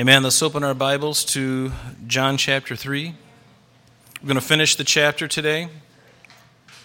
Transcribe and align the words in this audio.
Amen. 0.00 0.24
Let's 0.24 0.42
open 0.42 0.64
our 0.64 0.74
Bibles 0.74 1.24
to 1.26 1.70
John 2.08 2.36
chapter 2.36 2.74
3. 2.74 3.14
We're 4.20 4.26
going 4.26 4.34
to 4.34 4.40
finish 4.40 4.74
the 4.74 4.82
chapter 4.82 5.28
today. 5.28 5.68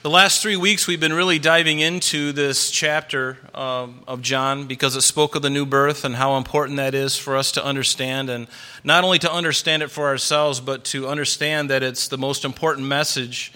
The 0.03 0.11
last 0.11 0.43
three 0.43 0.55
weeks, 0.55 0.85
we've 0.85 0.99
been 0.99 1.13
really 1.13 1.39
diving 1.39 1.79
into 1.79 2.31
this 2.33 2.69
chapter 2.69 3.39
um, 3.55 4.03
of 4.07 4.21
John 4.21 4.67
because 4.67 4.95
it 4.95 5.01
spoke 5.01 5.33
of 5.33 5.41
the 5.41 5.49
new 5.49 5.65
birth 5.65 6.05
and 6.05 6.17
how 6.17 6.37
important 6.37 6.77
that 6.77 6.93
is 6.93 7.17
for 7.17 7.35
us 7.35 7.51
to 7.53 7.65
understand. 7.65 8.29
And 8.29 8.45
not 8.83 9.03
only 9.03 9.17
to 9.17 9.33
understand 9.33 9.81
it 9.81 9.89
for 9.89 10.05
ourselves, 10.05 10.59
but 10.59 10.83
to 10.85 11.07
understand 11.07 11.71
that 11.71 11.81
it's 11.81 12.09
the 12.09 12.17
most 12.19 12.45
important 12.45 12.85
message 12.85 13.51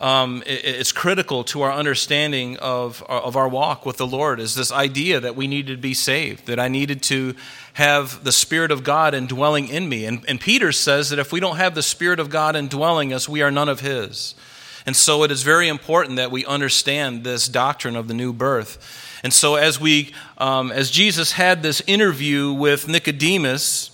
um, 0.00 0.44
critical 0.94 1.42
to 1.44 1.62
our 1.62 1.72
understanding 1.72 2.56
of, 2.58 3.02
of 3.08 3.36
our 3.36 3.48
walk 3.48 3.84
with 3.84 3.96
the 3.96 4.06
Lord 4.06 4.38
is 4.38 4.54
this 4.54 4.70
idea 4.70 5.18
that 5.20 5.34
we 5.34 5.46
needed 5.46 5.76
to 5.76 5.82
be 5.82 5.94
saved, 5.94 6.46
that 6.46 6.60
I 6.60 6.68
needed 6.68 7.02
to 7.04 7.34
have 7.72 8.22
the 8.22 8.32
Spirit 8.32 8.70
of 8.70 8.84
God 8.84 9.14
indwelling 9.14 9.68
in 9.68 9.88
me. 9.88 10.04
And, 10.04 10.24
and 10.28 10.40
Peter 10.40 10.70
says 10.70 11.10
that 11.10 11.18
if 11.18 11.32
we 11.32 11.40
don't 11.40 11.56
have 11.56 11.74
the 11.74 11.82
Spirit 11.82 12.20
of 12.20 12.30
God 12.30 12.54
indwelling 12.54 13.12
us, 13.12 13.28
we 13.28 13.42
are 13.42 13.50
none 13.50 13.68
of 13.68 13.80
His. 13.80 14.34
And 14.86 14.96
so 14.96 15.24
it 15.24 15.30
is 15.30 15.42
very 15.42 15.68
important 15.68 16.16
that 16.16 16.30
we 16.30 16.46
understand 16.46 17.24
this 17.24 17.48
doctrine 17.48 17.96
of 17.96 18.08
the 18.08 18.14
new 18.14 18.32
birth. 18.32 19.20
And 19.24 19.32
so 19.32 19.56
as 19.56 19.80
we, 19.80 20.14
um, 20.38 20.70
as 20.70 20.90
Jesus 20.90 21.32
had 21.32 21.62
this 21.62 21.82
interview 21.86 22.52
with 22.52 22.86
Nicodemus, 22.86 23.90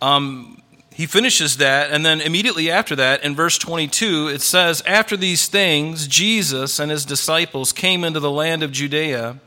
um, 0.00 0.61
he 1.02 1.06
finishes 1.06 1.56
that, 1.56 1.90
and 1.90 2.06
then 2.06 2.20
immediately 2.20 2.70
after 2.70 2.94
that, 2.94 3.24
in 3.24 3.34
verse 3.34 3.58
22, 3.58 4.28
it 4.28 4.40
says, 4.40 4.84
After 4.86 5.16
these 5.16 5.48
things, 5.48 6.06
Jesus 6.06 6.78
and 6.78 6.92
his 6.92 7.04
disciples 7.04 7.72
came 7.72 8.04
into 8.04 8.20
the 8.20 8.30
land 8.30 8.62
of 8.62 8.70
Judea, 8.70 9.40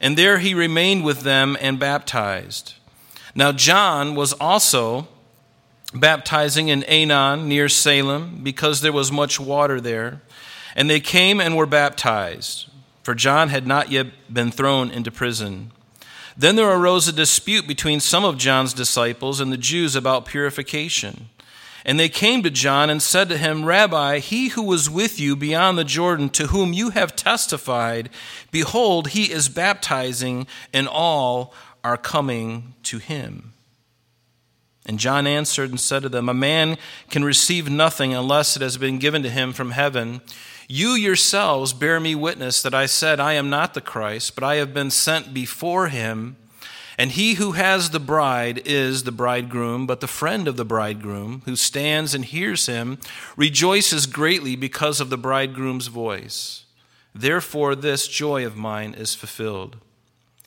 and 0.00 0.16
there 0.16 0.38
he 0.38 0.54
remained 0.54 1.04
with 1.04 1.20
them 1.20 1.58
and 1.60 1.78
baptized. 1.78 2.76
Now, 3.34 3.52
John 3.52 4.14
was 4.14 4.32
also 4.32 5.06
baptizing 5.92 6.68
in 6.68 6.84
Aenon 6.84 7.48
near 7.48 7.68
Salem, 7.68 8.40
because 8.42 8.80
there 8.80 8.90
was 8.90 9.12
much 9.12 9.38
water 9.38 9.82
there. 9.82 10.22
And 10.74 10.88
they 10.88 11.00
came 11.00 11.38
and 11.38 11.54
were 11.54 11.66
baptized, 11.66 12.70
for 13.02 13.14
John 13.14 13.50
had 13.50 13.66
not 13.66 13.92
yet 13.92 14.06
been 14.32 14.50
thrown 14.50 14.90
into 14.90 15.10
prison. 15.10 15.70
Then 16.36 16.56
there 16.56 16.70
arose 16.70 17.06
a 17.06 17.12
dispute 17.12 17.66
between 17.66 18.00
some 18.00 18.24
of 18.24 18.38
John's 18.38 18.74
disciples 18.74 19.40
and 19.40 19.52
the 19.52 19.56
Jews 19.56 19.94
about 19.94 20.26
purification. 20.26 21.28
And 21.84 22.00
they 22.00 22.08
came 22.08 22.42
to 22.42 22.50
John 22.50 22.88
and 22.88 23.02
said 23.02 23.28
to 23.28 23.36
him, 23.36 23.64
Rabbi, 23.64 24.18
he 24.18 24.48
who 24.48 24.62
was 24.62 24.88
with 24.88 25.20
you 25.20 25.36
beyond 25.36 25.76
the 25.76 25.84
Jordan, 25.84 26.30
to 26.30 26.46
whom 26.46 26.72
you 26.72 26.90
have 26.90 27.14
testified, 27.14 28.08
behold, 28.50 29.08
he 29.08 29.30
is 29.30 29.50
baptizing, 29.50 30.46
and 30.72 30.88
all 30.88 31.52
are 31.84 31.98
coming 31.98 32.74
to 32.84 32.98
him. 32.98 33.52
And 34.86 34.98
John 34.98 35.26
answered 35.26 35.70
and 35.70 35.80
said 35.80 36.02
to 36.02 36.08
them, 36.08 36.28
A 36.28 36.34
man 36.34 36.78
can 37.10 37.24
receive 37.24 37.70
nothing 37.70 38.14
unless 38.14 38.56
it 38.56 38.62
has 38.62 38.78
been 38.78 38.98
given 38.98 39.22
to 39.22 39.30
him 39.30 39.52
from 39.52 39.72
heaven. 39.72 40.22
You 40.68 40.90
yourselves 40.90 41.72
bear 41.72 42.00
me 42.00 42.14
witness 42.14 42.62
that 42.62 42.74
I 42.74 42.86
said, 42.86 43.20
I 43.20 43.34
am 43.34 43.50
not 43.50 43.74
the 43.74 43.80
Christ, 43.80 44.34
but 44.34 44.44
I 44.44 44.56
have 44.56 44.72
been 44.72 44.90
sent 44.90 45.34
before 45.34 45.88
him. 45.88 46.36
And 46.96 47.10
he 47.10 47.34
who 47.34 47.52
has 47.52 47.90
the 47.90 48.00
bride 48.00 48.62
is 48.64 49.02
the 49.02 49.12
bridegroom, 49.12 49.86
but 49.86 50.00
the 50.00 50.06
friend 50.06 50.46
of 50.46 50.56
the 50.56 50.64
bridegroom, 50.64 51.42
who 51.44 51.56
stands 51.56 52.14
and 52.14 52.24
hears 52.24 52.66
him, 52.66 52.98
rejoices 53.36 54.06
greatly 54.06 54.54
because 54.54 55.00
of 55.00 55.10
the 55.10 55.18
bridegroom's 55.18 55.88
voice. 55.88 56.64
Therefore, 57.12 57.74
this 57.74 58.06
joy 58.06 58.46
of 58.46 58.56
mine 58.56 58.94
is 58.94 59.14
fulfilled. 59.14 59.76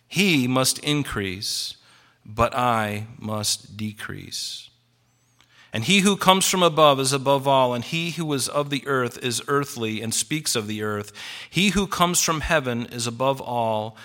He 0.07 0.47
must 0.47 0.79
increase, 0.79 1.75
but 2.25 2.55
I 2.55 3.07
must 3.19 3.75
decrease. 3.75 4.66
And 5.73 5.83
he 5.83 5.99
who 5.99 6.15
comes 6.15 6.47
from 6.49 6.63
above 6.63 6.99
is 6.99 7.11
above 7.11 7.47
all, 7.47 7.73
and 7.73 7.83
he 7.83 8.11
who 8.11 8.31
is 8.33 8.47
of 8.47 8.69
the 8.69 8.87
earth 8.87 9.21
is 9.23 9.41
earthly 9.47 10.01
and 10.01 10.13
speaks 10.13 10.55
of 10.55 10.67
the 10.67 10.81
earth. 10.81 11.11
He 11.49 11.69
who 11.69 11.87
comes 11.87 12.21
from 12.21 12.41
heaven 12.41 12.85
is 12.85 13.05
above 13.05 13.41
all. 13.41 13.97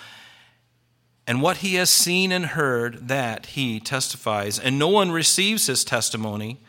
And 1.25 1.41
what 1.41 1.57
he 1.57 1.75
has 1.75 1.89
seen 1.89 2.31
and 2.33 2.47
heard, 2.47 3.07
that 3.07 3.47
he 3.47 3.79
testifies. 3.79 4.59
And 4.59 4.77
no 4.77 4.89
one 4.89 5.11
receives 5.11 5.67
his 5.67 5.85
testimony. 5.85 6.59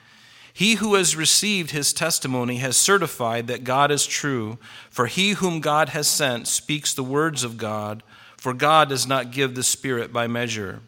He 0.52 0.74
who 0.74 0.94
has 0.94 1.16
received 1.16 1.72
his 1.72 1.92
testimony 1.92 2.58
has 2.58 2.76
certified 2.76 3.48
that 3.48 3.64
God 3.64 3.90
is 3.90 4.06
true, 4.06 4.58
for 4.88 5.06
he 5.06 5.30
whom 5.30 5.58
God 5.58 5.88
has 5.88 6.06
sent 6.06 6.46
speaks 6.46 6.94
the 6.94 7.02
words 7.02 7.42
of 7.42 7.56
God, 7.56 8.04
for 8.36 8.54
God 8.54 8.90
does 8.90 9.08
not 9.08 9.32
give 9.32 9.56
the 9.56 9.64
Spirit 9.64 10.12
by 10.12 10.28
measure. 10.28 10.80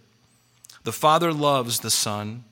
The 0.84 0.92
Father 0.92 1.32
loves 1.32 1.80
the 1.80 1.90
Son 1.90 2.44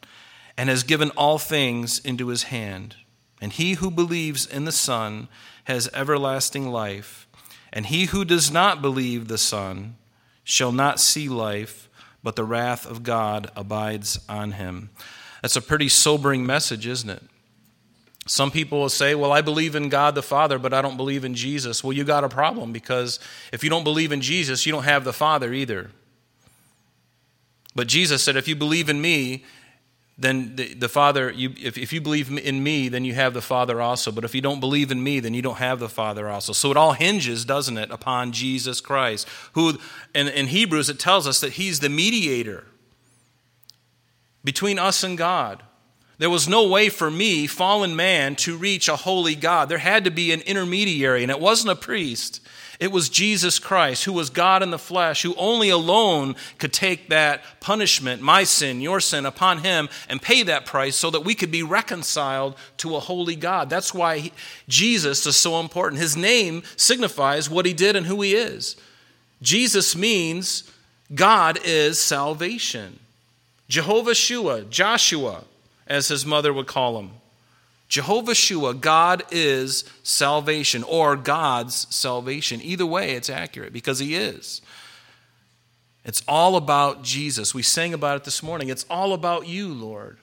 and 0.56 0.68
has 0.68 0.82
given 0.82 1.10
all 1.10 1.38
things 1.38 1.98
into 1.98 2.28
his 2.28 2.44
hand. 2.44 2.96
And 3.40 3.52
he 3.52 3.74
who 3.74 3.90
believes 3.90 4.46
in 4.46 4.64
the 4.64 4.72
Son 4.72 5.28
has 5.64 5.90
everlasting 5.92 6.68
life. 6.68 7.26
And 7.72 7.86
he 7.86 8.06
who 8.06 8.24
does 8.24 8.50
not 8.50 8.80
believe 8.80 9.28
the 9.28 9.38
Son 9.38 9.96
shall 10.44 10.72
not 10.72 11.00
see 11.00 11.28
life, 11.28 11.88
but 12.22 12.36
the 12.36 12.44
wrath 12.44 12.86
of 12.86 13.02
God 13.02 13.50
abides 13.56 14.18
on 14.28 14.52
him. 14.52 14.90
That's 15.42 15.56
a 15.56 15.62
pretty 15.62 15.88
sobering 15.88 16.46
message, 16.46 16.86
isn't 16.86 17.10
it? 17.10 17.22
Some 18.26 18.50
people 18.50 18.80
will 18.80 18.88
say, 18.88 19.14
Well, 19.14 19.32
I 19.32 19.42
believe 19.42 19.74
in 19.74 19.88
God 19.88 20.14
the 20.14 20.22
Father, 20.22 20.58
but 20.58 20.72
I 20.72 20.80
don't 20.80 20.96
believe 20.96 21.24
in 21.24 21.34
Jesus. 21.34 21.84
Well, 21.84 21.92
you 21.92 22.04
got 22.04 22.24
a 22.24 22.28
problem 22.28 22.72
because 22.72 23.20
if 23.52 23.62
you 23.62 23.68
don't 23.68 23.84
believe 23.84 24.12
in 24.12 24.22
Jesus, 24.22 24.64
you 24.64 24.72
don't 24.72 24.84
have 24.84 25.04
the 25.04 25.12
Father 25.12 25.52
either. 25.52 25.90
But 27.74 27.88
Jesus 27.88 28.22
said, 28.22 28.36
If 28.36 28.48
you 28.48 28.56
believe 28.56 28.88
in 28.88 29.00
me, 29.00 29.44
then 30.16 30.54
the, 30.54 30.74
the 30.74 30.88
Father, 30.88 31.30
you, 31.30 31.52
if, 31.60 31.76
if 31.76 31.92
you 31.92 32.00
believe 32.00 32.30
in 32.30 32.62
me, 32.62 32.88
then 32.88 33.04
you 33.04 33.14
have 33.14 33.34
the 33.34 33.42
Father 33.42 33.80
also. 33.80 34.12
But 34.12 34.24
if 34.24 34.34
you 34.34 34.40
don't 34.40 34.60
believe 34.60 34.92
in 34.92 35.02
me, 35.02 35.18
then 35.18 35.34
you 35.34 35.42
don't 35.42 35.58
have 35.58 35.80
the 35.80 35.88
Father 35.88 36.28
also. 36.28 36.52
So 36.52 36.70
it 36.70 36.76
all 36.76 36.92
hinges, 36.92 37.44
doesn't 37.44 37.76
it, 37.76 37.90
upon 37.90 38.30
Jesus 38.30 38.80
Christ, 38.80 39.26
who, 39.54 39.78
in, 40.14 40.28
in 40.28 40.46
Hebrews, 40.46 40.88
it 40.88 41.00
tells 41.00 41.26
us 41.26 41.40
that 41.40 41.54
he's 41.54 41.80
the 41.80 41.88
mediator 41.88 42.64
between 44.44 44.78
us 44.78 45.02
and 45.02 45.18
God. 45.18 45.62
There 46.18 46.30
was 46.30 46.46
no 46.46 46.68
way 46.68 46.90
for 46.90 47.10
me, 47.10 47.48
fallen 47.48 47.96
man, 47.96 48.36
to 48.36 48.56
reach 48.56 48.88
a 48.88 48.94
holy 48.94 49.34
God. 49.34 49.68
There 49.68 49.78
had 49.78 50.04
to 50.04 50.12
be 50.12 50.30
an 50.30 50.42
intermediary, 50.42 51.22
and 51.22 51.30
it 51.30 51.40
wasn't 51.40 51.72
a 51.72 51.76
priest. 51.76 52.40
It 52.80 52.92
was 52.92 53.08
Jesus 53.08 53.58
Christ, 53.58 54.04
who 54.04 54.12
was 54.12 54.30
God 54.30 54.62
in 54.62 54.70
the 54.70 54.78
flesh, 54.78 55.22
who 55.22 55.34
only 55.36 55.70
alone 55.70 56.36
could 56.58 56.72
take 56.72 57.08
that 57.08 57.42
punishment, 57.60 58.20
my 58.20 58.44
sin, 58.44 58.80
your 58.80 59.00
sin, 59.00 59.26
upon 59.26 59.58
him 59.58 59.88
and 60.08 60.20
pay 60.20 60.42
that 60.42 60.66
price 60.66 60.96
so 60.96 61.10
that 61.10 61.24
we 61.24 61.34
could 61.34 61.50
be 61.50 61.62
reconciled 61.62 62.56
to 62.78 62.96
a 62.96 63.00
holy 63.00 63.36
God. 63.36 63.70
That's 63.70 63.94
why 63.94 64.18
he, 64.18 64.32
Jesus 64.68 65.26
is 65.26 65.36
so 65.36 65.60
important. 65.60 66.00
His 66.00 66.16
name 66.16 66.62
signifies 66.76 67.48
what 67.48 67.66
he 67.66 67.72
did 67.72 67.96
and 67.96 68.06
who 68.06 68.20
he 68.22 68.34
is. 68.34 68.76
Jesus 69.40 69.94
means 69.94 70.70
God 71.14 71.58
is 71.64 71.98
salvation. 71.98 72.98
Jehovah 73.68 74.14
Shua, 74.14 74.62
Joshua, 74.62 75.44
as 75.86 76.08
his 76.08 76.24
mother 76.24 76.52
would 76.52 76.66
call 76.66 76.98
him. 76.98 77.10
Jehovah 77.94 78.34
Shua, 78.34 78.74
God 78.74 79.22
is 79.30 79.84
salvation, 80.02 80.82
or 80.82 81.14
God's 81.14 81.86
salvation. 81.94 82.60
Either 82.60 82.84
way, 82.84 83.12
it's 83.12 83.30
accurate 83.30 83.72
because 83.72 84.00
He 84.00 84.16
is. 84.16 84.62
It's 86.04 86.20
all 86.26 86.56
about 86.56 87.04
Jesus. 87.04 87.54
We 87.54 87.62
sang 87.62 87.94
about 87.94 88.16
it 88.16 88.24
this 88.24 88.42
morning. 88.42 88.68
It's 88.68 88.84
all 88.90 89.12
about 89.12 89.46
you, 89.46 89.72
Lord. 89.72 90.18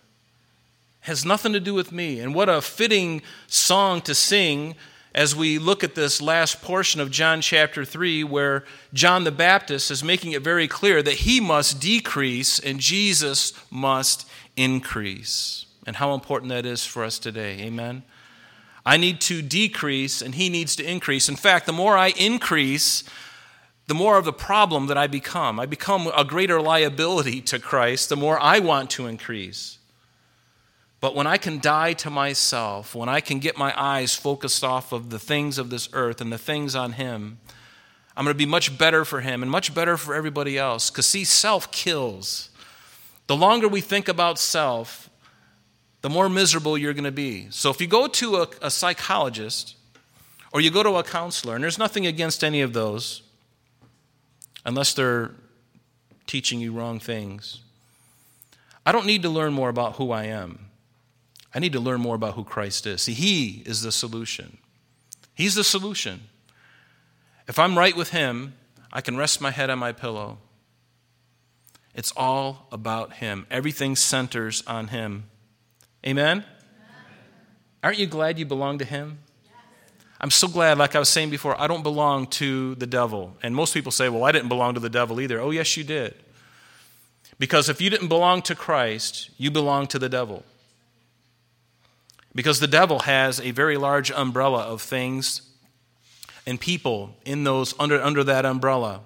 It 1.02 1.08
has 1.08 1.24
nothing 1.24 1.54
to 1.54 1.62
do 1.62 1.74
with 1.74 1.94
me. 1.94 2.20
And 2.20 2.36
what 2.36 2.50
a 2.50 2.62
fitting 2.62 3.22
song 3.48 4.02
to 4.02 4.14
sing 4.14 4.76
as 5.16 5.34
we 5.34 5.58
look 5.58 5.82
at 5.82 5.96
this 5.96 6.22
last 6.22 6.62
portion 6.62 7.00
of 7.00 7.10
John 7.10 7.40
chapter 7.40 7.86
3, 7.86 8.26
where 8.26 8.66
John 8.94 9.24
the 9.24 9.32
Baptist 9.32 9.90
is 9.92 10.04
making 10.04 10.34
it 10.34 10.42
very 10.42 10.68
clear 10.68 11.02
that 11.02 11.14
he 11.14 11.40
must 11.40 11.80
decrease 11.80 12.60
and 12.60 12.82
Jesus 12.82 13.54
must 13.72 14.28
increase 14.58 15.68
and 15.86 15.96
how 15.96 16.14
important 16.14 16.50
that 16.50 16.66
is 16.66 16.86
for 16.86 17.04
us 17.04 17.20
today. 17.20 17.60
Amen. 17.62 18.04
I 18.86 18.98
need 18.98 19.22
to 19.22 19.42
decrease 19.42 20.22
and 20.22 20.36
he 20.36 20.50
needs 20.50 20.76
to 20.78 20.84
increase. 20.84 21.30
In 21.30 21.36
fact, 21.36 21.66
the 21.66 21.74
more 21.74 21.98
I 21.98 22.10
increase, 22.10 23.04
the 23.88 23.94
more 23.94 24.18
of 24.18 24.26
the 24.26 24.34
problem 24.34 24.88
that 24.88 24.98
I 24.98 25.08
become. 25.08 25.60
I 25.60 25.66
become 25.66 26.08
a 26.16 26.24
greater 26.24 26.62
liability 26.62 27.42
to 27.42 27.60
Christ 27.60 28.10
the 28.10 28.16
more 28.16 28.40
I 28.40 28.60
want 28.60 28.90
to 28.92 29.06
increase. 29.06 29.80
But 31.02 31.16
when 31.16 31.26
I 31.28 31.38
can 31.38 31.60
die 31.60 31.94
to 31.94 32.10
myself, 32.10 32.96
when 32.96 33.10
I 33.10 33.22
can 33.22 33.40
get 33.40 33.58
my 33.58 33.74
eyes 33.76 34.16
focused 34.16 34.64
off 34.64 34.92
of 34.92 35.10
the 35.10 35.20
things 35.20 35.58
of 35.58 35.72
this 35.72 35.90
earth 35.94 36.22
and 36.22 36.32
the 36.32 36.38
things 36.38 36.76
on 36.76 36.94
Him, 36.94 37.40
I'm 38.16 38.24
going 38.24 38.36
to 38.36 38.38
be 38.38 38.46
much 38.46 38.78
better 38.78 39.04
for 39.04 39.22
Him 39.22 39.42
and 39.42 39.52
much 39.52 39.74
better 39.74 39.98
for 39.98 40.14
everybody 40.14 40.58
else. 40.58 40.90
Because, 40.90 41.08
see, 41.08 41.24
self 41.24 41.72
kills. 41.72 42.50
The 43.28 43.36
longer 43.36 43.68
we 43.68 43.82
think 43.82 44.08
about 44.08 44.40
self, 44.40 45.10
the 46.02 46.10
more 46.10 46.30
miserable 46.30 46.78
you're 46.78 46.94
going 46.94 47.04
to 47.04 47.12
be. 47.12 47.48
So 47.52 47.70
if 47.70 47.80
you 47.80 47.88
go 47.88 48.08
to 48.08 48.38
a, 48.38 48.48
a, 48.62 48.72
psychologist 48.72 49.76
or 50.52 50.60
you 50.62 50.72
go 50.72 50.84
to 50.84 50.96
a 50.96 51.04
counselor, 51.04 51.56
and 51.56 51.64
there's 51.64 51.78
nothing 51.78 52.08
against 52.08 52.44
any 52.44 52.62
of 52.62 52.74
those, 52.74 53.22
unless 54.66 54.94
they're 54.94 55.32
teaching 56.28 56.60
you 56.60 56.72
wrong 56.72 57.00
things. 57.00 57.60
I 58.86 58.92
don't 58.92 59.06
need 59.06 59.22
to 59.24 59.30
learn 59.30 59.54
more 59.54 59.70
about 59.70 59.96
who 59.96 60.12
I 60.12 60.26
am. 60.26 60.68
I 61.54 61.60
need 61.60 61.74
to 61.74 61.80
learn 61.80 62.02
more 62.02 62.16
about 62.16 62.36
who 62.36 62.44
Christ 62.44 62.88
is. 62.88 63.02
See, 63.02 63.14
He 63.14 63.64
is 63.66 63.82
the 63.82 63.92
solution. 63.92 64.58
He's 65.36 65.56
the 65.56 65.64
solution. 65.64 66.22
If 67.48 67.60
I'm 67.60 67.78
right 67.78 67.96
with 67.96 68.12
Him, 68.12 68.54
I 68.94 69.02
can 69.02 69.18
rest 69.18 69.42
my 69.42 69.52
head 69.52 69.70
on 69.70 69.80
my 69.80 69.92
pillow. 69.92 70.38
It's 71.94 72.14
all 72.16 72.68
about 72.72 73.16
Him, 73.16 73.46
everything 73.52 73.96
centers 73.96 74.64
on 74.66 74.88
Him. 74.88 75.26
Amen? 76.06 76.44
Aren't 77.84 77.98
you 77.98 78.08
glad 78.08 78.40
you 78.40 78.46
belong 78.46 78.78
to 78.80 78.86
Him? 78.86 79.20
I'm 80.20 80.30
so 80.30 80.48
glad, 80.48 80.78
like 80.78 80.96
I 80.96 81.00
was 81.00 81.10
saying 81.10 81.32
before, 81.32 81.60
I 81.60 81.66
don't 81.66 81.82
belong 81.82 82.28
to 82.28 82.76
the 82.76 82.86
devil. 82.86 83.36
And 83.42 83.56
most 83.56 83.74
people 83.74 83.92
say, 83.92 84.08
well, 84.08 84.24
I 84.24 84.32
didn't 84.32 84.50
belong 84.50 84.76
to 84.76 84.80
the 84.80 84.90
devil 84.90 85.20
either. 85.20 85.40
Oh, 85.40 85.50
yes, 85.50 85.76
you 85.76 85.84
did. 85.84 86.14
Because 87.40 87.70
if 87.70 87.82
you 87.82 87.90
didn't 87.90 88.08
belong 88.08 88.44
to 88.44 88.54
Christ, 88.54 89.32
you 89.40 89.50
belong 89.50 89.88
to 89.88 89.98
the 89.98 90.10
devil. 90.10 90.44
Because 92.36 92.60
the 92.60 92.68
devil 92.68 93.00
has 93.00 93.42
a 93.42 93.50
very 93.50 93.78
large 93.78 94.12
umbrella 94.12 94.60
of 94.60 94.80
things 94.80 95.42
and 96.46 96.60
people 96.60 97.16
in 97.26 97.44
those 97.44 97.74
under, 97.80 98.00
under 98.00 98.24
that 98.24 98.46
umbrella. 98.46 99.02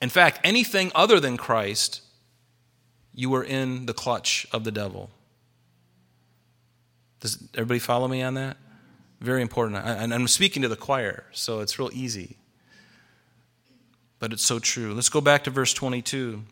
In 0.00 0.08
fact, 0.08 0.40
anything 0.42 0.90
other 0.92 1.20
than 1.20 1.36
Christ, 1.36 2.02
you 3.14 3.32
are 3.34 3.44
in 3.44 3.86
the 3.86 3.94
clutch 3.94 4.46
of 4.52 4.64
the 4.64 4.72
devil. 4.72 5.10
Does 7.20 7.38
everybody 7.54 7.78
follow 7.78 8.08
me 8.08 8.22
on 8.22 8.34
that? 8.34 8.56
Very 9.20 9.42
important. 9.42 9.84
And 9.84 10.12
I'm 10.12 10.28
speaking 10.28 10.62
to 10.62 10.68
the 10.68 10.76
choir, 10.76 11.24
so 11.32 11.60
it's 11.60 11.78
real 11.78 11.90
easy. 11.92 12.36
But 14.18 14.32
it's 14.32 14.44
so 14.44 14.58
true. 14.58 14.94
Let's 14.94 15.08
go 15.08 15.20
back 15.20 15.44
to 15.44 15.50
verse 15.50 15.72
22. 15.72 16.42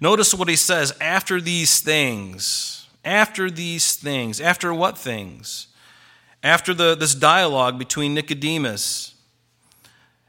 Notice 0.00 0.34
what 0.34 0.48
he 0.48 0.56
says 0.56 0.94
after 1.00 1.40
these 1.40 1.80
things. 1.80 2.88
After 3.04 3.50
these 3.50 3.94
things. 3.96 4.40
After 4.40 4.72
what 4.72 4.98
things? 4.98 5.68
After 6.42 6.74
the, 6.74 6.94
this 6.94 7.14
dialogue 7.14 7.78
between 7.78 8.14
Nicodemus 8.14 9.13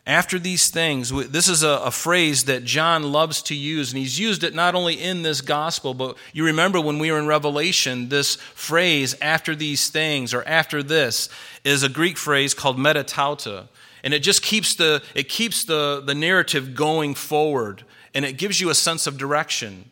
after 0.08 0.38
these 0.38 0.70
things, 0.70 1.10
this 1.32 1.48
is 1.48 1.64
a, 1.64 1.70
a, 1.70 1.90
phrase 1.90 2.44
that 2.46 2.64
John 2.64 3.12
loves 3.12 3.42
to 3.44 3.56
use, 3.56 3.92
and 3.92 3.98
he's 3.98 4.20
used 4.20 4.44
it 4.44 4.54
not 4.54 4.76
only 4.76 4.94
in 5.02 5.24
this 5.24 5.42
gospel, 5.42 5.96
but 5.96 6.16
you 6.32 6.46
remember 6.46 6.80
when 6.80 7.00
we 7.00 7.12
were 7.12 7.18
in 7.18 7.26
Revelation, 7.26 8.10
this 8.10 8.36
phrase, 8.36 9.16
after 9.20 9.56
these 9.56 9.90
things, 9.90 10.32
or 10.32 10.48
after 10.48 10.84
this, 10.84 11.28
is 11.64 11.82
a 11.82 11.90
Greek 11.90 12.18
phrase 12.18 12.54
called 12.54 12.78
metatauta. 12.78 13.68
And 14.04 14.14
it 14.14 14.20
just 14.20 14.44
keeps 14.44 14.76
the, 14.76 15.02
it 15.16 15.28
keeps 15.28 15.64
the, 15.64 16.04
the 16.06 16.14
narrative 16.14 16.76
going 16.76 17.16
forward, 17.16 17.84
and 18.14 18.24
it 18.24 18.38
gives 18.38 18.62
you 18.62 18.70
a 18.70 18.76
sense 18.76 19.08
of 19.08 19.18
direction. 19.18 19.90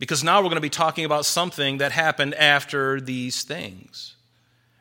Because 0.00 0.24
now 0.24 0.38
we're 0.38 0.48
going 0.48 0.56
to 0.56 0.60
be 0.60 0.68
talking 0.68 1.04
about 1.04 1.26
something 1.26 1.78
that 1.78 1.92
happened 1.92 2.34
after 2.34 3.00
these 3.00 3.44
things. 3.44 4.13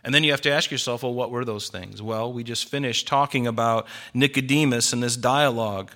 And 0.04 0.14
then 0.14 0.24
you 0.24 0.32
have 0.32 0.42
to 0.42 0.52
ask 0.52 0.70
yourself, 0.70 1.04
well, 1.04 1.14
what 1.14 1.32
were 1.32 1.46
those 1.46 1.70
things? 1.70 2.02
Well, 2.02 2.32
we 2.32 2.44
just 2.44 2.70
finished 2.70 3.08
talking 3.08 3.48
about 3.48 3.88
Nicodemus 4.14 4.92
and 4.92 5.02
this 5.02 5.16
dialogue. 5.16 5.92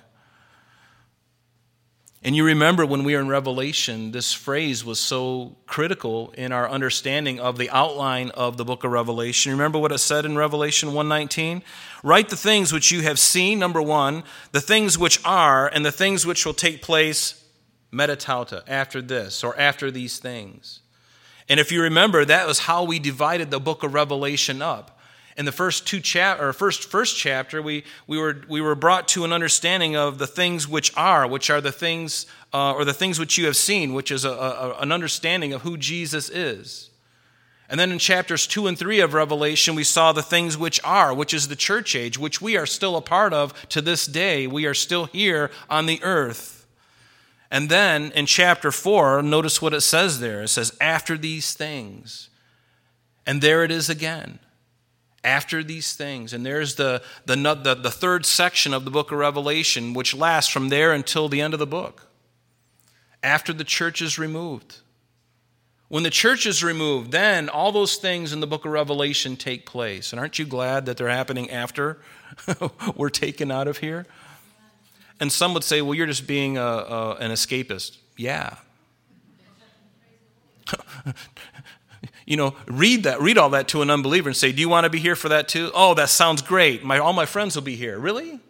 And 2.22 2.34
you 2.34 2.42
remember 2.44 2.84
when 2.84 3.04
we 3.04 3.14
were 3.14 3.20
in 3.20 3.28
Revelation, 3.28 4.10
this 4.10 4.32
phrase 4.32 4.84
was 4.84 4.98
so 4.98 5.56
critical 5.66 6.32
in 6.36 6.50
our 6.50 6.68
understanding 6.68 7.38
of 7.38 7.58
the 7.58 7.70
outline 7.70 8.30
of 8.30 8.56
the 8.56 8.64
book 8.64 8.82
of 8.82 8.90
Revelation. 8.90 9.52
Remember 9.52 9.78
what 9.78 9.92
it 9.92 9.98
said 9.98 10.24
in 10.24 10.36
Revelation 10.36 10.92
1:19? 10.94 11.62
Write 12.02 12.28
the 12.28 12.36
things 12.36 12.72
which 12.72 12.90
you 12.90 13.02
have 13.02 13.20
seen, 13.20 13.60
number 13.60 13.80
1, 13.80 14.24
the 14.50 14.60
things 14.60 14.98
which 14.98 15.20
are 15.24 15.68
and 15.68 15.86
the 15.86 15.92
things 15.92 16.26
which 16.26 16.44
will 16.44 16.54
take 16.54 16.82
place 16.82 17.44
metatauta 17.92 18.62
after 18.66 19.00
this 19.00 19.44
or 19.44 19.56
after 19.58 19.90
these 19.90 20.18
things. 20.18 20.80
And 21.48 21.58
if 21.58 21.72
you 21.72 21.82
remember, 21.82 22.24
that 22.24 22.46
was 22.46 22.60
how 22.60 22.84
we 22.84 22.98
divided 22.98 23.50
the 23.50 23.60
book 23.60 23.82
of 23.82 23.94
Revelation 23.94 24.60
up. 24.60 24.98
In 25.36 25.44
the 25.44 25.52
first 25.52 25.86
two 25.86 26.00
chap 26.00 26.40
or 26.40 26.52
first 26.52 26.90
first 26.90 27.16
chapter, 27.16 27.62
we, 27.62 27.84
we 28.08 28.18
were 28.18 28.42
we 28.48 28.60
were 28.60 28.74
brought 28.74 29.06
to 29.08 29.24
an 29.24 29.32
understanding 29.32 29.94
of 29.96 30.18
the 30.18 30.26
things 30.26 30.66
which 30.66 30.94
are, 30.96 31.28
which 31.28 31.48
are 31.48 31.60
the 31.60 31.70
things 31.70 32.26
uh, 32.52 32.72
or 32.72 32.84
the 32.84 32.92
things 32.92 33.20
which 33.20 33.38
you 33.38 33.46
have 33.46 33.56
seen, 33.56 33.94
which 33.94 34.10
is 34.10 34.24
a, 34.24 34.30
a, 34.30 34.78
an 34.80 34.90
understanding 34.90 35.52
of 35.52 35.62
who 35.62 35.76
Jesus 35.76 36.28
is. 36.28 36.90
And 37.68 37.78
then 37.78 37.92
in 37.92 37.98
chapters 37.98 38.46
2 38.46 38.66
and 38.66 38.78
3 38.78 39.00
of 39.00 39.12
Revelation, 39.12 39.74
we 39.74 39.84
saw 39.84 40.12
the 40.12 40.22
things 40.22 40.56
which 40.56 40.80
are, 40.82 41.12
which 41.12 41.34
is 41.34 41.48
the 41.48 41.56
church 41.56 41.94
age, 41.94 42.18
which 42.18 42.40
we 42.40 42.56
are 42.56 42.66
still 42.66 42.96
a 42.96 43.02
part 43.02 43.34
of 43.34 43.52
to 43.68 43.82
this 43.82 44.06
day. 44.06 44.46
We 44.46 44.64
are 44.64 44.74
still 44.74 45.04
here 45.04 45.50
on 45.68 45.86
the 45.86 46.02
earth. 46.02 46.57
And 47.50 47.68
then 47.68 48.12
in 48.12 48.26
chapter 48.26 48.70
4, 48.70 49.22
notice 49.22 49.62
what 49.62 49.72
it 49.72 49.80
says 49.80 50.20
there. 50.20 50.42
It 50.42 50.48
says, 50.48 50.76
after 50.80 51.16
these 51.16 51.54
things. 51.54 52.28
And 53.26 53.40
there 53.40 53.64
it 53.64 53.70
is 53.70 53.88
again. 53.88 54.38
After 55.24 55.62
these 55.62 55.94
things. 55.94 56.32
And 56.32 56.44
there's 56.44 56.74
the, 56.74 57.02
the, 57.24 57.36
the, 57.36 57.74
the 57.74 57.90
third 57.90 58.26
section 58.26 58.74
of 58.74 58.84
the 58.84 58.90
book 58.90 59.10
of 59.10 59.18
Revelation, 59.18 59.94
which 59.94 60.14
lasts 60.14 60.52
from 60.52 60.68
there 60.68 60.92
until 60.92 61.28
the 61.28 61.40
end 61.40 61.54
of 61.54 61.60
the 61.60 61.66
book. 61.66 62.08
After 63.22 63.52
the 63.52 63.64
church 63.64 64.02
is 64.02 64.18
removed. 64.18 64.78
When 65.88 66.02
the 66.02 66.10
church 66.10 66.44
is 66.44 66.62
removed, 66.62 67.12
then 67.12 67.48
all 67.48 67.72
those 67.72 67.96
things 67.96 68.34
in 68.34 68.40
the 68.40 68.46
book 68.46 68.66
of 68.66 68.72
Revelation 68.72 69.36
take 69.36 69.64
place. 69.64 70.12
And 70.12 70.20
aren't 70.20 70.38
you 70.38 70.44
glad 70.44 70.84
that 70.84 70.98
they're 70.98 71.08
happening 71.08 71.50
after 71.50 71.98
we're 72.94 73.08
taken 73.08 73.50
out 73.50 73.66
of 73.66 73.78
here? 73.78 74.06
And 75.20 75.32
some 75.32 75.54
would 75.54 75.64
say, 75.64 75.82
well, 75.82 75.94
you're 75.94 76.06
just 76.06 76.26
being 76.26 76.58
a, 76.58 76.62
a, 76.62 77.14
an 77.16 77.30
escapist. 77.30 77.98
Yeah. 78.16 78.56
you 82.26 82.36
know, 82.36 82.54
read 82.66 83.04
that, 83.04 83.20
read 83.20 83.38
all 83.38 83.50
that 83.50 83.68
to 83.68 83.82
an 83.82 83.90
unbeliever 83.90 84.28
and 84.28 84.36
say, 84.36 84.52
Do 84.52 84.60
you 84.60 84.68
want 84.68 84.84
to 84.84 84.90
be 84.90 84.98
here 84.98 85.16
for 85.16 85.30
that 85.30 85.48
too? 85.48 85.70
Oh, 85.74 85.94
that 85.94 86.08
sounds 86.10 86.42
great. 86.42 86.84
My, 86.84 86.98
all 86.98 87.12
my 87.12 87.26
friends 87.26 87.54
will 87.54 87.62
be 87.62 87.76
here. 87.76 87.98
Really? 87.98 88.40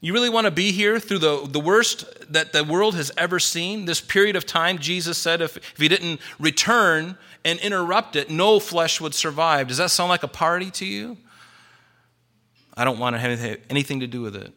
You 0.00 0.12
really 0.12 0.28
want 0.28 0.44
to 0.44 0.50
be 0.50 0.72
here 0.72 1.00
through 1.00 1.18
the, 1.18 1.46
the 1.48 1.58
worst 1.58 2.04
that 2.32 2.52
the 2.52 2.62
world 2.62 2.94
has 2.94 3.10
ever 3.16 3.40
seen? 3.40 3.86
This 3.86 4.00
period 4.00 4.36
of 4.36 4.44
time, 4.44 4.78
Jesus 4.78 5.16
said, 5.16 5.40
if, 5.40 5.56
if 5.56 5.78
he 5.78 5.88
didn't 5.88 6.20
return 6.38 7.16
and 7.44 7.58
interrupt 7.60 8.14
it, 8.14 8.28
no 8.28 8.60
flesh 8.60 9.00
would 9.00 9.14
survive. 9.14 9.68
Does 9.68 9.78
that 9.78 9.90
sound 9.90 10.10
like 10.10 10.22
a 10.22 10.28
party 10.28 10.70
to 10.72 10.84
you? 10.84 11.16
I 12.76 12.84
don't 12.84 12.98
want 12.98 13.16
to 13.16 13.20
have 13.20 13.58
anything 13.70 14.00
to 14.00 14.06
do 14.06 14.20
with 14.20 14.36
it. 14.36 14.52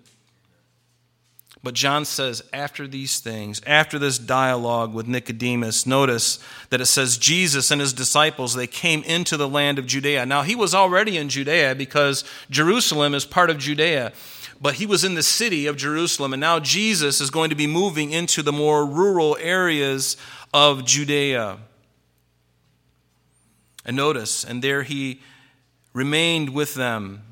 But 1.62 1.74
John 1.74 2.06
says, 2.06 2.42
after 2.54 2.88
these 2.88 3.20
things, 3.20 3.62
after 3.68 4.00
this 4.00 4.18
dialogue 4.18 4.94
with 4.94 5.08
Nicodemus, 5.08 5.86
notice 5.86 6.40
that 6.70 6.80
it 6.80 6.86
says 6.86 7.18
Jesus 7.18 7.70
and 7.70 7.82
his 7.82 7.92
disciples, 7.92 8.54
they 8.54 8.68
came 8.68 9.04
into 9.04 9.36
the 9.36 9.48
land 9.48 9.78
of 9.78 9.86
Judea. 9.86 10.25
Now, 10.25 10.44
he 10.44 10.56
was 10.56 10.74
already 10.74 11.18
in 11.18 11.28
Judea 11.28 11.75
because 11.75 12.24
Jerusalem 12.50 13.13
is 13.13 13.25
part 13.25 13.50
of 13.50 13.58
Judea, 13.58 14.13
but 14.62 14.75
he 14.75 14.86
was 14.86 15.04
in 15.04 15.16
the 15.16 15.24
city 15.24 15.66
of 15.66 15.75
Jerusalem. 15.75 16.32
And 16.32 16.39
now 16.39 16.60
Jesus 16.60 17.20
is 17.20 17.30
going 17.30 17.50
to 17.50 17.58
be 17.58 17.68
moving 17.68 18.12
into 18.12 18.42
the 18.42 18.54
more 18.54 18.86
rural 18.86 19.36
areas 19.42 20.16
of 20.54 20.86
Judea. 20.86 21.58
And 23.86 23.98
notice, 23.98 24.46
and 24.46 24.62
there 24.62 24.84
he 24.84 25.20
remained 25.92 26.51
with 26.51 26.75
them 26.75 27.24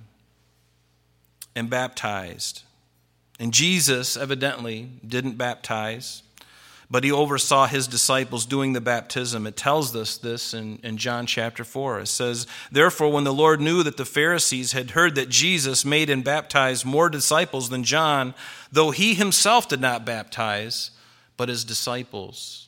and 1.56 1.70
baptized. 1.70 2.64
And 3.40 3.54
Jesus 3.54 4.18
evidently 4.18 4.90
didn't 5.08 5.38
baptize, 5.38 6.24
but 6.90 7.04
he 7.04 7.12
oversaw 7.12 7.68
his 7.68 7.88
disciples 7.88 8.46
doing 8.46 8.74
the 8.74 8.82
baptism. 8.82 9.46
It 9.46 9.56
tells 9.56 9.96
us 9.96 10.18
this 10.18 10.54
in, 10.54 10.80
in 10.84 10.98
John 10.98 11.26
chapter 11.26 11.64
4. 11.64 12.02
It 12.02 12.08
says, 12.08 12.48
Therefore, 12.72 13.12
when 13.12 13.26
the 13.26 13.34
Lord 13.34 13.62
knew 13.62 13.84
that 13.84 13.98
the 13.98 14.06
Pharisees 14.06 14.72
had 14.72 14.92
heard 14.92 15.16
that 15.16 15.30
Jesus 15.30 15.86
made 15.86 16.10
and 16.10 16.24
baptized 16.24 16.86
more 16.86 17.10
disciples 17.10 17.70
than 17.70 17.84
John, 17.84 18.34
though 18.72 18.92
he 18.92 19.14
himself 19.14 19.68
did 19.68 19.82
not 19.82 20.06
baptize, 20.06 20.92
but 21.36 21.50
his 21.50 21.64
disciples. 21.64 22.68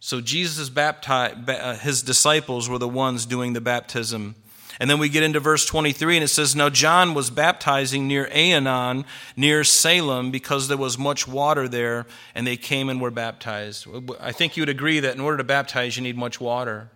So 0.00 0.20
Jesus 0.20 0.68
baptized, 0.68 1.48
uh, 1.48 1.74
his 1.74 2.02
disciples 2.02 2.68
were 2.68 2.78
the 2.78 2.88
ones 2.88 3.26
doing 3.26 3.52
the 3.52 3.60
baptism. 3.60 4.34
And 4.82 4.90
then 4.90 4.98
we 4.98 5.08
get 5.08 5.22
into 5.22 5.38
verse 5.38 5.64
23, 5.64 6.16
and 6.16 6.24
it 6.24 6.28
says, 6.28 6.56
Now 6.56 6.68
John 6.68 7.14
was 7.14 7.30
baptizing 7.30 8.08
near 8.08 8.26
Aenon, 8.32 9.04
near 9.36 9.62
Salem, 9.62 10.32
because 10.32 10.66
there 10.66 10.76
was 10.76 10.98
much 10.98 11.28
water 11.28 11.68
there, 11.68 12.04
and 12.34 12.44
they 12.44 12.56
came 12.56 12.88
and 12.88 13.00
were 13.00 13.12
baptized. 13.12 13.86
I 14.18 14.32
think 14.32 14.56
you 14.56 14.62
would 14.62 14.68
agree 14.68 14.98
that 14.98 15.14
in 15.14 15.20
order 15.20 15.36
to 15.36 15.44
baptize, 15.44 15.96
you 15.96 16.02
need 16.02 16.16
much 16.16 16.40
water 16.40 16.90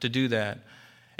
to 0.00 0.08
do 0.08 0.26
that. 0.26 0.58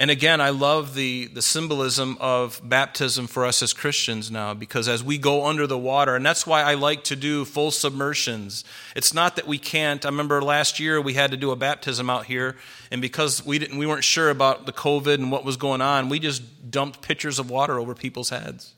And 0.00 0.12
again, 0.12 0.40
I 0.40 0.50
love 0.50 0.94
the, 0.94 1.26
the 1.26 1.42
symbolism 1.42 2.16
of 2.20 2.60
baptism 2.62 3.26
for 3.26 3.44
us 3.44 3.62
as 3.62 3.72
Christians 3.72 4.30
now, 4.30 4.54
because 4.54 4.86
as 4.86 5.02
we 5.02 5.18
go 5.18 5.46
under 5.46 5.66
the 5.66 5.76
water, 5.76 6.14
and 6.14 6.24
that's 6.24 6.46
why 6.46 6.62
I 6.62 6.74
like 6.74 7.02
to 7.04 7.16
do 7.16 7.44
full 7.44 7.72
submersions. 7.72 8.62
It's 8.94 9.12
not 9.12 9.34
that 9.34 9.48
we 9.48 9.58
can't. 9.58 10.06
I 10.06 10.08
remember 10.10 10.40
last 10.40 10.78
year 10.78 11.00
we 11.00 11.14
had 11.14 11.32
to 11.32 11.36
do 11.36 11.50
a 11.50 11.56
baptism 11.56 12.08
out 12.08 12.26
here, 12.26 12.54
and 12.92 13.02
because 13.02 13.44
we, 13.44 13.58
didn't, 13.58 13.76
we 13.76 13.86
weren't 13.86 14.04
sure 14.04 14.30
about 14.30 14.66
the 14.66 14.72
COVID 14.72 15.14
and 15.14 15.32
what 15.32 15.44
was 15.44 15.56
going 15.56 15.80
on, 15.80 16.08
we 16.08 16.20
just 16.20 16.70
dumped 16.70 17.02
pitchers 17.02 17.40
of 17.40 17.50
water 17.50 17.80
over 17.80 17.92
people's 17.92 18.30
heads. 18.30 18.74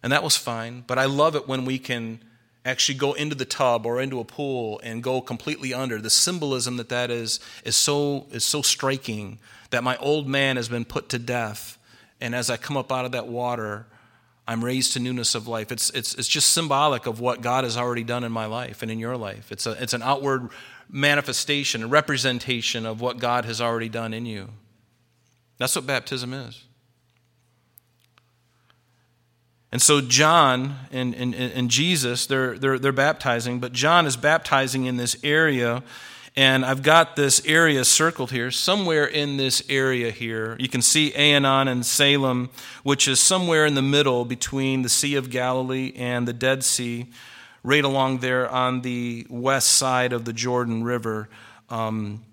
And 0.00 0.12
that 0.12 0.22
was 0.22 0.36
fine, 0.36 0.84
but 0.86 0.96
I 0.96 1.06
love 1.06 1.34
it 1.34 1.48
when 1.48 1.64
we 1.64 1.80
can 1.80 2.20
actually 2.64 2.98
go 2.98 3.14
into 3.14 3.34
the 3.34 3.44
tub 3.44 3.84
or 3.84 4.00
into 4.00 4.20
a 4.20 4.24
pool 4.24 4.80
and 4.84 5.02
go 5.02 5.20
completely 5.20 5.74
under. 5.74 6.00
The 6.00 6.10
symbolism 6.10 6.76
that 6.76 6.88
that 6.90 7.10
is 7.10 7.40
is 7.64 7.74
so 7.74 8.26
is 8.30 8.44
so 8.44 8.62
striking 8.62 9.40
that 9.72 9.82
my 9.82 9.96
old 9.96 10.28
man 10.28 10.56
has 10.56 10.68
been 10.68 10.84
put 10.84 11.08
to 11.10 11.18
death, 11.18 11.76
and 12.20 12.34
as 12.34 12.48
I 12.48 12.56
come 12.56 12.76
up 12.76 12.92
out 12.92 13.04
of 13.04 13.12
that 13.12 13.26
water, 13.26 13.86
I'm 14.46 14.64
raised 14.64 14.92
to 14.92 15.00
newness 15.00 15.34
of 15.34 15.48
life. 15.48 15.72
It's 15.72 15.90
it's 15.90 16.14
it's 16.14 16.28
just 16.28 16.52
symbolic 16.52 17.06
of 17.06 17.20
what 17.20 17.40
God 17.40 17.64
has 17.64 17.76
already 17.76 18.04
done 18.04 18.24
in 18.24 18.32
my 18.32 18.46
life 18.46 18.82
and 18.82 18.90
in 18.90 18.98
your 18.98 19.16
life. 19.16 19.50
It's 19.50 19.66
a 19.66 19.72
it's 19.82 19.92
an 19.92 20.02
outward 20.02 20.50
manifestation, 20.88 21.82
a 21.82 21.86
representation 21.86 22.86
of 22.86 23.00
what 23.00 23.18
God 23.18 23.44
has 23.44 23.60
already 23.60 23.88
done 23.88 24.14
in 24.14 24.26
you. 24.26 24.48
That's 25.58 25.76
what 25.76 25.86
baptism 25.86 26.32
is. 26.32 26.64
And 29.72 29.80
so 29.80 30.02
John 30.02 30.76
and, 30.92 31.14
and, 31.14 31.34
and 31.34 31.70
Jesus, 31.70 32.26
they're, 32.26 32.58
they're, 32.58 32.78
they're 32.78 32.92
baptizing, 32.92 33.58
but 33.58 33.72
John 33.72 34.04
is 34.04 34.18
baptizing 34.18 34.84
in 34.84 34.98
this 34.98 35.16
area. 35.24 35.82
And 36.34 36.64
I've 36.64 36.82
got 36.82 37.14
this 37.14 37.44
area 37.44 37.84
circled 37.84 38.30
here. 38.30 38.50
Somewhere 38.50 39.04
in 39.04 39.36
this 39.36 39.62
area 39.68 40.10
here, 40.10 40.56
you 40.58 40.68
can 40.68 40.80
see 40.80 41.12
Aenon 41.12 41.68
and 41.68 41.84
Salem, 41.84 42.48
which 42.82 43.06
is 43.06 43.20
somewhere 43.20 43.66
in 43.66 43.74
the 43.74 43.82
middle 43.82 44.24
between 44.24 44.80
the 44.80 44.88
Sea 44.88 45.16
of 45.16 45.28
Galilee 45.28 45.92
and 45.94 46.26
the 46.26 46.32
Dead 46.32 46.64
Sea, 46.64 47.06
right 47.62 47.84
along 47.84 48.18
there 48.18 48.48
on 48.48 48.80
the 48.80 49.26
west 49.28 49.72
side 49.72 50.14
of 50.14 50.24
the 50.24 50.32
Jordan 50.32 50.84
River. 50.84 51.28
Um, 51.68 52.24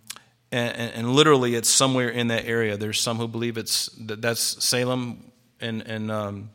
and, 0.51 0.93
and, 0.93 1.13
literally, 1.13 1.55
it's 1.55 1.69
somewhere 1.69 2.09
in 2.09 2.29
that 2.29 2.45
area. 2.45 2.77
There's 2.77 2.99
some 2.99 3.17
who 3.17 3.27
believe 3.27 3.57
it's 3.57 3.87
that 3.99 4.21
that's 4.21 4.63
Salem 4.63 5.29
and, 5.61 5.81
and 5.85 6.09
um, 6.09 6.49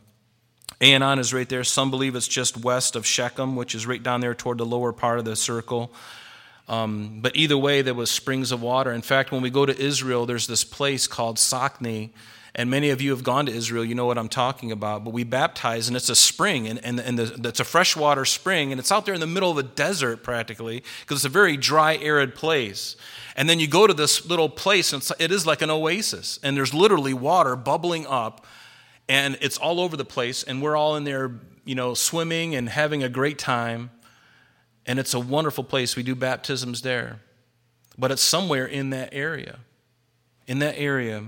Aenon 0.81 1.19
is 1.19 1.33
right 1.33 1.49
there. 1.49 1.63
Some 1.63 1.91
believe 1.91 2.17
it's 2.17 2.27
just 2.27 2.57
west 2.57 2.97
of 2.97 3.07
Shechem, 3.07 3.55
which 3.55 3.75
is 3.75 3.87
right 3.87 4.03
down 4.03 4.21
there 4.21 4.35
toward 4.35 4.59
the 4.59 4.67
lower 4.67 4.93
part 4.93 5.19
of 5.19 5.25
the 5.25 5.37
circle. 5.37 5.93
Um, 6.69 7.21
but 7.21 7.37
either 7.37 7.59
way, 7.59 7.83
there 7.83 7.95
was 7.95 8.11
springs 8.11 8.53
of 8.53 8.63
water. 8.63 8.93
In 8.93 9.03
fact, 9.03 9.33
when 9.33 9.43
we 9.43 9.51
go 9.51 9.67
to 9.67 9.79
Israel, 9.79 10.27
there's 10.27 10.47
this 10.47 10.65
place 10.65 11.07
called 11.07 11.37
Sakni, 11.37 12.11
and 12.55 12.71
many 12.71 12.91
of 12.91 13.03
you 13.03 13.11
have 13.11 13.25
gone 13.25 13.47
to 13.47 13.53
Israel. 13.53 13.85
You 13.85 13.95
know 13.95 14.07
what 14.07 14.17
I'm 14.17 14.29
talking 14.29 14.73
about. 14.73 15.05
But 15.05 15.13
we 15.13 15.25
baptize, 15.25 15.89
and 15.89 15.97
it's 15.97 16.09
a 16.09 16.17
spring, 16.17 16.67
and, 16.67 16.83
and, 16.85 16.99
and 17.01 17.19
the, 17.19 17.49
it's 17.49 17.61
a 17.61 17.65
freshwater 17.65 18.25
spring, 18.25 18.73
and 18.73 18.79
it's 18.79 18.91
out 18.91 19.05
there 19.05 19.15
in 19.15 19.21
the 19.21 19.27
middle 19.27 19.51
of 19.51 19.59
a 19.59 19.63
desert 19.63 20.23
practically, 20.23 20.83
because 21.01 21.19
it's 21.19 21.25
a 21.25 21.29
very 21.29 21.57
dry, 21.57 21.97
arid 21.97 22.35
place. 22.35 22.97
And 23.37 23.49
then 23.49 23.61
you 23.61 23.67
go 23.67 23.87
to 23.87 23.95
this 23.95 24.25
little 24.25 24.49
place, 24.49 24.93
and 24.93 25.07
it 25.19 25.33
is 25.33 25.47
like 25.47 25.61
an 25.61 25.71
oasis, 25.71 26.39
and 26.43 26.57
there's 26.57 26.73
literally 26.73 27.13
water 27.13 27.57
bubbling 27.57 28.07
up 28.07 28.47
and 29.09 29.37
it's 29.41 29.59
all 29.59 29.81
over 29.81 29.97
the 29.97 30.05
place, 30.05 30.43
and 30.43 30.63
we're 30.63 30.77
all 30.77 30.97
in 30.97 31.05
there, 31.05 31.33
you 31.65 31.75
know, 31.75 31.95
swimming 31.95 32.55
and 32.55 32.69
having 32.69 33.03
a 33.03 33.09
great 33.09 33.39
time. 33.39 33.91
And 34.87 34.99
it's 34.99 35.15
a 35.15 35.21
wonderful 35.21 35.65
place. 35.65 35.97
We 35.97 36.03
do 36.03 36.15
baptisms 36.15 36.83
there. 36.83 37.21
But 37.97 38.11
it's 38.11 38.23
somewhere 38.23 38.67
in 38.67 38.91
that 38.91 39.11
area, 39.13 39.61
in 40.47 40.59
that 40.59 40.77
area 40.77 41.25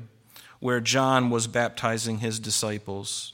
where 0.58 0.80
John 0.80 1.30
was 1.30 1.46
baptizing 1.46 2.18
his 2.18 2.38
disciples. 2.38 3.32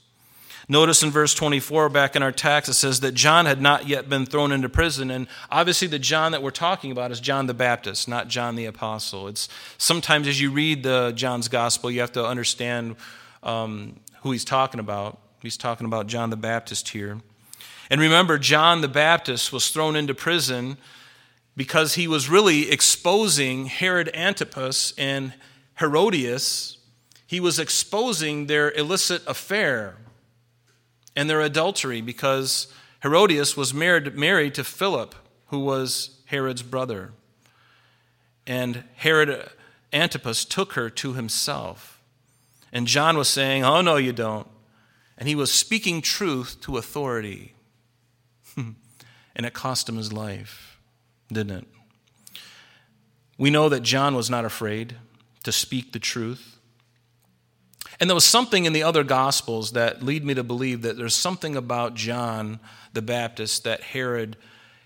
Notice 0.69 1.03
in 1.03 1.11
verse 1.11 1.35
24 1.35 1.89
back 1.89 2.15
in 2.15 2.23
our 2.23 2.31
text, 2.31 2.71
it 2.71 2.75
says 2.75 3.01
that 3.01 3.13
John 3.13 3.47
had 3.47 3.61
not 3.61 3.89
yet 3.89 4.09
been 4.09 4.27
thrown 4.27 4.53
into 4.53 4.69
prison. 4.69 5.11
And 5.11 5.27
obviously, 5.51 5.89
the 5.89 5.99
John 5.99 6.33
that 6.33 6.43
we're 6.43 6.51
talking 6.51 6.93
about 6.93 7.11
is 7.11 7.21
John 7.21 7.47
the 7.47 7.55
Baptist, 7.55 8.07
not 8.07 8.29
John 8.29 8.55
the 8.55 8.67
Apostle. 8.67 9.29
It's 9.29 9.49
sometimes 9.77 10.29
as 10.29 10.41
you 10.41 10.51
read 10.51 10.83
the 10.83 11.13
John's 11.17 11.49
gospel, 11.49 11.91
you 11.91 12.01
have 12.01 12.13
to 12.13 12.25
understand 12.25 12.97
um, 13.43 13.99
who 14.23 14.31
he's 14.31 14.45
talking 14.45 14.79
about. 14.79 15.19
He's 15.41 15.57
talking 15.57 15.87
about 15.87 16.07
John 16.07 16.31
the 16.31 16.37
Baptist 16.37 16.91
here. 16.91 17.21
And 17.93 18.01
remember, 18.01 18.39
John 18.39 18.81
the 18.81 18.89
Baptist 18.89 19.53
was 19.53 19.69
thrown 19.69 19.97
into 19.97 20.15
prison 20.15 20.79
because 21.55 21.93
he 21.93 22.09
was 22.09 22.27
really 22.27 22.71
exposing 22.71 23.67
Herod 23.67 24.11
Antipas 24.15 24.95
and 24.97 25.35
Herodias. 25.79 26.79
He 27.27 27.39
was 27.39 27.59
exposing 27.59 28.47
their 28.47 28.73
illicit 28.73 29.21
affair 29.27 29.97
and 31.15 31.29
their 31.29 31.43
adultery 31.43 32.01
because 32.01 32.73
Herodias 33.03 33.59
was 33.59 33.75
married, 33.75 34.15
married 34.17 34.55
to 34.55 34.65
Philip, 34.65 35.15
who 35.49 35.61
was 35.61 36.23
Herod's 36.25 36.63
brother. 36.63 37.13
And 38.47 38.85
Herod 38.95 39.51
Antipas 39.93 40.47
took 40.47 40.73
her 40.73 40.89
to 40.89 41.13
himself. 41.13 42.01
And 42.73 42.87
John 42.87 43.19
was 43.19 43.29
saying, 43.29 43.67
Oh, 43.67 43.83
no, 43.83 43.97
you 43.97 44.15
don't. 44.15 44.49
And 45.19 45.29
he 45.29 45.35
was 45.35 45.53
speaking 45.53 46.01
truth 46.01 46.59
to 46.63 46.79
authority. 46.79 47.52
And 49.35 49.47
it 49.47 49.53
cost 49.53 49.89
him 49.89 49.97
his 49.97 50.13
life, 50.13 50.79
didn't 51.29 51.59
it? 51.59 51.69
We 53.39 53.51
know 53.51 53.69
that 53.69 53.83
John 53.83 54.15
was 54.15 54.31
not 54.31 54.45
afraid 54.45 54.97
to 55.45 55.53
speak 55.53 55.93
the 55.93 55.99
truth. 55.99 56.59
And 57.99 58.09
there 58.09 58.15
was 58.15 58.25
something 58.25 58.65
in 58.65 58.73
the 58.73 58.83
other 58.83 59.05
Gospels 59.05 59.73
that 59.73 60.03
lead 60.03 60.25
me 60.25 60.35
to 60.35 60.45
believe 60.45 60.83
that 60.83 60.97
there's 60.97 61.15
something 61.15 61.57
about 61.57 61.95
John 61.95 62.61
the 62.93 63.03
Baptist 63.03 63.65
that 63.65 63.81
Herod, 63.81 64.37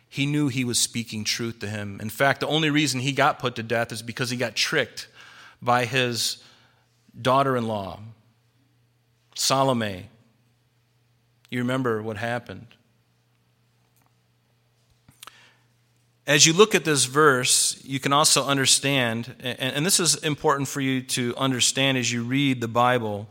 he 0.08 0.26
knew 0.26 0.48
he 0.48 0.64
was 0.64 0.78
speaking 0.78 1.24
truth 1.24 1.58
to 1.60 1.66
him. 1.66 1.98
In 2.00 2.10
fact, 2.10 2.40
the 2.40 2.46
only 2.46 2.70
reason 2.70 3.00
he 3.00 3.12
got 3.12 3.38
put 3.38 3.56
to 3.56 3.62
death 3.62 3.92
is 3.92 4.02
because 4.02 4.30
he 4.30 4.36
got 4.36 4.54
tricked 4.54 5.08
by 5.60 5.84
his 5.84 6.42
daughter 7.20 7.56
in 7.56 7.66
law, 7.66 8.00
Salome. 9.34 10.08
You 11.50 11.60
remember 11.60 12.02
what 12.02 12.16
happened. 12.16 12.66
As 16.26 16.44
you 16.44 16.52
look 16.52 16.74
at 16.74 16.84
this 16.84 17.04
verse, 17.04 17.80
you 17.84 18.00
can 18.00 18.12
also 18.12 18.44
understand, 18.44 19.34
and 19.40 19.86
this 19.86 20.00
is 20.00 20.16
important 20.16 20.68
for 20.68 20.80
you 20.80 21.00
to 21.02 21.34
understand 21.36 21.96
as 21.98 22.12
you 22.12 22.24
read 22.24 22.60
the 22.60 22.68
Bible. 22.68 23.28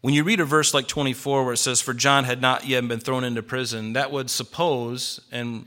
When 0.00 0.14
you 0.14 0.24
read 0.24 0.40
a 0.40 0.44
verse 0.44 0.72
like 0.72 0.88
24 0.88 1.44
where 1.44 1.52
it 1.52 1.58
says, 1.58 1.82
For 1.82 1.92
John 1.92 2.24
had 2.24 2.40
not 2.40 2.66
yet 2.66 2.86
been 2.88 3.00
thrown 3.00 3.22
into 3.22 3.42
prison, 3.42 3.92
that 3.92 4.10
would 4.10 4.30
suppose, 4.30 5.20
and 5.30 5.66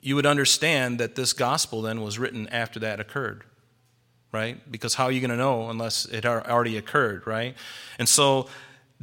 you 0.00 0.14
would 0.14 0.26
understand 0.26 1.00
that 1.00 1.16
this 1.16 1.32
gospel 1.32 1.82
then 1.82 2.02
was 2.02 2.18
written 2.18 2.48
after 2.48 2.78
that 2.80 3.00
occurred 3.00 3.44
right? 4.34 4.60
Because 4.70 4.94
how 4.94 5.04
are 5.04 5.12
you 5.12 5.20
going 5.20 5.30
to 5.30 5.36
know 5.36 5.70
unless 5.70 6.06
it 6.06 6.26
already 6.26 6.76
occurred, 6.76 7.24
right? 7.24 7.54
And 8.00 8.08
so 8.08 8.48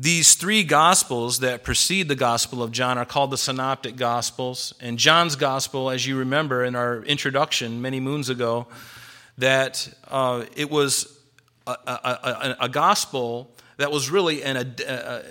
these 0.01 0.33
three 0.33 0.63
gospels 0.63 1.41
that 1.41 1.63
precede 1.63 2.07
the 2.07 2.15
gospel 2.15 2.63
of 2.63 2.71
John 2.71 2.97
are 2.97 3.05
called 3.05 3.29
the 3.29 3.37
synoptic 3.37 3.97
gospels. 3.97 4.73
And 4.81 4.97
John's 4.97 5.35
gospel, 5.35 5.91
as 5.91 6.07
you 6.07 6.17
remember 6.17 6.65
in 6.65 6.75
our 6.75 7.03
introduction 7.03 7.83
many 7.83 7.99
moons 7.99 8.27
ago, 8.27 8.65
that 9.37 9.87
uh, 10.07 10.45
it 10.55 10.71
was 10.71 11.19
a, 11.67 11.77
a, 11.85 11.93
a, 11.93 12.57
a, 12.61 12.69
gospel 12.69 13.55
that 13.77 13.91
was 13.91 14.09
really 14.09 14.41
an, 14.41 14.57
a, 14.87 15.23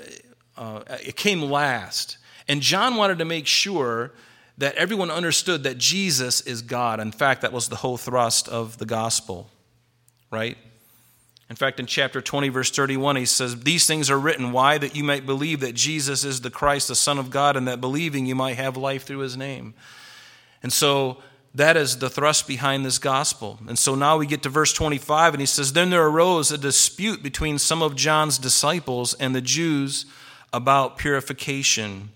uh, 0.56 0.82
it 1.04 1.16
came 1.16 1.42
last. 1.42 2.18
And 2.46 2.60
John 2.60 2.94
wanted 2.94 3.18
to 3.18 3.24
make 3.24 3.48
sure 3.48 4.12
that 4.58 4.76
everyone 4.76 5.10
understood 5.10 5.64
that 5.64 5.78
Jesus 5.78 6.42
is 6.42 6.62
God. 6.62 7.00
In 7.00 7.10
fact, 7.10 7.42
that 7.42 7.52
was 7.52 7.68
the 7.68 7.76
whole 7.76 7.96
thrust 7.96 8.48
of 8.48 8.78
the 8.78 8.86
gospel 8.86 9.50
right? 10.30 10.56
In 11.50 11.56
fact, 11.56 11.80
in 11.80 11.86
chapter 11.86 12.20
20, 12.20 12.48
verse 12.48 12.70
31, 12.70 13.16
he 13.16 13.26
says, 13.26 13.60
These 13.62 13.84
things 13.84 14.08
are 14.08 14.18
written. 14.18 14.52
Why? 14.52 14.78
That 14.78 14.94
you 14.94 15.02
might 15.02 15.26
believe 15.26 15.58
that 15.60 15.74
Jesus 15.74 16.24
is 16.24 16.40
the 16.40 16.50
Christ, 16.50 16.86
the 16.86 16.94
Son 16.94 17.18
of 17.18 17.28
God, 17.28 17.56
and 17.56 17.66
that 17.66 17.80
believing 17.80 18.24
you 18.24 18.36
might 18.36 18.56
have 18.56 18.76
life 18.76 19.02
through 19.02 19.18
his 19.18 19.36
name. 19.36 19.74
And 20.62 20.72
so 20.72 21.18
that 21.52 21.76
is 21.76 21.98
the 21.98 22.08
thrust 22.08 22.46
behind 22.46 22.86
this 22.86 22.98
gospel. 22.98 23.58
And 23.66 23.76
so 23.76 23.96
now 23.96 24.16
we 24.16 24.26
get 24.26 24.44
to 24.44 24.48
verse 24.48 24.72
25, 24.72 25.34
and 25.34 25.40
he 25.40 25.46
says, 25.46 25.72
Then 25.72 25.90
there 25.90 26.06
arose 26.06 26.52
a 26.52 26.58
dispute 26.58 27.20
between 27.20 27.58
some 27.58 27.82
of 27.82 27.96
John's 27.96 28.38
disciples 28.38 29.14
and 29.14 29.34
the 29.34 29.40
Jews 29.40 30.06
about 30.52 30.98
purification. 30.98 32.10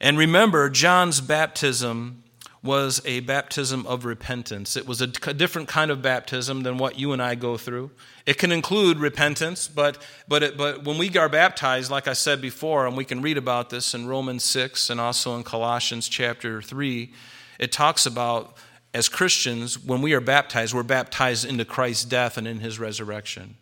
And 0.00 0.16
remember, 0.16 0.70
John's 0.70 1.20
baptism 1.20 2.21
was 2.62 3.02
a 3.04 3.20
baptism 3.20 3.84
of 3.86 4.04
repentance. 4.04 4.76
It 4.76 4.86
was 4.86 5.00
a 5.00 5.06
different 5.06 5.68
kind 5.68 5.90
of 5.90 6.00
baptism 6.00 6.62
than 6.62 6.78
what 6.78 6.96
you 6.96 7.12
and 7.12 7.20
I 7.20 7.34
go 7.34 7.56
through. 7.56 7.90
It 8.24 8.38
can 8.38 8.52
include 8.52 8.98
repentance, 8.98 9.66
but, 9.66 9.98
but, 10.28 10.44
it, 10.44 10.56
but 10.56 10.84
when 10.84 10.96
we 10.96 11.16
are 11.18 11.28
baptized, 11.28 11.90
like 11.90 12.06
I 12.06 12.12
said 12.12 12.40
before, 12.40 12.86
and 12.86 12.96
we 12.96 13.04
can 13.04 13.20
read 13.20 13.36
about 13.36 13.70
this 13.70 13.94
in 13.94 14.06
Romans 14.06 14.44
6 14.44 14.90
and 14.90 15.00
also 15.00 15.34
in 15.34 15.42
Colossians 15.42 16.08
chapter 16.08 16.62
3, 16.62 17.12
it 17.58 17.72
talks 17.72 18.06
about 18.06 18.56
as 18.94 19.08
Christians, 19.08 19.78
when 19.78 20.02
we 20.02 20.12
are 20.12 20.20
baptized, 20.20 20.74
we're 20.74 20.82
baptized 20.82 21.44
into 21.44 21.64
Christ's 21.64 22.04
death 22.04 22.36
and 22.36 22.46
in 22.46 22.60
his 22.60 22.78
resurrection. 22.78 23.56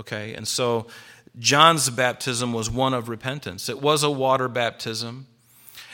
Okay, 0.00 0.34
and 0.34 0.46
so 0.46 0.86
John's 1.38 1.88
baptism 1.90 2.52
was 2.52 2.70
one 2.70 2.94
of 2.94 3.08
repentance. 3.08 3.68
It 3.68 3.80
was 3.80 4.02
a 4.02 4.10
water 4.10 4.48
baptism. 4.48 5.26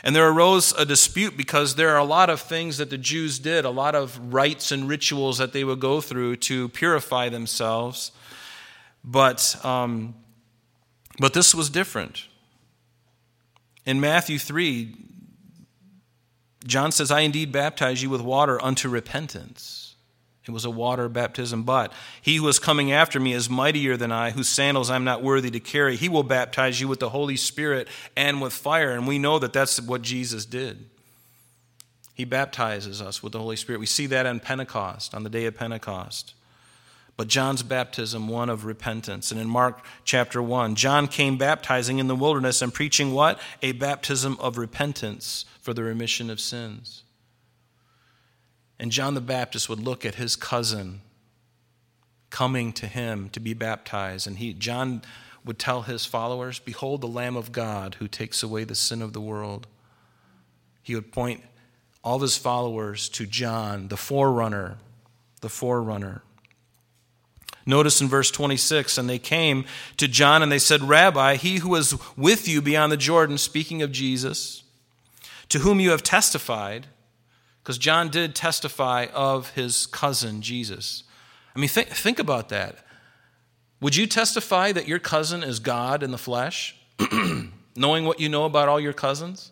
And 0.04 0.14
there 0.14 0.28
arose 0.28 0.73
a 0.73 0.84
dispute 0.84 1.34
because 1.34 1.76
there 1.76 1.88
are 1.88 1.99
a 1.99 2.04
lot 2.04 2.28
of 2.28 2.38
things 2.38 2.76
that 2.76 2.90
the 2.90 2.99
Jews 2.99 3.38
did, 3.38 3.64
a 3.64 3.70
lot 3.70 3.94
of 3.94 4.34
rites 4.34 4.70
and 4.70 4.87
rituals 4.87 5.38
that 5.38 5.54
they 5.54 5.64
would 5.64 5.80
go 5.80 6.02
through 6.02 6.37
to 6.37 6.68
purify 6.68 7.30
themselves. 7.30 8.12
But, 9.02 9.56
um, 9.64 10.14
but 11.18 11.32
this 11.32 11.54
was 11.54 11.70
different. 11.70 12.26
In 13.87 13.99
Matthew 13.99 14.38
3, 14.38 14.94
John 16.66 16.92
says, 16.92 17.11
I 17.11 17.20
indeed 17.20 17.50
baptize 17.50 18.02
you 18.02 18.11
with 18.11 18.20
water 18.20 18.62
unto 18.62 18.90
repentance. 18.90 19.84
It 20.46 20.50
was 20.50 20.66
a 20.66 20.70
water 20.70 21.08
baptism, 21.08 21.62
but 21.62 21.92
he 22.20 22.36
who 22.36 22.48
is 22.48 22.58
coming 22.58 22.92
after 22.92 23.18
me 23.18 23.32
is 23.32 23.48
mightier 23.48 23.96
than 23.96 24.12
I, 24.12 24.30
whose 24.30 24.48
sandals 24.48 24.90
I'm 24.90 25.04
not 25.04 25.22
worthy 25.22 25.50
to 25.50 25.60
carry. 25.60 25.96
He 25.96 26.10
will 26.10 26.22
baptize 26.22 26.80
you 26.80 26.88
with 26.88 27.00
the 27.00 27.08
Holy 27.08 27.36
Spirit 27.36 27.88
and 28.14 28.42
with 28.42 28.52
fire. 28.52 28.90
And 28.90 29.06
we 29.06 29.18
know 29.18 29.38
that 29.38 29.54
that's 29.54 29.80
what 29.80 30.02
Jesus 30.02 30.44
did. 30.44 30.84
He 32.12 32.24
baptizes 32.24 33.00
us 33.00 33.22
with 33.22 33.32
the 33.32 33.38
Holy 33.38 33.56
Spirit. 33.56 33.80
We 33.80 33.86
see 33.86 34.06
that 34.06 34.26
on 34.26 34.38
Pentecost, 34.38 35.14
on 35.14 35.22
the 35.22 35.30
day 35.30 35.46
of 35.46 35.56
Pentecost. 35.56 36.34
But 37.16 37.28
John's 37.28 37.62
baptism, 37.62 38.28
one 38.28 38.50
of 38.50 38.64
repentance. 38.64 39.30
And 39.30 39.40
in 39.40 39.48
Mark 39.48 39.84
chapter 40.04 40.42
1, 40.42 40.74
John 40.74 41.06
came 41.08 41.38
baptizing 41.38 42.00
in 42.00 42.08
the 42.08 42.16
wilderness 42.16 42.60
and 42.60 42.74
preaching 42.74 43.12
what? 43.12 43.40
A 43.62 43.72
baptism 43.72 44.36
of 44.40 44.58
repentance 44.58 45.44
for 45.60 45.72
the 45.72 45.84
remission 45.84 46.28
of 46.28 46.38
sins. 46.38 47.03
And 48.78 48.90
John 48.90 49.14
the 49.14 49.21
Baptist 49.21 49.69
would 49.69 49.81
look 49.81 50.04
at 50.04 50.16
his 50.16 50.37
cousin 50.37 51.00
coming 52.31 52.73
to 52.73 52.87
him 52.87 53.28
to 53.31 53.40
be 53.40 53.54
baptized. 53.54 54.26
And 54.26 54.38
he, 54.38 54.52
John 54.52 55.02
would 55.45 55.59
tell 55.59 55.83
his 55.83 56.04
followers, 56.04 56.59
Behold 56.59 57.00
the 57.00 57.07
Lamb 57.07 57.37
of 57.37 57.52
God 57.52 57.97
who 57.99 58.09
takes 58.09 58.43
away 58.43 58.64
the 58.64 58.75
sin 58.75 59.02
of 59.02 59.12
the 59.12 59.21
world. 59.21 59.66
He 60.83 60.95
would 60.95 61.12
point 61.12 61.43
all 62.02 62.16
of 62.16 62.23
his 62.23 62.37
followers 62.37 63.09
to 63.11 63.26
John, 63.26 63.88
the 63.88 63.97
forerunner, 63.97 64.78
the 65.40 65.49
forerunner. 65.49 66.23
Notice 67.66 68.00
in 68.00 68.09
verse 68.09 68.31
26 68.31 68.99
and 68.99 69.09
they 69.09 69.19
came 69.19 69.64
to 69.97 70.09
John 70.09 70.43
and 70.43 70.52
they 70.52 70.59
said, 70.59 70.83
Rabbi, 70.83 71.37
he 71.37 71.59
who 71.59 71.71
was 71.71 71.97
with 72.16 72.47
you 72.47 72.61
beyond 72.61 72.93
the 72.93 72.97
Jordan, 72.97 73.38
speaking 73.38 73.81
of 73.81 73.93
Jesus, 73.93 74.64
to 75.49 75.61
whom 75.61 75.81
you 75.81 75.90
have 75.90 76.02
testified, 76.02 76.88
because 77.64 77.78
John 77.78 78.11
did 78.11 78.35
testify 78.35 79.06
of 79.14 79.49
his 79.54 79.87
cousin, 79.87 80.42
Jesus. 80.42 81.02
I 81.56 81.59
mean, 81.59 81.71
think, 81.71 81.88
think 81.88 82.18
about 82.18 82.50
that. 82.50 82.76
Would 83.80 83.97
you 83.97 84.06
testify 84.06 84.71
that 84.73 84.87
your 84.87 84.99
cousin 84.99 85.42
is 85.42 85.61
God 85.61 86.02
in 86.02 86.11
the 86.11 86.18
flesh, 86.18 86.76
knowing 87.76 88.04
what 88.04 88.21
you 88.21 88.28
know 88.28 88.44
about 88.44 88.68
all 88.68 88.78
your 88.78 88.92
cousins? 88.92 89.50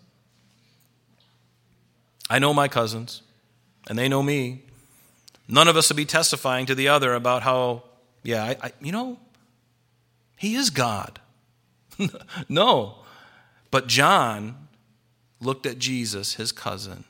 I 2.29 2.39
know 2.39 2.53
my 2.53 2.69
cousins, 2.69 3.23
and 3.89 3.99
they 3.99 4.09
know 4.09 4.23
me. 4.23 4.65
None 5.49 5.67
of 5.67 5.77
us 5.77 5.89
would 5.89 5.97
be 5.97 6.05
testifying 6.05 6.67
to 6.67 6.75
the 6.75 6.89
other 6.89 7.15
about 7.15 7.43
how 7.43 7.83
yeah, 8.23 8.45
I, 8.45 8.57
I, 8.63 8.73
you 8.81 8.93
know, 8.93 9.19
he 10.37 10.55
is 10.55 10.71
God. 10.71 11.19
no. 12.49 12.97
But 13.71 13.87
John 13.87 14.69
looked 15.41 15.67
at 15.67 15.79
Jesus, 15.79 16.35
his 16.35 16.53
cousin, 16.53 17.05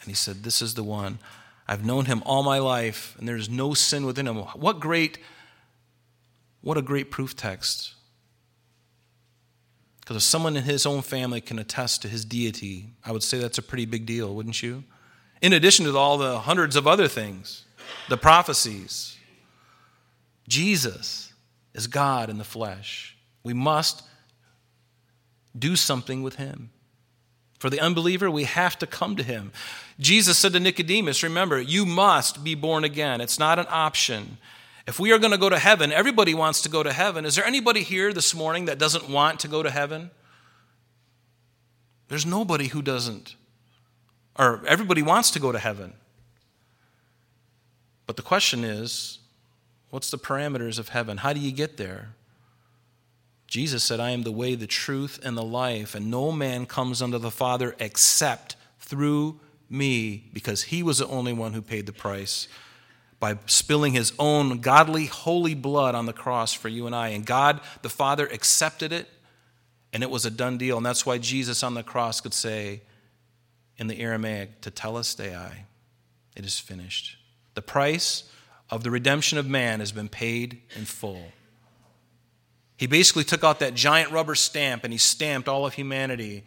and 0.00 0.08
he 0.08 0.14
said, 0.14 0.42
This 0.42 0.62
is 0.62 0.74
the 0.74 0.82
one. 0.82 1.18
I've 1.68 1.84
known 1.84 2.06
him 2.06 2.22
all 2.26 2.42
my 2.42 2.58
life, 2.58 3.14
and 3.18 3.28
there's 3.28 3.48
no 3.48 3.74
sin 3.74 4.04
within 4.04 4.26
him. 4.26 4.36
What 4.36 4.80
great, 4.80 5.18
what 6.62 6.76
a 6.76 6.82
great 6.82 7.10
proof 7.10 7.36
text. 7.36 7.94
Because 10.00 10.16
if 10.16 10.22
someone 10.22 10.56
in 10.56 10.64
his 10.64 10.86
own 10.86 11.02
family 11.02 11.40
can 11.40 11.60
attest 11.60 12.02
to 12.02 12.08
his 12.08 12.24
deity, 12.24 12.88
I 13.04 13.12
would 13.12 13.22
say 13.22 13.38
that's 13.38 13.58
a 13.58 13.62
pretty 13.62 13.86
big 13.86 14.06
deal, 14.06 14.34
wouldn't 14.34 14.62
you? 14.62 14.82
In 15.40 15.52
addition 15.52 15.84
to 15.84 15.96
all 15.96 16.18
the 16.18 16.40
hundreds 16.40 16.74
of 16.74 16.88
other 16.88 17.06
things, 17.06 17.64
the 18.08 18.16
prophecies, 18.16 19.16
Jesus 20.48 21.32
is 21.74 21.86
God 21.86 22.28
in 22.28 22.38
the 22.38 22.44
flesh. 22.44 23.16
We 23.44 23.54
must 23.54 24.02
do 25.56 25.76
something 25.76 26.22
with 26.22 26.36
him. 26.36 26.70
For 27.60 27.68
the 27.68 27.78
unbeliever, 27.78 28.30
we 28.30 28.44
have 28.44 28.78
to 28.78 28.86
come 28.86 29.16
to 29.16 29.22
him. 29.22 29.52
Jesus 29.98 30.38
said 30.38 30.54
to 30.54 30.60
Nicodemus, 30.60 31.22
Remember, 31.22 31.60
you 31.60 31.84
must 31.84 32.42
be 32.42 32.54
born 32.54 32.84
again. 32.84 33.20
It's 33.20 33.38
not 33.38 33.58
an 33.58 33.66
option. 33.68 34.38
If 34.86 34.98
we 34.98 35.12
are 35.12 35.18
going 35.18 35.32
to 35.32 35.38
go 35.38 35.50
to 35.50 35.58
heaven, 35.58 35.92
everybody 35.92 36.32
wants 36.32 36.62
to 36.62 36.70
go 36.70 36.82
to 36.82 36.90
heaven. 36.90 37.26
Is 37.26 37.36
there 37.36 37.44
anybody 37.44 37.82
here 37.82 38.14
this 38.14 38.34
morning 38.34 38.64
that 38.64 38.78
doesn't 38.78 39.10
want 39.10 39.40
to 39.40 39.48
go 39.48 39.62
to 39.62 39.70
heaven? 39.70 40.10
There's 42.08 42.24
nobody 42.24 42.68
who 42.68 42.80
doesn't. 42.80 43.36
Or 44.38 44.62
everybody 44.66 45.02
wants 45.02 45.30
to 45.32 45.38
go 45.38 45.52
to 45.52 45.58
heaven. 45.58 45.92
But 48.06 48.16
the 48.16 48.22
question 48.22 48.64
is 48.64 49.18
What's 49.90 50.10
the 50.10 50.18
parameters 50.18 50.78
of 50.78 50.88
heaven? 50.88 51.18
How 51.18 51.34
do 51.34 51.40
you 51.40 51.52
get 51.52 51.76
there? 51.76 52.14
Jesus 53.50 53.82
said, 53.82 53.98
I 53.98 54.10
am 54.10 54.22
the 54.22 54.30
way, 54.30 54.54
the 54.54 54.68
truth, 54.68 55.18
and 55.24 55.36
the 55.36 55.42
life, 55.42 55.96
and 55.96 56.08
no 56.08 56.30
man 56.30 56.66
comes 56.66 57.02
unto 57.02 57.18
the 57.18 57.32
Father 57.32 57.74
except 57.80 58.54
through 58.78 59.40
me, 59.68 60.30
because 60.32 60.62
he 60.62 60.84
was 60.84 60.98
the 60.98 61.08
only 61.08 61.32
one 61.32 61.52
who 61.52 61.60
paid 61.60 61.86
the 61.86 61.92
price 61.92 62.46
by 63.18 63.36
spilling 63.46 63.92
his 63.92 64.12
own 64.20 64.60
godly, 64.60 65.06
holy 65.06 65.54
blood 65.54 65.96
on 65.96 66.06
the 66.06 66.12
cross 66.12 66.54
for 66.54 66.68
you 66.68 66.86
and 66.86 66.94
I. 66.94 67.08
And 67.08 67.26
God, 67.26 67.60
the 67.82 67.90
Father, 67.90 68.26
accepted 68.28 68.92
it, 68.92 69.08
and 69.92 70.04
it 70.04 70.10
was 70.10 70.24
a 70.24 70.30
done 70.30 70.56
deal. 70.56 70.76
And 70.76 70.86
that's 70.86 71.04
why 71.04 71.18
Jesus 71.18 71.64
on 71.64 71.74
the 71.74 71.82
cross 71.82 72.20
could 72.20 72.32
say 72.32 72.82
in 73.78 73.88
the 73.88 74.00
Aramaic, 74.00 74.60
Tetelestai, 74.60 75.50
it 76.36 76.44
is 76.44 76.60
finished. 76.60 77.16
The 77.54 77.62
price 77.62 78.30
of 78.70 78.84
the 78.84 78.92
redemption 78.92 79.38
of 79.38 79.48
man 79.48 79.80
has 79.80 79.90
been 79.90 80.08
paid 80.08 80.62
in 80.76 80.84
full. 80.84 81.32
He 82.80 82.86
basically 82.86 83.24
took 83.24 83.44
out 83.44 83.58
that 83.58 83.74
giant 83.74 84.10
rubber 84.10 84.34
stamp 84.34 84.84
and 84.84 84.92
he 84.94 84.96
stamped 84.96 85.48
all 85.48 85.66
of 85.66 85.74
humanity. 85.74 86.44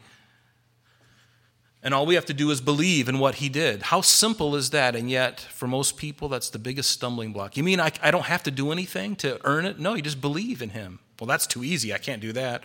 And 1.84 1.94
all 1.94 2.08
we 2.08 2.16
have 2.16 2.26
to 2.26 2.34
do 2.34 2.50
is 2.50 2.60
believe 2.60 3.08
in 3.08 3.20
what 3.20 3.36
he 3.36 3.50
did. 3.50 3.84
How 3.84 4.02
simple 4.02 4.56
is 4.56 4.72
that? 4.72 4.96
And 4.96 5.12
yet, 5.12 5.40
for 5.40 5.68
most 5.68 5.96
people, 5.96 6.30
that's 6.30 6.50
the 6.50 6.58
biggest 6.58 6.90
stumbling 6.90 7.34
block. 7.34 7.56
You 7.56 7.62
mean 7.62 7.80
I, 7.80 7.92
I 8.02 8.10
don't 8.10 8.26
have 8.26 8.42
to 8.44 8.52
do 8.52 8.72
anything 8.72 9.16
to 9.18 9.40
earn 9.44 9.66
it? 9.66 9.78
No, 9.78 9.94
you 9.94 10.02
just 10.02 10.22
believe 10.22 10.64
in 10.64 10.72
him. 10.72 10.98
Well, 11.20 11.28
that's 11.28 11.46
too 11.46 11.64
easy. 11.64 11.94
I 11.94 12.00
can't 12.00 12.20
do 12.20 12.34
that. 12.34 12.64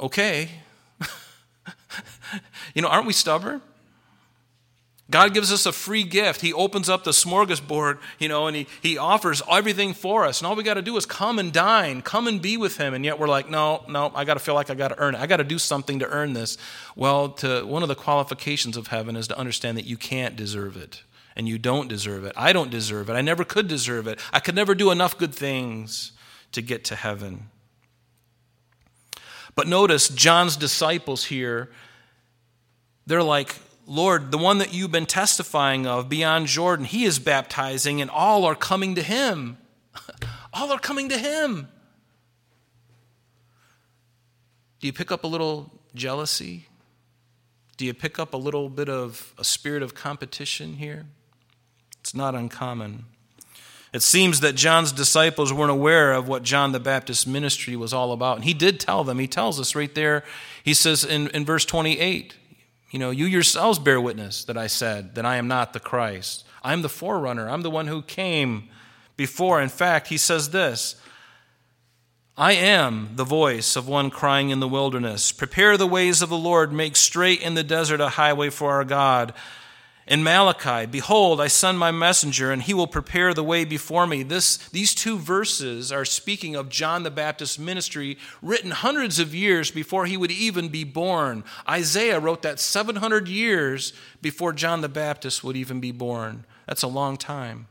Okay. 0.00 0.48
you 2.74 2.80
know, 2.80 2.88
aren't 2.88 3.06
we 3.06 3.12
stubborn? 3.12 3.60
God 5.10 5.34
gives 5.34 5.52
us 5.52 5.66
a 5.66 5.72
free 5.72 6.02
gift. 6.02 6.40
He 6.40 6.52
opens 6.54 6.88
up 6.88 7.04
the 7.04 7.10
smorgasbord, 7.10 7.98
you 8.18 8.26
know, 8.26 8.46
and 8.46 8.56
he, 8.56 8.66
he 8.80 8.96
offers 8.96 9.42
everything 9.50 9.92
for 9.92 10.24
us. 10.24 10.40
And 10.40 10.46
all 10.46 10.56
we 10.56 10.62
got 10.62 10.74
to 10.74 10.82
do 10.82 10.96
is 10.96 11.04
come 11.04 11.38
and 11.38 11.52
dine, 11.52 12.00
come 12.00 12.26
and 12.26 12.40
be 12.40 12.56
with 12.56 12.78
Him. 12.78 12.94
And 12.94 13.04
yet 13.04 13.18
we're 13.18 13.28
like, 13.28 13.50
no, 13.50 13.84
no, 13.86 14.10
I 14.14 14.24
got 14.24 14.34
to 14.34 14.40
feel 14.40 14.54
like 14.54 14.70
I 14.70 14.74
got 14.74 14.88
to 14.88 14.98
earn 14.98 15.14
it. 15.14 15.20
I 15.20 15.26
got 15.26 15.36
to 15.36 15.44
do 15.44 15.58
something 15.58 15.98
to 15.98 16.08
earn 16.08 16.32
this. 16.32 16.56
Well, 16.96 17.28
to, 17.30 17.66
one 17.66 17.82
of 17.82 17.88
the 17.88 17.94
qualifications 17.94 18.78
of 18.78 18.86
heaven 18.86 19.14
is 19.14 19.28
to 19.28 19.38
understand 19.38 19.76
that 19.76 19.84
you 19.84 19.98
can't 19.98 20.36
deserve 20.36 20.76
it. 20.76 21.02
And 21.36 21.48
you 21.48 21.58
don't 21.58 21.88
deserve 21.88 22.24
it. 22.24 22.32
I 22.36 22.52
don't 22.52 22.70
deserve 22.70 23.10
it. 23.10 23.14
I 23.14 23.20
never 23.20 23.44
could 23.44 23.68
deserve 23.68 24.06
it. 24.06 24.20
I 24.32 24.40
could 24.40 24.54
never 24.54 24.74
do 24.74 24.90
enough 24.90 25.18
good 25.18 25.34
things 25.34 26.12
to 26.52 26.62
get 26.62 26.84
to 26.84 26.94
heaven. 26.94 27.50
But 29.54 29.66
notice 29.68 30.08
John's 30.08 30.56
disciples 30.56 31.24
here, 31.24 31.70
they're 33.06 33.22
like, 33.22 33.54
Lord, 33.86 34.30
the 34.30 34.38
one 34.38 34.58
that 34.58 34.72
you've 34.72 34.92
been 34.92 35.06
testifying 35.06 35.86
of 35.86 36.08
beyond 36.08 36.46
Jordan, 36.46 36.86
he 36.86 37.04
is 37.04 37.18
baptizing, 37.18 38.00
and 38.00 38.10
all 38.10 38.44
are 38.44 38.54
coming 38.54 38.94
to 38.94 39.02
him. 39.02 39.58
all 40.52 40.72
are 40.72 40.78
coming 40.78 41.08
to 41.10 41.18
him. 41.18 41.68
Do 44.80 44.86
you 44.86 44.92
pick 44.92 45.10
up 45.10 45.24
a 45.24 45.26
little 45.26 45.70
jealousy? 45.94 46.66
Do 47.76 47.84
you 47.84 47.94
pick 47.94 48.18
up 48.18 48.34
a 48.34 48.36
little 48.36 48.68
bit 48.68 48.88
of 48.88 49.34
a 49.38 49.44
spirit 49.44 49.82
of 49.82 49.94
competition 49.94 50.74
here? 50.74 51.06
It's 52.00 52.14
not 52.14 52.34
uncommon. 52.34 53.06
It 53.92 54.02
seems 54.02 54.40
that 54.40 54.56
John's 54.56 54.92
disciples 54.92 55.52
weren't 55.52 55.70
aware 55.70 56.12
of 56.12 56.26
what 56.26 56.42
John 56.42 56.72
the 56.72 56.80
Baptist's 56.80 57.26
ministry 57.26 57.76
was 57.76 57.92
all 57.92 58.12
about. 58.12 58.36
And 58.36 58.44
he 58.44 58.52
did 58.52 58.80
tell 58.80 59.04
them. 59.04 59.18
He 59.18 59.28
tells 59.28 59.60
us 59.60 59.74
right 59.74 59.94
there. 59.94 60.24
He 60.64 60.74
says 60.74 61.04
in, 61.04 61.28
in 61.28 61.44
verse 61.44 61.64
28 61.64 62.34
you 62.94 63.00
know, 63.00 63.10
you 63.10 63.26
yourselves 63.26 63.80
bear 63.80 64.00
witness 64.00 64.44
that 64.44 64.56
I 64.56 64.68
said 64.68 65.16
that 65.16 65.26
I 65.26 65.34
am 65.34 65.48
not 65.48 65.72
the 65.72 65.80
Christ. 65.80 66.44
I'm 66.62 66.82
the 66.82 66.88
forerunner. 66.88 67.50
I'm 67.50 67.62
the 67.62 67.70
one 67.70 67.88
who 67.88 68.02
came 68.02 68.68
before. 69.16 69.60
In 69.60 69.68
fact, 69.68 70.06
he 70.06 70.16
says 70.16 70.50
this 70.50 70.94
I 72.36 72.52
am 72.52 73.16
the 73.16 73.24
voice 73.24 73.74
of 73.74 73.88
one 73.88 74.10
crying 74.10 74.50
in 74.50 74.60
the 74.60 74.68
wilderness, 74.68 75.32
Prepare 75.32 75.76
the 75.76 75.88
ways 75.88 76.22
of 76.22 76.28
the 76.28 76.38
Lord, 76.38 76.72
make 76.72 76.94
straight 76.94 77.40
in 77.40 77.54
the 77.54 77.64
desert 77.64 78.00
a 78.00 78.10
highway 78.10 78.48
for 78.48 78.70
our 78.70 78.84
God. 78.84 79.34
In 80.06 80.22
Malachi, 80.22 80.84
behold, 80.84 81.40
I 81.40 81.46
send 81.46 81.78
my 81.78 81.90
messenger, 81.90 82.52
and 82.52 82.60
he 82.60 82.74
will 82.74 82.86
prepare 82.86 83.32
the 83.32 83.42
way 83.42 83.64
before 83.64 84.06
me. 84.06 84.22
This, 84.22 84.58
these 84.68 84.94
two 84.94 85.16
verses 85.16 85.90
are 85.90 86.04
speaking 86.04 86.54
of 86.54 86.68
John 86.68 87.04
the 87.04 87.10
Baptist's 87.10 87.58
ministry, 87.58 88.18
written 88.42 88.70
hundreds 88.70 89.18
of 89.18 89.34
years 89.34 89.70
before 89.70 90.04
he 90.04 90.18
would 90.18 90.30
even 90.30 90.68
be 90.68 90.84
born. 90.84 91.42
Isaiah 91.66 92.20
wrote 92.20 92.42
that 92.42 92.60
700 92.60 93.28
years 93.28 93.94
before 94.20 94.52
John 94.52 94.82
the 94.82 94.90
Baptist 94.90 95.42
would 95.42 95.56
even 95.56 95.80
be 95.80 95.92
born. 95.92 96.44
That's 96.66 96.82
a 96.82 96.88
long 96.88 97.16
time. 97.16 97.68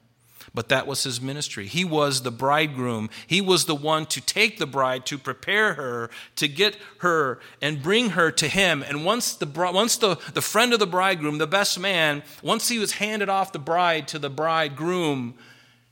But 0.56 0.70
that 0.70 0.86
was 0.86 1.04
his 1.04 1.20
ministry. 1.20 1.66
He 1.66 1.84
was 1.84 2.22
the 2.22 2.32
bridegroom. 2.32 3.10
He 3.26 3.42
was 3.42 3.66
the 3.66 3.74
one 3.76 4.06
to 4.08 4.22
take 4.22 4.60
the 4.60 4.68
bride, 4.68 5.04
to 5.08 5.18
prepare 5.18 5.74
her, 5.74 6.12
to 6.36 6.48
get 6.48 6.78
her 7.00 7.39
and 7.60 7.82
bring 7.82 8.12
her 8.12 8.30
to 8.32 8.48
him. 8.48 8.84
And 8.84 9.04
once 9.04 9.34
the, 9.34 9.48
once 9.48 9.98
the, 9.98 10.16
the 10.34 10.42
friend 10.42 10.72
of 10.72 10.80
the 10.80 10.86
bridegroom, 10.86 11.39
the 11.39 11.48
best 11.48 11.80
man, 11.80 12.22
once 12.44 12.70
he 12.70 12.78
was 12.78 12.94
handed 12.94 13.30
off 13.30 13.52
the 13.52 13.58
bride 13.58 14.08
to 14.10 14.20
the 14.20 14.30
bridegroom, 14.30 15.34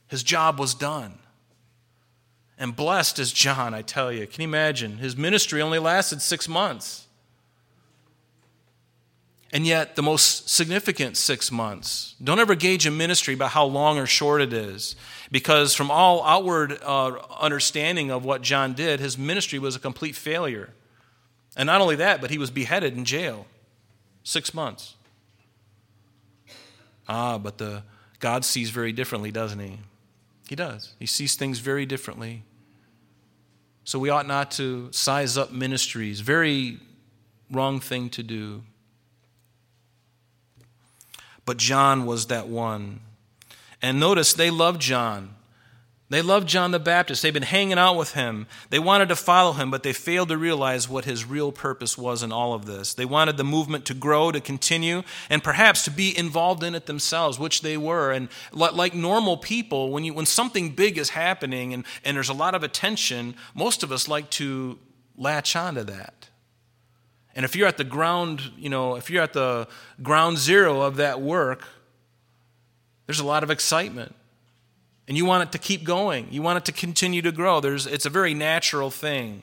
his 0.06 0.22
job 0.22 0.60
was 0.60 0.74
done. 0.74 1.18
And 2.56 2.76
blessed 2.76 3.18
is 3.18 3.32
John, 3.32 3.74
I 3.74 3.82
tell 3.82 4.12
you. 4.12 4.28
Can 4.28 4.42
you 4.42 4.48
imagine? 4.48 4.98
His 4.98 5.16
ministry 5.16 5.60
only 5.60 5.80
lasted 5.80 6.22
six 6.22 6.48
months. 6.48 7.01
And 9.52 9.66
yet, 9.66 9.96
the 9.96 10.02
most 10.02 10.48
significant 10.48 11.18
six 11.18 11.52
months. 11.52 12.14
Don't 12.24 12.38
ever 12.38 12.54
gauge 12.54 12.86
a 12.86 12.90
ministry 12.90 13.34
by 13.34 13.48
how 13.48 13.66
long 13.66 13.98
or 13.98 14.06
short 14.06 14.40
it 14.40 14.52
is, 14.52 14.96
because 15.30 15.74
from 15.74 15.90
all 15.90 16.24
outward 16.24 16.78
uh, 16.82 17.18
understanding 17.38 18.10
of 18.10 18.24
what 18.24 18.40
John 18.40 18.72
did, 18.72 18.98
his 18.98 19.18
ministry 19.18 19.58
was 19.58 19.76
a 19.76 19.78
complete 19.78 20.16
failure. 20.16 20.70
And 21.54 21.66
not 21.66 21.82
only 21.82 21.96
that, 21.96 22.22
but 22.22 22.30
he 22.30 22.38
was 22.38 22.50
beheaded 22.50 22.96
in 22.96 23.04
jail. 23.04 23.46
Six 24.24 24.54
months. 24.54 24.96
Ah, 27.06 27.36
but 27.36 27.58
the 27.58 27.82
God 28.20 28.46
sees 28.46 28.70
very 28.70 28.92
differently, 28.92 29.30
doesn't 29.30 29.58
he? 29.58 29.80
He 30.48 30.56
does. 30.56 30.94
He 30.98 31.06
sees 31.06 31.34
things 31.34 31.58
very 31.58 31.84
differently. 31.84 32.44
So 33.84 33.98
we 33.98 34.08
ought 34.08 34.26
not 34.26 34.50
to 34.52 34.90
size 34.92 35.36
up 35.36 35.50
ministries. 35.50 36.20
Very 36.20 36.78
wrong 37.50 37.80
thing 37.80 38.08
to 38.10 38.22
do. 38.22 38.62
But 41.44 41.56
John 41.56 42.06
was 42.06 42.26
that 42.26 42.48
one. 42.48 43.00
And 43.80 43.98
notice 43.98 44.32
they 44.32 44.50
loved 44.50 44.80
John. 44.80 45.34
They 46.12 46.20
loved 46.20 46.46
John 46.46 46.72
the 46.72 46.78
Baptist. 46.78 47.22
They've 47.22 47.32
been 47.32 47.42
hanging 47.42 47.78
out 47.78 47.96
with 47.96 48.12
him. 48.12 48.46
They 48.68 48.78
wanted 48.78 49.08
to 49.08 49.16
follow 49.16 49.54
him, 49.54 49.70
but 49.70 49.82
they 49.82 49.94
failed 49.94 50.28
to 50.28 50.36
realize 50.36 50.86
what 50.86 51.06
his 51.06 51.24
real 51.24 51.52
purpose 51.52 51.96
was 51.96 52.22
in 52.22 52.30
all 52.30 52.52
of 52.52 52.66
this. 52.66 52.92
They 52.92 53.06
wanted 53.06 53.38
the 53.38 53.44
movement 53.44 53.86
to 53.86 53.94
grow, 53.94 54.30
to 54.30 54.38
continue, 54.38 55.04
and 55.30 55.42
perhaps 55.42 55.84
to 55.84 55.90
be 55.90 56.16
involved 56.16 56.62
in 56.62 56.74
it 56.74 56.84
themselves, 56.84 57.38
which 57.38 57.62
they 57.62 57.78
were. 57.78 58.12
And 58.12 58.28
like 58.52 58.94
normal 58.94 59.38
people, 59.38 59.90
when, 59.90 60.04
you, 60.04 60.12
when 60.12 60.26
something 60.26 60.74
big 60.74 60.98
is 60.98 61.08
happening 61.08 61.72
and, 61.72 61.86
and 62.04 62.14
there's 62.14 62.28
a 62.28 62.34
lot 62.34 62.54
of 62.54 62.62
attention, 62.62 63.34
most 63.54 63.82
of 63.82 63.90
us 63.90 64.06
like 64.06 64.28
to 64.32 64.78
latch 65.16 65.56
onto 65.56 65.82
that. 65.84 66.28
And 67.34 67.44
if 67.44 67.56
you're 67.56 67.68
at 67.68 67.76
the 67.76 67.84
ground, 67.84 68.42
you 68.56 68.68
know, 68.68 68.96
if 68.96 69.10
you're 69.10 69.22
at 69.22 69.32
the 69.32 69.66
ground 70.02 70.38
zero 70.38 70.82
of 70.82 70.96
that 70.96 71.20
work, 71.20 71.66
there's 73.06 73.20
a 73.20 73.26
lot 73.26 73.42
of 73.42 73.50
excitement. 73.50 74.14
And 75.08 75.16
you 75.16 75.24
want 75.24 75.48
it 75.48 75.52
to 75.52 75.58
keep 75.58 75.84
going. 75.84 76.28
You 76.30 76.42
want 76.42 76.58
it 76.58 76.64
to 76.66 76.72
continue 76.72 77.22
to 77.22 77.32
grow. 77.32 77.60
There's, 77.60 77.86
it's 77.86 78.06
a 78.06 78.10
very 78.10 78.34
natural 78.34 78.90
thing. 78.90 79.42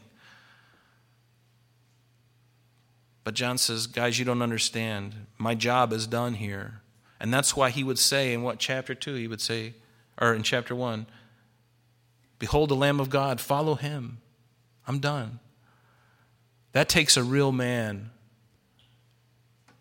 But 3.23 3.33
John 3.33 3.57
says, 3.57 3.85
guys, 3.85 4.17
you 4.17 4.25
don't 4.25 4.41
understand. 4.41 5.13
My 5.37 5.55
job 5.55 5.93
is 5.93 6.07
done 6.07 6.35
here. 6.35 6.81
And 7.19 7.33
that's 7.33 7.55
why 7.55 7.69
he 7.69 7.83
would 7.83 7.99
say 7.99 8.33
in 8.33 8.43
what 8.43 8.59
chapter 8.59 8.95
2 8.95 9.15
he 9.15 9.27
would 9.27 9.41
say 9.41 9.73
or 10.19 10.33
in 10.33 10.43
chapter 10.43 10.73
1, 10.73 11.05
behold 12.39 12.69
the 12.69 12.75
lamb 12.75 12.99
of 12.99 13.09
God, 13.09 13.41
follow 13.41 13.75
him. 13.75 14.19
I'm 14.87 14.99
done. 14.99 15.39
That 16.71 16.89
takes 16.89 17.17
a 17.17 17.23
real 17.23 17.51
man. 17.51 18.11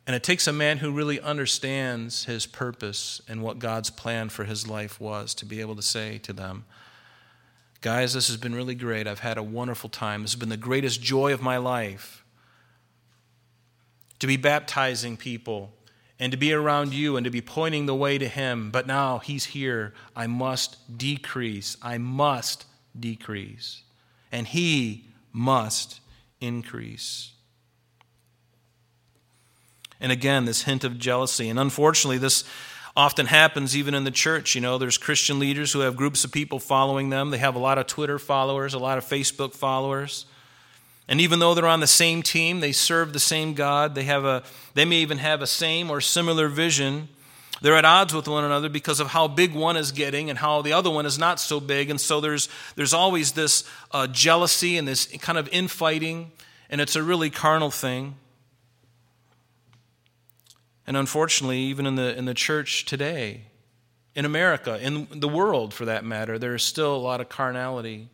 And 0.07 0.17
it 0.17 0.23
takes 0.23 0.47
a 0.47 0.53
man 0.53 0.79
who 0.79 0.91
really 0.91 1.21
understands 1.21 2.25
his 2.25 2.47
purpose 2.47 3.21
and 3.29 3.43
what 3.43 3.59
God's 3.59 3.91
plan 3.91 4.31
for 4.31 4.45
his 4.45 4.67
life 4.67 4.99
was 4.99 5.35
to 5.35 5.45
be 5.45 5.61
able 5.61 5.77
to 5.77 5.83
say 5.83 6.17
to 6.19 6.33
them, 6.33 6.65
Guys, 7.81 8.15
this 8.15 8.27
has 8.27 8.37
been 8.37 8.55
really 8.55 8.75
great. 8.75 9.07
I've 9.07 9.21
had 9.21 9.39
a 9.39 9.43
wonderful 9.43 9.89
time. 9.89 10.23
This 10.23 10.33
has 10.33 10.41
been 10.41 10.49
the 10.49 10.57
greatest 10.57 11.01
joy 11.01 11.33
of 11.33 11.43
my 11.43 11.59
life. 11.59 12.25
To 14.19 14.27
be 14.27 14.37
baptizing 14.37 15.17
people 15.17 15.73
and 16.19 16.33
to 16.33 16.39
be 16.39 16.53
around 16.53 16.93
you 16.93 17.17
and 17.17 17.25
to 17.25 17.31
be 17.31 17.41
pointing 17.41 17.87
the 17.87 17.95
way 17.95 18.19
to 18.19 18.27
Him. 18.27 18.71
But 18.71 18.87
now 18.87 19.19
He's 19.19 19.45
here. 19.45 19.95
I 20.17 20.27
must 20.27 20.99
decrease. 20.99 21.77
I 21.81 21.99
must 21.99 22.65
decrease. 22.99 23.83
And 24.33 24.49
He 24.49 25.05
must 25.33 26.01
increase. 26.41 27.33
And 30.01 30.13
again, 30.13 30.45
this 30.45 30.63
hint 30.63 30.85
of 30.85 30.99
jealousy. 30.99 31.49
And 31.49 31.59
unfortunately, 31.59 32.19
this 32.19 32.45
often 32.97 33.27
happens 33.27 33.77
even 33.77 33.95
in 33.95 34.05
the 34.05 34.11
church. 34.11 34.55
You 34.55 34.61
know, 34.61 34.79
there's 34.79 34.99
Christian 34.99 35.39
leaders 35.39 35.73
who 35.73 35.81
have 35.81 35.97
groups 35.97 36.25
of 36.25 36.33
people 36.33 36.59
following 36.59 37.11
them. 37.11 37.31
They 37.31 37.39
have 37.39 37.55
a 37.55 37.61
lot 37.61 37.79
of 37.79 37.87
Twitter 37.87 38.19
followers, 38.19 38.75
a 38.75 38.79
lot 38.79 38.99
of 38.99 39.05
Facebook 39.05 39.55
followers. 39.55 40.27
And 41.09 41.21
even 41.21 41.39
though 41.39 41.55
they're 41.55 41.67
on 41.67 41.81
the 41.81 41.87
same 41.87 42.23
team, 42.23 42.61
they 42.61 42.73
serve 42.73 43.13
the 43.13 43.19
same 43.19 43.55
God. 43.55 43.95
They 43.95 44.05
have 44.05 44.25
a 44.25 44.43
they 44.75 44.85
may 44.85 44.97
even 44.97 45.19
have 45.19 45.41
a 45.41 45.47
same 45.47 45.91
or 45.91 46.01
similar 46.01 46.49
vision. 46.49 47.09
They're 47.61 47.77
at 47.77 47.85
odds 47.85 48.15
with 48.15 48.29
one 48.29 48.45
another 48.45 48.69
because 48.69 49.01
of 49.01 49.09
how 49.09 49.29
big 49.29 49.55
one 49.55 49.77
is 49.77 49.93
getting 49.93 50.31
and 50.31 50.39
how 50.39 50.63
the 50.63 50.73
other 50.73 50.91
one 50.91 51.07
is 51.07 51.19
not 51.19 51.41
so 51.41 51.61
big. 51.61 51.91
And 51.91 52.01
so 52.01 52.21
there's, 52.21 52.49
there's 52.77 52.95
always 52.95 53.33
this 53.33 53.65
uh, 53.91 54.07
jealousy 54.07 54.77
and 54.77 54.87
this 54.87 55.07
kind 55.19 55.39
of 55.39 55.49
infighting, 55.49 56.31
and 56.71 56.81
it's 56.81 56.97
a 56.97 57.03
really 57.03 57.31
carnal 57.31 57.71
thing. 57.71 58.15
And 60.87 60.97
unfortunately, 60.97 61.59
even 61.59 61.87
in 61.87 61.97
the, 61.97 62.17
in 62.17 62.25
the 62.25 62.35
church 62.35 62.85
today, 62.85 63.43
in 64.15 64.25
America, 64.25 64.79
in 64.81 65.07
the 65.11 65.29
world 65.29 65.75
for 65.75 65.85
that 65.85 66.05
matter, 66.05 66.39
there 66.39 66.55
is 66.55 66.63
still 66.63 66.95
a 66.95 66.99
lot 66.99 67.21
of 67.21 67.29
carnality, 67.29 68.09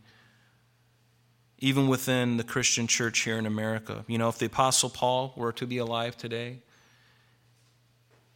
even 1.59 1.88
within 1.88 2.37
the 2.37 2.44
Christian 2.44 2.87
church 2.87 3.20
here 3.20 3.38
in 3.38 3.46
America. 3.46 4.04
You 4.09 4.18
know, 4.18 4.28
if 4.28 4.38
the 4.38 4.46
Apostle 4.46 4.90
Paul 4.90 5.33
were 5.37 5.52
to 5.52 5.66
be 5.66 5.78
alive 5.78 6.16
today, 6.16 6.59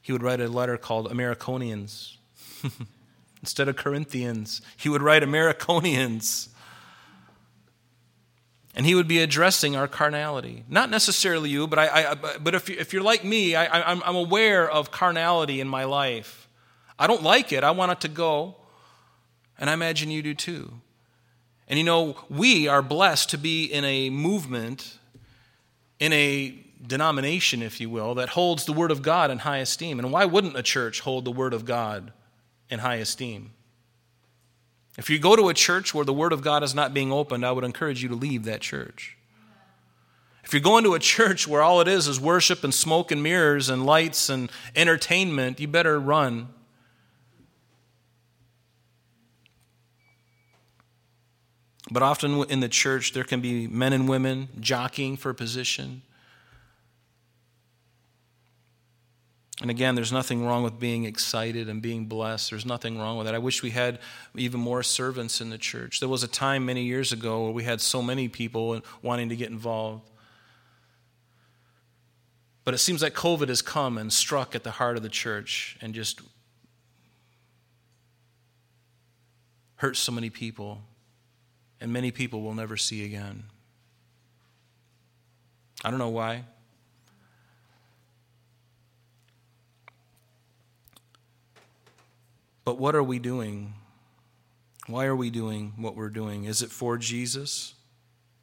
he 0.00 0.12
would 0.12 0.22
write 0.22 0.40
a 0.40 0.48
letter 0.48 0.76
called 0.76 1.10
Americonians. 1.10 2.16
Instead 3.42 3.68
of 3.68 3.76
Corinthians, 3.76 4.60
he 4.76 4.88
would 4.88 5.02
write 5.02 5.22
Americonians. 5.22 6.48
And 8.74 8.86
he 8.86 8.94
would 8.94 9.08
be 9.08 9.18
addressing 9.18 9.76
our 9.76 9.88
carnality. 9.88 10.64
Not 10.68 10.90
necessarily 10.90 11.50
you, 11.50 11.66
but, 11.66 11.78
I, 11.78 12.12
I 12.12 12.14
but 12.14 12.54
if, 12.54 12.70
if 12.70 12.92
you're 12.92 13.02
like 13.02 13.24
me, 13.24 13.54
I, 13.54 13.90
I'm, 13.90 14.02
I'm 14.04 14.16
aware 14.16 14.68
of 14.68 14.90
carnality 14.90 15.60
in 15.60 15.68
my 15.68 15.84
life. 15.84 16.48
I 16.98 17.06
don't 17.06 17.22
like 17.22 17.52
it, 17.52 17.64
I 17.64 17.70
want 17.70 17.92
it 17.92 18.00
to 18.02 18.08
go. 18.08 18.56
And 19.58 19.68
I 19.68 19.72
imagine 19.72 20.10
you 20.10 20.22
do 20.22 20.34
too. 20.34 20.72
And 21.68 21.78
you 21.78 21.84
know, 21.84 22.16
we 22.28 22.66
are 22.66 22.82
blessed 22.82 23.30
to 23.30 23.38
be 23.38 23.64
in 23.64 23.84
a 23.84 24.10
movement, 24.10 24.98
in 26.00 26.12
a 26.12 26.54
denomination, 26.86 27.62
if 27.62 27.80
you 27.80 27.90
will, 27.90 28.14
that 28.14 28.30
holds 28.30 28.64
the 28.64 28.72
Word 28.72 28.90
of 28.90 29.02
God 29.02 29.30
in 29.30 29.38
high 29.38 29.58
esteem. 29.58 29.98
And 29.98 30.12
why 30.12 30.24
wouldn't 30.24 30.56
a 30.56 30.62
church 30.62 31.00
hold 31.00 31.24
the 31.24 31.32
Word 31.32 31.54
of 31.54 31.64
God 31.64 32.12
in 32.70 32.80
high 32.80 32.96
esteem? 32.96 33.52
If 34.96 35.08
you 35.08 35.18
go 35.18 35.36
to 35.36 35.48
a 35.48 35.54
church 35.54 35.94
where 35.94 36.04
the 36.04 36.12
Word 36.12 36.32
of 36.32 36.42
God 36.42 36.62
is 36.62 36.74
not 36.74 36.92
being 36.94 37.12
opened, 37.12 37.46
I 37.46 37.52
would 37.52 37.64
encourage 37.64 38.02
you 38.02 38.08
to 38.08 38.14
leave 38.14 38.44
that 38.44 38.60
church. 38.60 39.16
If 40.44 40.52
you're 40.52 40.62
going 40.62 40.84
to 40.84 40.94
a 40.94 40.98
church 40.98 41.46
where 41.46 41.62
all 41.62 41.80
it 41.80 41.88
is 41.88 42.08
is 42.08 42.18
worship 42.18 42.64
and 42.64 42.72
smoke 42.72 43.12
and 43.12 43.22
mirrors 43.22 43.68
and 43.68 43.84
lights 43.84 44.28
and 44.28 44.50
entertainment, 44.74 45.60
you 45.60 45.68
better 45.68 46.00
run. 46.00 46.48
But 51.90 52.02
often 52.02 52.44
in 52.50 52.60
the 52.60 52.68
church, 52.68 53.12
there 53.12 53.24
can 53.24 53.40
be 53.40 53.66
men 53.66 53.92
and 53.92 54.08
women 54.08 54.48
jockeying 54.58 55.16
for 55.16 55.32
position. 55.32 56.02
And 59.60 59.70
again, 59.70 59.96
there's 59.96 60.12
nothing 60.12 60.44
wrong 60.44 60.62
with 60.62 60.78
being 60.78 61.04
excited 61.04 61.68
and 61.68 61.82
being 61.82 62.06
blessed. 62.06 62.50
There's 62.50 62.64
nothing 62.64 62.96
wrong 62.96 63.18
with 63.18 63.26
that. 63.26 63.34
I 63.34 63.38
wish 63.38 63.60
we 63.62 63.70
had 63.70 63.98
even 64.36 64.60
more 64.60 64.84
servants 64.84 65.40
in 65.40 65.50
the 65.50 65.58
church. 65.58 65.98
There 65.98 66.08
was 66.08 66.22
a 66.22 66.28
time 66.28 66.64
many 66.64 66.84
years 66.84 67.12
ago 67.12 67.42
where 67.42 67.52
we 67.52 67.64
had 67.64 67.80
so 67.80 68.00
many 68.00 68.28
people 68.28 68.80
wanting 69.02 69.30
to 69.30 69.36
get 69.36 69.50
involved. 69.50 70.08
But 72.64 72.74
it 72.74 72.78
seems 72.78 73.02
like 73.02 73.14
COVID 73.14 73.48
has 73.48 73.62
come 73.62 73.98
and 73.98 74.12
struck 74.12 74.54
at 74.54 74.62
the 74.62 74.70
heart 74.70 74.96
of 74.96 75.02
the 75.02 75.08
church 75.08 75.76
and 75.80 75.92
just 75.92 76.20
hurt 79.76 79.96
so 79.96 80.12
many 80.12 80.28
people, 80.28 80.82
and 81.80 81.92
many 81.92 82.10
people 82.10 82.42
will 82.42 82.54
never 82.54 82.76
see 82.76 83.04
again. 83.04 83.44
I 85.84 85.90
don't 85.90 85.98
know 85.98 86.10
why. 86.10 86.44
But 92.68 92.78
what 92.78 92.94
are 92.94 93.02
we 93.02 93.18
doing? 93.18 93.72
Why 94.88 95.06
are 95.06 95.16
we 95.16 95.30
doing 95.30 95.72
what 95.78 95.96
we're 95.96 96.10
doing? 96.10 96.44
Is 96.44 96.60
it 96.60 96.70
for 96.70 96.98
Jesus? 96.98 97.72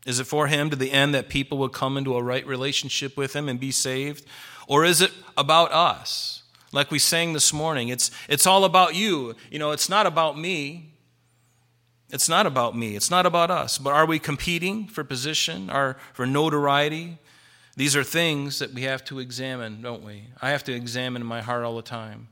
Is 0.07 0.19
it 0.19 0.23
for 0.23 0.47
Him 0.47 0.71
to 0.71 0.75
the 0.75 0.91
end 0.91 1.13
that 1.13 1.29
people 1.29 1.59
will 1.59 1.69
come 1.69 1.95
into 1.95 2.15
a 2.15 2.23
right 2.23 2.43
relationship 2.47 3.17
with 3.17 3.35
Him 3.35 3.47
and 3.47 3.59
be 3.59 3.69
saved? 3.69 4.25
Or 4.67 4.83
is 4.83 4.99
it 4.99 5.11
about 5.38 5.71
us? 5.71 6.41
Like 6.71 6.89
we 6.89 6.97
sang 6.97 7.33
this 7.33 7.53
morning, 7.53 7.89
it's, 7.89 8.09
it's 8.27 8.47
all 8.47 8.63
about 8.63 8.95
you. 8.95 9.35
You 9.51 9.59
know, 9.59 9.69
it's 9.69 9.89
not 9.89 10.07
about 10.07 10.39
me. 10.39 10.95
It's 12.09 12.27
not 12.27 12.47
about 12.47 12.75
me. 12.75 12.95
It's 12.95 13.11
not 13.11 13.27
about 13.27 13.51
us. 13.51 13.77
But 13.77 13.93
are 13.93 14.07
we 14.07 14.17
competing 14.17 14.88
for 14.88 15.03
position, 15.03 15.69
or 15.69 15.97
for 16.13 16.25
notoriety? 16.25 17.19
These 17.77 17.95
are 17.95 18.03
things 18.03 18.57
that 18.57 18.73
we 18.73 18.81
have 18.81 19.03
to 19.03 19.19
examine, 19.19 19.83
don't 19.83 20.03
we? 20.03 20.29
I 20.41 20.49
have 20.49 20.63
to 20.63 20.73
examine 20.73 21.23
my 21.23 21.43
heart 21.43 21.63
all 21.63 21.75
the 21.75 21.83
time. 21.83 22.29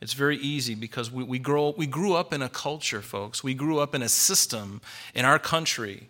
It's 0.00 0.14
very 0.14 0.38
easy 0.38 0.74
because 0.74 1.10
we, 1.10 1.22
we, 1.24 1.38
grow, 1.38 1.74
we 1.76 1.86
grew 1.86 2.14
up 2.14 2.32
in 2.32 2.40
a 2.40 2.48
culture, 2.48 3.02
folks. 3.02 3.44
We 3.44 3.54
grew 3.54 3.80
up 3.80 3.94
in 3.94 4.02
a 4.02 4.08
system 4.08 4.80
in 5.14 5.24
our 5.24 5.38
country 5.38 6.08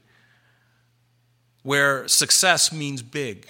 where 1.63 2.07
success 2.07 2.73
means 2.73 3.03
big. 3.03 3.47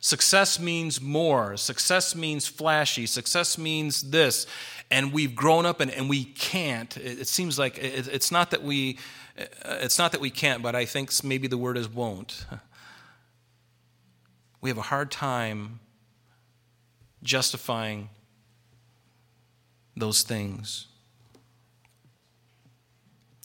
Success 0.00 0.58
means 0.58 1.00
more. 1.00 1.58
Success 1.58 2.14
means 2.14 2.48
flashy. 2.48 3.04
Success 3.04 3.58
means 3.58 4.10
this. 4.10 4.46
And 4.90 5.12
we've 5.12 5.36
grown 5.36 5.66
up 5.66 5.80
and, 5.80 5.90
and 5.90 6.08
we 6.08 6.24
can't. 6.24 6.96
It, 6.96 7.20
it 7.20 7.28
seems 7.28 7.58
like 7.58 7.76
it, 7.76 8.08
it's 8.08 8.32
not 8.32 8.50
that 8.52 8.62
we 8.62 8.98
uh, 9.38 9.44
it's 9.82 9.98
not 9.98 10.12
that 10.12 10.20
we 10.20 10.30
can't, 10.30 10.62
but 10.62 10.74
I 10.74 10.86
think 10.86 11.12
maybe 11.22 11.48
the 11.48 11.58
word 11.58 11.76
is 11.76 11.88
won't. 11.88 12.46
We 14.62 14.68
have 14.68 14.76
a 14.76 14.82
hard 14.82 15.10
time 15.10 15.80
justifying 17.22 18.10
those 20.00 20.22
things. 20.22 20.86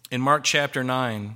In 0.10 0.22
Mark 0.22 0.44
chapter 0.44 0.84
9, 0.84 1.36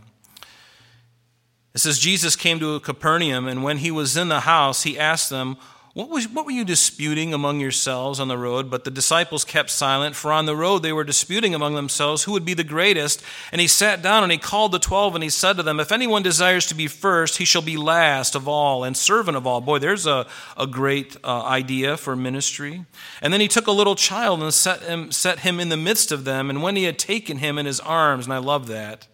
it 1.73 1.79
says, 1.79 1.99
Jesus 1.99 2.35
came 2.35 2.59
to 2.59 2.79
Capernaum, 2.79 3.47
and 3.47 3.63
when 3.63 3.77
he 3.77 3.91
was 3.91 4.17
in 4.17 4.29
the 4.29 4.41
house, 4.41 4.83
he 4.83 4.97
asked 4.97 5.29
them, 5.29 5.57
what, 5.95 6.09
was, 6.09 6.27
what 6.27 6.45
were 6.45 6.51
you 6.51 6.63
disputing 6.63 7.33
among 7.33 7.59
yourselves 7.59 8.19
on 8.19 8.27
the 8.27 8.37
road? 8.37 8.69
But 8.69 8.83
the 8.83 8.91
disciples 8.91 9.43
kept 9.43 9.71
silent, 9.71 10.15
for 10.15 10.31
on 10.31 10.45
the 10.45 10.55
road 10.55 10.83
they 10.83 10.93
were 10.93 11.03
disputing 11.03 11.55
among 11.55 11.73
themselves 11.73 12.23
who 12.23 12.31
would 12.33 12.45
be 12.45 12.53
the 12.53 12.63
greatest. 12.63 13.23
And 13.51 13.59
he 13.59 13.67
sat 13.67 14.03
down 14.03 14.21
and 14.21 14.31
he 14.31 14.37
called 14.37 14.71
the 14.71 14.77
twelve 14.77 15.15
and 15.15 15.23
he 15.23 15.31
said 15.31 15.57
to 15.57 15.63
them, 15.63 15.79
If 15.79 15.91
anyone 15.91 16.21
desires 16.21 16.67
to 16.67 16.75
be 16.75 16.85
first, 16.85 17.37
he 17.37 17.45
shall 17.45 17.63
be 17.63 17.75
last 17.75 18.35
of 18.35 18.47
all 18.47 18.83
and 18.83 18.95
servant 18.95 19.35
of 19.35 19.47
all. 19.47 19.61
Boy, 19.61 19.79
there's 19.79 20.05
a, 20.05 20.27
a 20.55 20.67
great 20.67 21.17
uh, 21.23 21.43
idea 21.43 21.97
for 21.97 22.15
ministry. 22.15 22.85
And 23.19 23.33
then 23.33 23.41
he 23.41 23.47
took 23.47 23.65
a 23.65 23.71
little 23.71 23.95
child 23.95 24.43
and 24.43 24.53
set 24.53 24.83
him, 24.83 25.11
set 25.11 25.39
him 25.39 25.59
in 25.59 25.69
the 25.69 25.77
midst 25.77 26.11
of 26.11 26.23
them. 26.23 26.51
And 26.51 26.61
when 26.61 26.75
he 26.75 26.83
had 26.83 26.99
taken 26.99 27.37
him 27.37 27.57
in 27.57 27.65
his 27.65 27.79
arms, 27.79 28.25
and 28.25 28.33
I 28.33 28.37
love 28.37 28.67
that, 28.67 29.07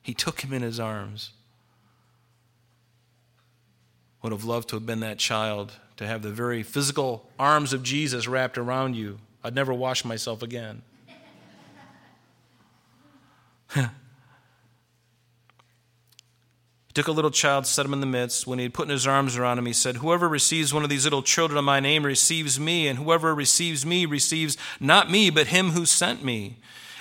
he 0.00 0.14
took 0.14 0.40
him 0.40 0.54
in 0.54 0.62
his 0.62 0.80
arms. 0.80 1.32
Would 4.22 4.32
have 4.32 4.44
loved 4.44 4.70
to 4.70 4.76
have 4.76 4.86
been 4.86 5.00
that 5.00 5.18
child 5.18 5.72
to 5.96 6.06
have 6.06 6.22
the 6.22 6.30
very 6.30 6.62
physical 6.62 7.28
arms 7.38 7.72
of 7.72 7.82
Jesus 7.82 8.26
wrapped 8.26 8.58
around 8.58 8.94
you. 8.94 9.18
I'd 9.42 9.54
never 9.54 9.72
wash 9.72 10.04
myself 10.04 10.42
again. 10.42 10.82
he 13.74 13.82
took 16.94 17.08
a 17.08 17.12
little 17.12 17.30
child, 17.30 17.66
set 17.66 17.84
him 17.84 17.92
in 17.92 18.00
the 18.00 18.06
midst. 18.06 18.46
When 18.46 18.58
he 18.58 18.64
had 18.64 18.74
put 18.74 18.88
his 18.88 19.06
arms 19.06 19.36
around 19.36 19.58
him, 19.58 19.66
he 19.66 19.72
said, 19.72 19.96
Whoever 19.96 20.28
receives 20.28 20.72
one 20.72 20.82
of 20.82 20.90
these 20.90 21.04
little 21.04 21.22
children 21.22 21.58
in 21.58 21.64
my 21.64 21.80
name 21.80 22.06
receives 22.06 22.58
me, 22.58 22.88
and 22.88 22.98
whoever 22.98 23.34
receives 23.34 23.84
me 23.84 24.06
receives 24.06 24.56
not 24.80 25.10
me, 25.10 25.30
but 25.30 25.48
him 25.48 25.70
who 25.70 25.84
sent 25.84 26.24
me. 26.24 26.56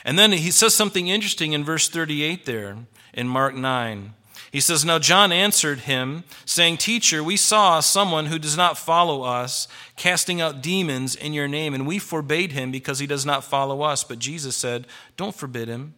And 0.06 0.20
then 0.20 0.34
he 0.34 0.52
says 0.52 0.76
something 0.76 1.08
interesting 1.08 1.54
in 1.54 1.64
verse 1.64 1.88
38 1.88 2.46
there 2.46 2.78
in 3.14 3.28
Mark 3.28 3.56
9. 3.56 4.14
He 4.54 4.60
says, 4.60 4.86
Now 4.86 5.00
John 5.00 5.32
answered 5.32 5.80
him, 5.80 6.26
saying, 6.46 6.78
Teacher, 6.78 7.24
we 7.24 7.38
saw 7.38 7.80
someone 7.80 8.28
who 8.28 8.38
does 8.38 8.56
not 8.56 8.78
follow 8.78 9.24
us 9.24 9.68
casting 9.96 10.42
out 10.42 10.62
demons 10.62 11.16
in 11.16 11.34
your 11.34 11.48
name, 11.48 11.74
and 11.74 11.88
we 11.88 11.98
forbade 11.98 12.52
him 12.52 12.72
because 12.72 13.00
he 13.00 13.08
does 13.08 13.26
not 13.26 13.44
follow 13.44 13.82
us. 13.82 14.04
But 14.04 14.20
Jesus 14.20 14.56
said, 14.56 14.86
Don't 15.18 15.34
forbid 15.34 15.70
him. 15.70 15.96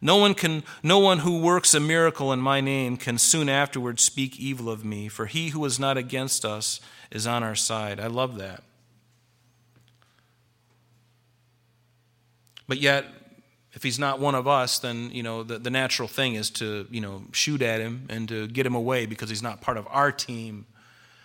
No 0.00 0.16
one, 0.16 0.32
can, 0.32 0.62
no 0.82 0.98
one 0.98 1.18
who 1.18 1.42
works 1.42 1.74
a 1.74 1.80
miracle 1.80 2.32
in 2.32 2.40
my 2.40 2.62
name 2.62 2.96
can 2.96 3.18
soon 3.18 3.50
afterwards 3.50 4.02
speak 4.02 4.40
evil 4.40 4.70
of 4.70 4.86
me, 4.86 5.08
for 5.08 5.26
he 5.26 5.50
who 5.50 5.62
is 5.66 5.78
not 5.78 5.98
against 5.98 6.46
us 6.46 6.80
is 7.10 7.26
on 7.26 7.42
our 7.42 7.54
side. 7.54 8.00
I 8.00 8.06
love 8.06 8.38
that. 8.38 8.62
But 12.66 12.78
yet, 12.78 13.04
if 13.78 13.84
he's 13.84 14.00
not 14.00 14.18
one 14.18 14.34
of 14.34 14.48
us, 14.48 14.80
then 14.80 15.08
you 15.12 15.22
know 15.22 15.44
the, 15.44 15.56
the 15.56 15.70
natural 15.70 16.08
thing 16.08 16.34
is 16.34 16.50
to 16.50 16.88
you 16.90 17.00
know 17.00 17.22
shoot 17.30 17.62
at 17.62 17.80
him 17.80 18.06
and 18.10 18.28
to 18.28 18.48
get 18.48 18.66
him 18.66 18.74
away 18.74 19.06
because 19.06 19.30
he's 19.30 19.40
not 19.40 19.60
part 19.60 19.76
of 19.76 19.86
our 19.88 20.10
team. 20.10 20.66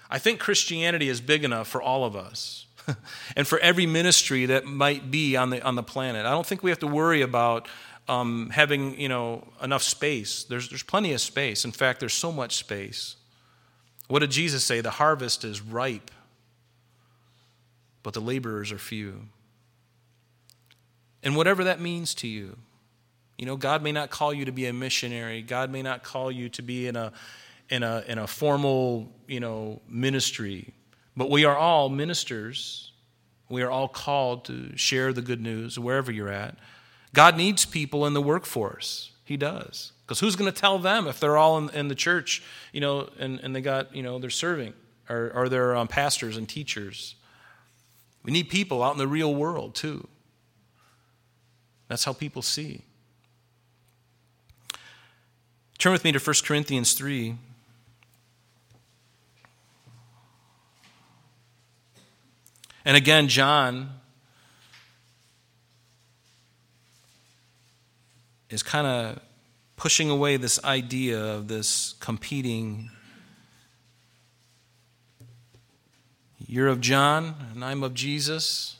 I 0.07 0.19
think 0.19 0.39
Christianity 0.39 1.09
is 1.09 1.19
big 1.19 1.43
enough 1.43 1.67
for 1.67 1.81
all 1.81 2.05
of 2.05 2.15
us. 2.15 2.67
and 3.35 3.47
for 3.47 3.57
every 3.57 3.87
ministry 3.87 4.45
that 4.45 4.65
might 4.65 5.09
be 5.09 5.35
on 5.35 5.49
the 5.49 5.63
on 5.63 5.73
the 5.73 5.81
planet. 5.81 6.27
I 6.27 6.29
don't 6.29 6.45
think 6.45 6.61
we 6.61 6.69
have 6.69 6.77
to 6.81 6.87
worry 6.87 7.23
about 7.23 7.67
um, 8.07 8.51
having 8.51 8.99
you 9.01 9.09
know 9.09 9.47
enough 9.59 9.81
space. 9.81 10.43
There's 10.43 10.69
there's 10.69 10.83
plenty 10.83 11.11
of 11.11 11.21
space. 11.21 11.65
In 11.65 11.71
fact, 11.71 12.01
there's 12.01 12.13
so 12.13 12.31
much 12.31 12.55
space. 12.55 13.15
What 14.09 14.19
did 14.19 14.29
Jesus 14.29 14.63
say? 14.63 14.79
The 14.79 14.91
harvest 14.91 15.43
is 15.43 15.59
ripe, 15.59 16.11
but 18.03 18.13
the 18.13 18.21
laborers 18.21 18.71
are 18.71 18.77
few. 18.77 19.29
And 21.23 21.35
whatever 21.35 21.63
that 21.63 21.79
means 21.79 22.13
to 22.15 22.27
you. 22.27 22.57
You 23.37 23.45
know, 23.45 23.55
God 23.55 23.81
may 23.81 23.91
not 23.91 24.09
call 24.09 24.33
you 24.33 24.45
to 24.45 24.51
be 24.51 24.67
a 24.67 24.73
missionary. 24.73 25.41
God 25.41 25.71
may 25.71 25.81
not 25.81 26.03
call 26.03 26.31
you 26.31 26.49
to 26.49 26.61
be 26.61 26.87
in 26.87 26.95
a 26.95 27.11
in 27.69 27.81
a 27.81 28.03
in 28.07 28.19
a 28.19 28.27
formal, 28.27 29.11
you 29.27 29.39
know, 29.39 29.81
ministry. 29.87 30.73
But 31.15 31.29
we 31.29 31.45
are 31.45 31.57
all 31.57 31.89
ministers. 31.89 32.91
We 33.49 33.61
are 33.61 33.71
all 33.71 33.87
called 33.87 34.45
to 34.45 34.75
share 34.77 35.13
the 35.13 35.21
good 35.21 35.41
news 35.41 35.77
wherever 35.77 36.11
you're 36.11 36.29
at. 36.29 36.57
God 37.13 37.37
needs 37.37 37.65
people 37.65 38.05
in 38.05 38.13
the 38.13 38.21
workforce. 38.21 39.11
He 39.23 39.37
does. 39.37 39.91
Because 40.05 40.19
who's 40.19 40.35
going 40.35 40.51
to 40.51 40.59
tell 40.59 40.79
them 40.79 41.07
if 41.07 41.19
they're 41.19 41.37
all 41.37 41.57
in, 41.57 41.69
in, 41.69 41.87
the 41.87 41.95
church, 41.95 42.43
you 42.71 42.81
know, 42.81 43.09
and, 43.19 43.39
and 43.39 43.55
they 43.55 43.61
got, 43.61 43.95
you 43.95 44.03
know, 44.03 44.19
they're 44.19 44.29
serving 44.29 44.73
or, 45.07 45.31
or 45.33 45.49
they're 45.49 45.75
um, 45.75 45.87
pastors 45.87 46.35
and 46.35 46.49
teachers? 46.49 47.15
We 48.23 48.31
need 48.31 48.49
people 48.49 48.83
out 48.83 48.93
in 48.93 48.97
the 48.97 49.07
real 49.07 49.33
world, 49.33 49.75
too. 49.75 50.07
That's 51.93 52.05
how 52.05 52.13
people 52.13 52.41
see. 52.41 52.81
Turn 55.77 55.91
with 55.91 56.03
me 56.03 56.11
to 56.11 56.17
1 56.17 56.35
Corinthians 56.43 56.93
3. 56.93 57.37
And 62.83 62.97
again, 62.97 63.27
John 63.27 63.91
is 68.49 68.63
kind 68.63 68.87
of 68.87 69.19
pushing 69.75 70.09
away 70.09 70.37
this 70.37 70.63
idea 70.63 71.23
of 71.23 71.47
this 71.47 71.93
competing. 71.99 72.89
You're 76.47 76.69
of 76.69 76.81
John, 76.81 77.35
and 77.53 77.63
I'm 77.63 77.83
of 77.83 77.93
Jesus. 77.93 78.77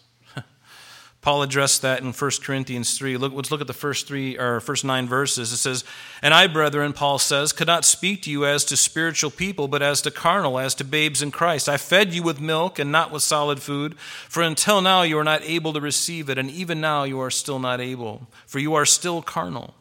Paul 1.23 1.41
addressed 1.41 1.81
that 1.83 2.01
in 2.01 2.11
1 2.11 2.31
Corinthians 2.43 2.97
3. 2.97 3.15
Look, 3.15 3.31
let's 3.31 3.49
look 3.49 3.61
at 3.61 3.67
the 3.67 3.73
first 3.73 4.07
three 4.09 4.37
or 4.37 4.59
first 4.59 4.83
nine 4.83 5.07
verses. 5.07 5.53
It 5.53 5.57
says, 5.57 5.85
And 6.21 6.33
I, 6.33 6.47
brethren, 6.47 6.91
Paul 6.91 7.17
says, 7.17 7.53
could 7.53 7.65
not 7.65 7.85
speak 7.85 8.23
to 8.23 8.29
you 8.29 8.45
as 8.45 8.65
to 8.65 8.75
spiritual 8.75 9.31
people, 9.31 9.69
but 9.69 9.81
as 9.81 10.01
to 10.01 10.11
carnal, 10.11 10.59
as 10.59 10.75
to 10.75 10.83
babes 10.83 11.21
in 11.21 11.31
Christ. 11.31 11.69
I 11.69 11.77
fed 11.77 12.13
you 12.13 12.23
with 12.23 12.41
milk 12.41 12.77
and 12.77 12.91
not 12.91 13.09
with 13.09 13.23
solid 13.23 13.61
food, 13.61 13.97
for 13.97 14.43
until 14.43 14.81
now 14.81 15.03
you 15.03 15.17
are 15.17 15.23
not 15.23 15.41
able 15.43 15.71
to 15.71 15.79
receive 15.79 16.29
it, 16.29 16.37
and 16.37 16.51
even 16.51 16.81
now 16.81 17.05
you 17.05 17.21
are 17.21 17.31
still 17.31 17.57
not 17.57 17.79
able, 17.79 18.27
for 18.45 18.59
you 18.59 18.73
are 18.73 18.85
still 18.85 19.21
carnal. 19.21 19.75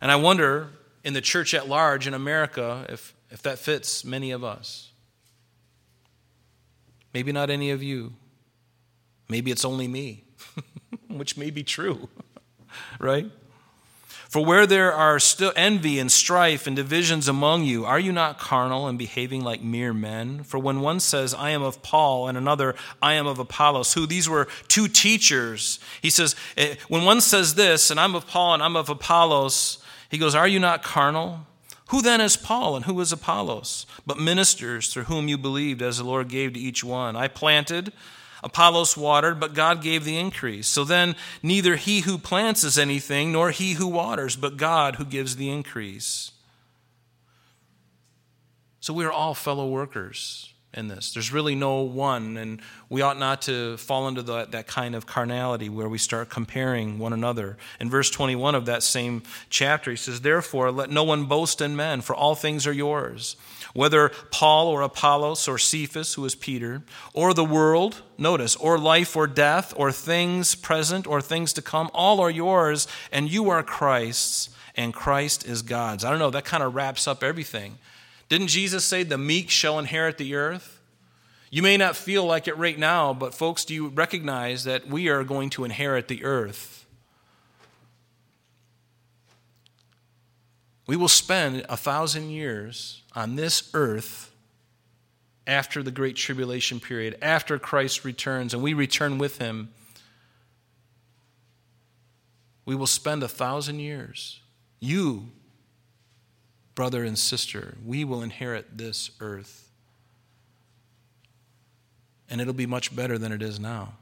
And 0.00 0.12
I 0.12 0.16
wonder 0.16 0.70
in 1.02 1.12
the 1.12 1.20
church 1.20 1.54
at 1.54 1.68
large 1.68 2.06
in 2.06 2.14
America 2.14 2.86
if, 2.88 3.14
if 3.30 3.42
that 3.42 3.58
fits 3.58 4.04
many 4.04 4.30
of 4.30 4.44
us. 4.44 4.92
Maybe 7.12 7.32
not 7.32 7.50
any 7.50 7.72
of 7.72 7.82
you. 7.82 8.12
Maybe 9.28 9.50
it's 9.50 9.64
only 9.64 9.88
me. 9.88 10.22
Which 11.18 11.36
may 11.36 11.50
be 11.50 11.62
true, 11.62 12.08
right? 12.98 13.30
For 14.32 14.42
where 14.42 14.66
there 14.66 14.94
are 14.94 15.18
still 15.18 15.52
envy 15.56 15.98
and 15.98 16.10
strife 16.10 16.66
and 16.66 16.74
divisions 16.74 17.28
among 17.28 17.64
you, 17.64 17.84
are 17.84 18.00
you 18.00 18.12
not 18.12 18.38
carnal 18.38 18.88
and 18.88 18.98
behaving 18.98 19.44
like 19.44 19.62
mere 19.62 19.92
men? 19.92 20.42
For 20.42 20.58
when 20.58 20.80
one 20.80 21.00
says, 21.00 21.34
I 21.34 21.50
am 21.50 21.62
of 21.62 21.82
Paul, 21.82 22.28
and 22.28 22.38
another, 22.38 22.74
I 23.02 23.12
am 23.12 23.26
of 23.26 23.38
Apollos, 23.38 23.92
who 23.92 24.06
these 24.06 24.30
were 24.30 24.48
two 24.68 24.88
teachers, 24.88 25.78
he 26.00 26.08
says, 26.08 26.34
eh, 26.56 26.76
when 26.88 27.04
one 27.04 27.20
says 27.20 27.56
this, 27.56 27.90
and 27.90 28.00
I'm 28.00 28.14
of 28.14 28.26
Paul 28.26 28.54
and 28.54 28.62
I'm 28.62 28.74
of 28.74 28.88
Apollos, 28.88 29.84
he 30.08 30.16
goes, 30.16 30.34
Are 30.34 30.48
you 30.48 30.58
not 30.58 30.82
carnal? 30.82 31.46
Who 31.88 32.00
then 32.00 32.22
is 32.22 32.38
Paul 32.38 32.74
and 32.74 32.86
who 32.86 32.98
is 33.02 33.12
Apollos? 33.12 33.84
But 34.06 34.18
ministers 34.18 34.90
through 34.90 35.04
whom 35.04 35.28
you 35.28 35.36
believed, 35.36 35.82
as 35.82 35.98
the 35.98 36.04
Lord 36.04 36.28
gave 36.28 36.54
to 36.54 36.58
each 36.58 36.82
one. 36.82 37.16
I 37.16 37.28
planted, 37.28 37.92
Apollos 38.42 38.96
watered, 38.96 39.38
but 39.38 39.54
God 39.54 39.82
gave 39.82 40.04
the 40.04 40.18
increase. 40.18 40.66
So 40.66 40.84
then, 40.84 41.14
neither 41.42 41.76
he 41.76 42.00
who 42.00 42.18
plants 42.18 42.64
is 42.64 42.78
anything, 42.78 43.32
nor 43.32 43.50
he 43.50 43.74
who 43.74 43.86
waters, 43.86 44.34
but 44.34 44.56
God 44.56 44.96
who 44.96 45.04
gives 45.04 45.36
the 45.36 45.48
increase. 45.50 46.32
So 48.80 48.92
we 48.92 49.04
are 49.04 49.12
all 49.12 49.34
fellow 49.34 49.68
workers. 49.68 50.52
in 50.74 50.88
this. 50.88 51.12
There's 51.12 51.32
really 51.32 51.54
no 51.54 51.82
one, 51.82 52.36
and 52.36 52.60
we 52.88 53.02
ought 53.02 53.18
not 53.18 53.42
to 53.42 53.76
fall 53.76 54.08
into 54.08 54.22
the, 54.22 54.46
that 54.46 54.66
kind 54.66 54.94
of 54.94 55.06
carnality 55.06 55.68
where 55.68 55.88
we 55.88 55.98
start 55.98 56.30
comparing 56.30 56.98
one 56.98 57.12
another. 57.12 57.58
In 57.78 57.90
verse 57.90 58.10
21 58.10 58.54
of 58.54 58.66
that 58.66 58.82
same 58.82 59.22
chapter, 59.50 59.90
he 59.90 59.96
says, 59.96 60.22
Therefore, 60.22 60.70
let 60.70 60.90
no 60.90 61.04
one 61.04 61.26
boast 61.26 61.60
in 61.60 61.76
men, 61.76 62.00
for 62.00 62.16
all 62.16 62.34
things 62.34 62.66
are 62.66 62.72
yours. 62.72 63.36
Whether 63.74 64.10
Paul 64.30 64.68
or 64.68 64.82
Apollos 64.82 65.48
or 65.48 65.58
Cephas, 65.58 66.14
who 66.14 66.24
is 66.24 66.34
Peter, 66.34 66.82
or 67.14 67.32
the 67.32 67.44
world, 67.44 68.02
notice, 68.18 68.54
or 68.56 68.78
life 68.78 69.16
or 69.16 69.26
death, 69.26 69.72
or 69.76 69.90
things 69.90 70.54
present 70.54 71.06
or 71.06 71.20
things 71.20 71.52
to 71.54 71.62
come, 71.62 71.90
all 71.94 72.20
are 72.20 72.30
yours, 72.30 72.86
and 73.10 73.30
you 73.30 73.48
are 73.48 73.62
Christ's, 73.62 74.50
and 74.76 74.92
Christ 74.92 75.46
is 75.46 75.62
God's. 75.62 76.04
I 76.04 76.10
don't 76.10 76.18
know, 76.18 76.30
that 76.30 76.44
kind 76.44 76.62
of 76.62 76.74
wraps 76.74 77.08
up 77.08 77.22
everything. 77.22 77.78
Didn't 78.28 78.48
Jesus 78.48 78.84
say, 78.84 79.02
The 79.02 79.18
meek 79.18 79.50
shall 79.50 79.78
inherit 79.78 80.18
the 80.18 80.34
earth? 80.34 80.80
You 81.50 81.62
may 81.62 81.76
not 81.76 81.96
feel 81.96 82.24
like 82.24 82.48
it 82.48 82.56
right 82.56 82.78
now, 82.78 83.12
but 83.12 83.34
folks, 83.34 83.66
do 83.66 83.74
you 83.74 83.88
recognize 83.88 84.64
that 84.64 84.88
we 84.88 85.08
are 85.08 85.22
going 85.22 85.50
to 85.50 85.64
inherit 85.64 86.08
the 86.08 86.24
earth? 86.24 86.81
We 90.86 90.96
will 90.96 91.08
spend 91.08 91.64
a 91.68 91.76
thousand 91.76 92.30
years 92.30 93.02
on 93.14 93.36
this 93.36 93.70
earth 93.74 94.32
after 95.46 95.82
the 95.82 95.90
Great 95.90 96.16
Tribulation 96.16 96.80
period, 96.80 97.18
after 97.22 97.58
Christ 97.58 98.04
returns, 98.04 98.54
and 98.54 98.62
we 98.62 98.74
return 98.74 99.18
with 99.18 99.38
him. 99.38 99.70
We 102.64 102.74
will 102.74 102.86
spend 102.86 103.22
a 103.22 103.28
thousand 103.28 103.80
years. 103.80 104.40
You 104.80 105.28
brother 106.74 107.04
and 107.04 107.18
sister, 107.18 107.76
we 107.84 108.04
will 108.04 108.22
inherit 108.22 108.78
this 108.78 109.10
earth. 109.20 109.70
And 112.30 112.40
it'll 112.40 112.54
be 112.54 112.66
much 112.66 112.94
better 112.94 113.18
than 113.18 113.32
it 113.32 113.42
is 113.42 113.60
now. 113.60 113.94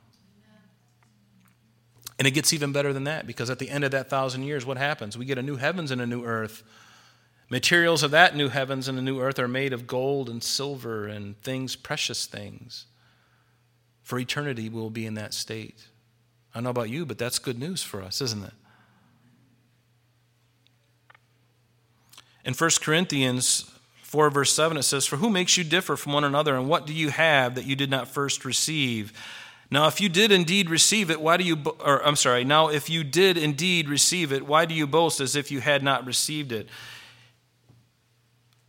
And 2.21 2.27
it 2.27 2.33
gets 2.33 2.53
even 2.53 2.71
better 2.71 2.93
than 2.93 3.05
that 3.05 3.27
because 3.27 3.49
at 3.49 3.59
the 3.59 3.71
end 3.71 3.83
of 3.83 3.93
that 3.93 4.11
thousand 4.11 4.43
years, 4.43 4.67
what 4.67 4.77
happens? 4.77 5.17
We 5.17 5.25
get 5.25 5.39
a 5.39 5.43
new 5.43 5.57
heavens 5.57 5.91
and 5.91 6.03
a 6.03 6.07
new 6.07 6.23
earth. 6.23 6.63
Materials 7.49 8.03
of 8.03 8.11
that 8.11 8.37
new 8.37 8.51
heavens 8.51 8.89
and 8.89 8.99
a 8.99 9.03
new 9.03 9.21
earth 9.21 9.39
are 9.39 9.49
made 9.49 9.73
of 9.73 9.87
gold 9.87 10.29
and 10.29 10.43
silver 10.43 11.07
and 11.07 11.41
things, 11.41 11.77
precious 11.77 12.27
things. 12.27 12.85
For 14.03 14.19
eternity, 14.19 14.69
we'll 14.69 14.91
be 14.91 15.07
in 15.07 15.15
that 15.15 15.33
state. 15.33 15.87
I 16.53 16.59
don't 16.59 16.65
know 16.65 16.71
about 16.71 16.91
you, 16.91 17.07
but 17.07 17.17
that's 17.17 17.39
good 17.39 17.59
news 17.59 17.83
for 17.83 18.03
us, 18.03 18.21
isn't 18.21 18.45
it? 18.45 18.53
In 22.45 22.53
1 22.53 22.71
Corinthians 22.83 23.71
4, 24.03 24.29
verse 24.29 24.53
7, 24.53 24.77
it 24.77 24.83
says, 24.83 25.07
For 25.07 25.17
who 25.17 25.31
makes 25.31 25.57
you 25.57 25.65
differ 25.65 25.97
from 25.97 26.13
one 26.13 26.25
another, 26.25 26.55
and 26.55 26.69
what 26.69 26.87
do 26.87 26.93
you 26.93 27.09
have 27.09 27.55
that 27.55 27.65
you 27.65 27.77
did 27.77 27.89
not 27.89 28.09
first 28.09 28.45
receive? 28.45 29.15
Now, 29.71 29.87
if 29.87 30.01
you 30.01 30.09
did 30.09 30.33
indeed 30.33 30.69
receive 30.69 31.11
it, 31.11 31.21
why 31.21 31.37
do 31.37 31.45
you, 31.45 31.55
bo- 31.55 31.77
or 31.85 32.05
I'm 32.05 32.17
sorry, 32.17 32.45
now 32.45 32.69
if 32.69 32.91
you 32.91 33.05
did 33.05 33.37
indeed 33.37 33.89
receive 33.89 34.33
it, 34.33 34.47
why 34.47 34.65
do 34.65 34.75
you 34.75 34.87
boast 34.87 35.21
as 35.21 35.37
if 35.37 35.51
you 35.53 35.61
had 35.61 35.83
not 35.83 36.05
received 36.05 36.51
it? 36.51 36.69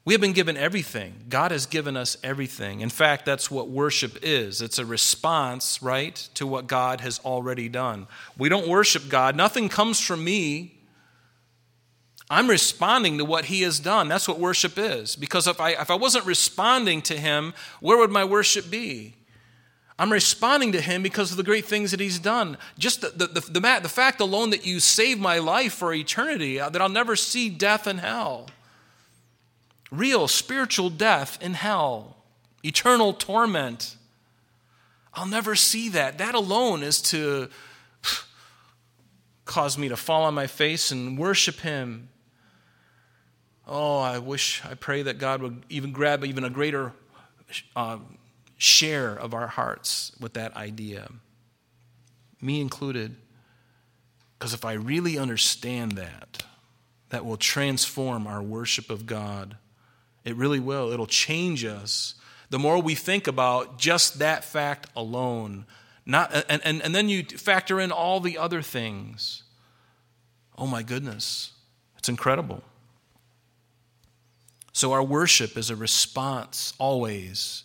We 0.03 0.13
have 0.13 0.21
been 0.21 0.33
given 0.33 0.57
everything. 0.57 1.25
God 1.29 1.51
has 1.51 1.65
given 1.65 1.95
us 1.95 2.17
everything. 2.23 2.81
In 2.81 2.89
fact, 2.89 3.25
that's 3.25 3.51
what 3.51 3.69
worship 3.69 4.17
is. 4.23 4.61
It's 4.61 4.79
a 4.79 4.85
response, 4.85 5.81
right, 5.81 6.15
to 6.35 6.47
what 6.47 6.65
God 6.67 7.01
has 7.01 7.19
already 7.19 7.69
done. 7.69 8.07
We 8.37 8.49
don't 8.49 8.67
worship 8.67 9.09
God. 9.09 9.35
Nothing 9.35 9.69
comes 9.69 9.99
from 9.99 10.23
me. 10.23 10.79
I'm 12.31 12.49
responding 12.49 13.19
to 13.19 13.25
what 13.25 13.45
he 13.45 13.61
has 13.61 13.79
done. 13.79 14.07
That's 14.07 14.27
what 14.27 14.39
worship 14.39 14.77
is. 14.77 15.15
Because 15.15 15.47
if 15.47 15.59
I, 15.59 15.71
if 15.71 15.91
I 15.91 15.95
wasn't 15.95 16.25
responding 16.25 17.01
to 17.03 17.17
him, 17.17 17.53
where 17.79 17.97
would 17.97 18.11
my 18.11 18.23
worship 18.23 18.71
be? 18.71 19.15
I'm 20.01 20.11
responding 20.11 20.71
to 20.71 20.81
him 20.81 21.03
because 21.03 21.29
of 21.31 21.37
the 21.37 21.43
great 21.43 21.65
things 21.65 21.91
that 21.91 21.99
he's 21.99 22.17
done. 22.17 22.57
Just 22.77 23.01
the, 23.01 23.09
the, 23.09 23.27
the, 23.27 23.41
the, 23.41 23.79
the 23.83 23.89
fact 23.89 24.19
alone 24.19 24.49
that 24.49 24.65
you 24.65 24.79
saved 24.79 25.21
my 25.21 25.37
life 25.37 25.73
for 25.73 25.93
eternity, 25.93 26.59
uh, 26.59 26.69
that 26.69 26.81
I'll 26.81 26.89
never 26.89 27.15
see 27.15 27.49
death 27.49 27.85
in 27.85 27.99
hell. 27.99 28.49
Real 29.91 30.27
spiritual 30.27 30.89
death 30.89 31.37
in 31.41 31.53
hell, 31.53 32.17
eternal 32.63 33.13
torment. 33.13 33.95
I'll 35.13 35.27
never 35.27 35.55
see 35.55 35.89
that. 35.89 36.17
That 36.17 36.33
alone 36.33 36.81
is 36.81 37.01
to 37.03 37.49
cause 39.45 39.77
me 39.77 39.89
to 39.89 39.97
fall 39.97 40.23
on 40.23 40.33
my 40.33 40.47
face 40.47 40.91
and 40.91 41.17
worship 41.17 41.59
him 41.59 42.09
Oh, 43.73 43.99
I 43.99 44.17
wish, 44.17 44.61
I 44.69 44.73
pray 44.73 45.03
that 45.03 45.17
God 45.17 45.41
would 45.41 45.63
even 45.69 45.93
grab 45.93 46.25
even 46.25 46.43
a 46.43 46.49
greater 46.49 46.91
uh, 47.73 47.99
share 48.61 49.15
of 49.15 49.33
our 49.33 49.47
hearts 49.47 50.11
with 50.19 50.33
that 50.33 50.55
idea, 50.55 51.09
me 52.39 52.61
included. 52.61 53.15
Because 54.37 54.53
if 54.53 54.63
I 54.63 54.73
really 54.73 55.17
understand 55.17 55.93
that, 55.93 56.43
that 57.09 57.25
will 57.25 57.37
transform 57.37 58.27
our 58.27 58.43
worship 58.43 58.91
of 58.91 59.07
God. 59.07 59.57
It 60.23 60.35
really 60.35 60.59
will. 60.59 60.91
It'll 60.91 61.07
change 61.07 61.65
us. 61.65 62.13
The 62.51 62.59
more 62.59 62.79
we 62.79 62.93
think 62.93 63.25
about 63.25 63.79
just 63.79 64.19
that 64.19 64.43
fact 64.45 64.87
alone, 64.95 65.65
not, 66.05 66.31
and, 66.47 66.61
and, 66.63 66.83
and 66.83 66.93
then 66.93 67.09
you 67.09 67.23
factor 67.23 67.79
in 67.79 67.91
all 67.91 68.19
the 68.19 68.37
other 68.37 68.61
things. 68.61 69.41
Oh 70.55 70.67
my 70.67 70.83
goodness, 70.83 71.51
it's 71.97 72.09
incredible. 72.09 72.61
So 74.71 74.91
our 74.91 75.03
worship 75.03 75.57
is 75.57 75.71
a 75.71 75.75
response 75.75 76.73
always. 76.77 77.63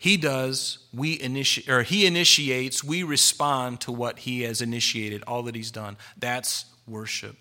He 0.00 0.16
does, 0.16 0.78
we 0.94 1.20
initiate, 1.20 1.68
or 1.68 1.82
he 1.82 2.06
initiates, 2.06 2.84
we 2.84 3.02
respond 3.02 3.80
to 3.80 3.92
what 3.92 4.20
he 4.20 4.42
has 4.42 4.62
initiated, 4.62 5.24
all 5.26 5.42
that 5.42 5.56
he's 5.56 5.72
done. 5.72 5.96
That's 6.16 6.66
worship. 6.86 7.36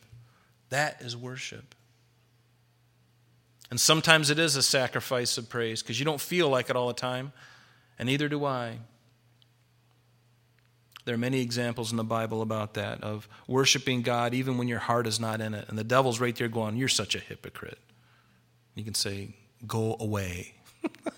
That 0.70 1.02
is 1.02 1.16
worship. 1.16 1.76
And 3.70 3.80
sometimes 3.80 4.32
it 4.32 4.40
is 4.40 4.56
a 4.56 4.64
sacrifice 4.64 5.38
of 5.38 5.50
praise 5.50 5.84
because 5.84 6.00
you 6.00 6.06
don't 6.06 6.20
feel 6.20 6.50
like 6.50 6.72
it 6.72 6.76
all 6.76 6.88
the 6.88 6.94
time, 6.94 7.32
and 8.00 8.08
neither 8.08 8.28
do 8.28 8.44
I. 8.44 8.80
There 11.06 11.14
are 11.16 11.18
many 11.18 11.42
examples 11.42 11.92
in 11.92 11.98
the 11.98 12.04
Bible 12.04 12.42
about 12.42 12.74
that, 12.74 13.04
of 13.04 13.30
worshiping 13.48 14.02
God 14.02 14.34
even 14.34 14.58
when 14.58 14.68
your 14.68 14.80
heart 14.80 15.08
is 15.08 15.20
not 15.20 15.42
in 15.42 15.54
it. 15.54 15.66
And 15.70 15.78
the 15.78 15.84
devil's 15.84 16.20
right 16.20 16.36
there 16.36 16.50
going, 16.50 16.76
You're 16.76 16.90
such 16.90 17.16
a 17.16 17.20
hypocrite. 17.20 17.80
You 18.76 18.84
can 18.84 18.94
say, 18.94 19.36
Go 19.66 19.96
away. 20.00 20.56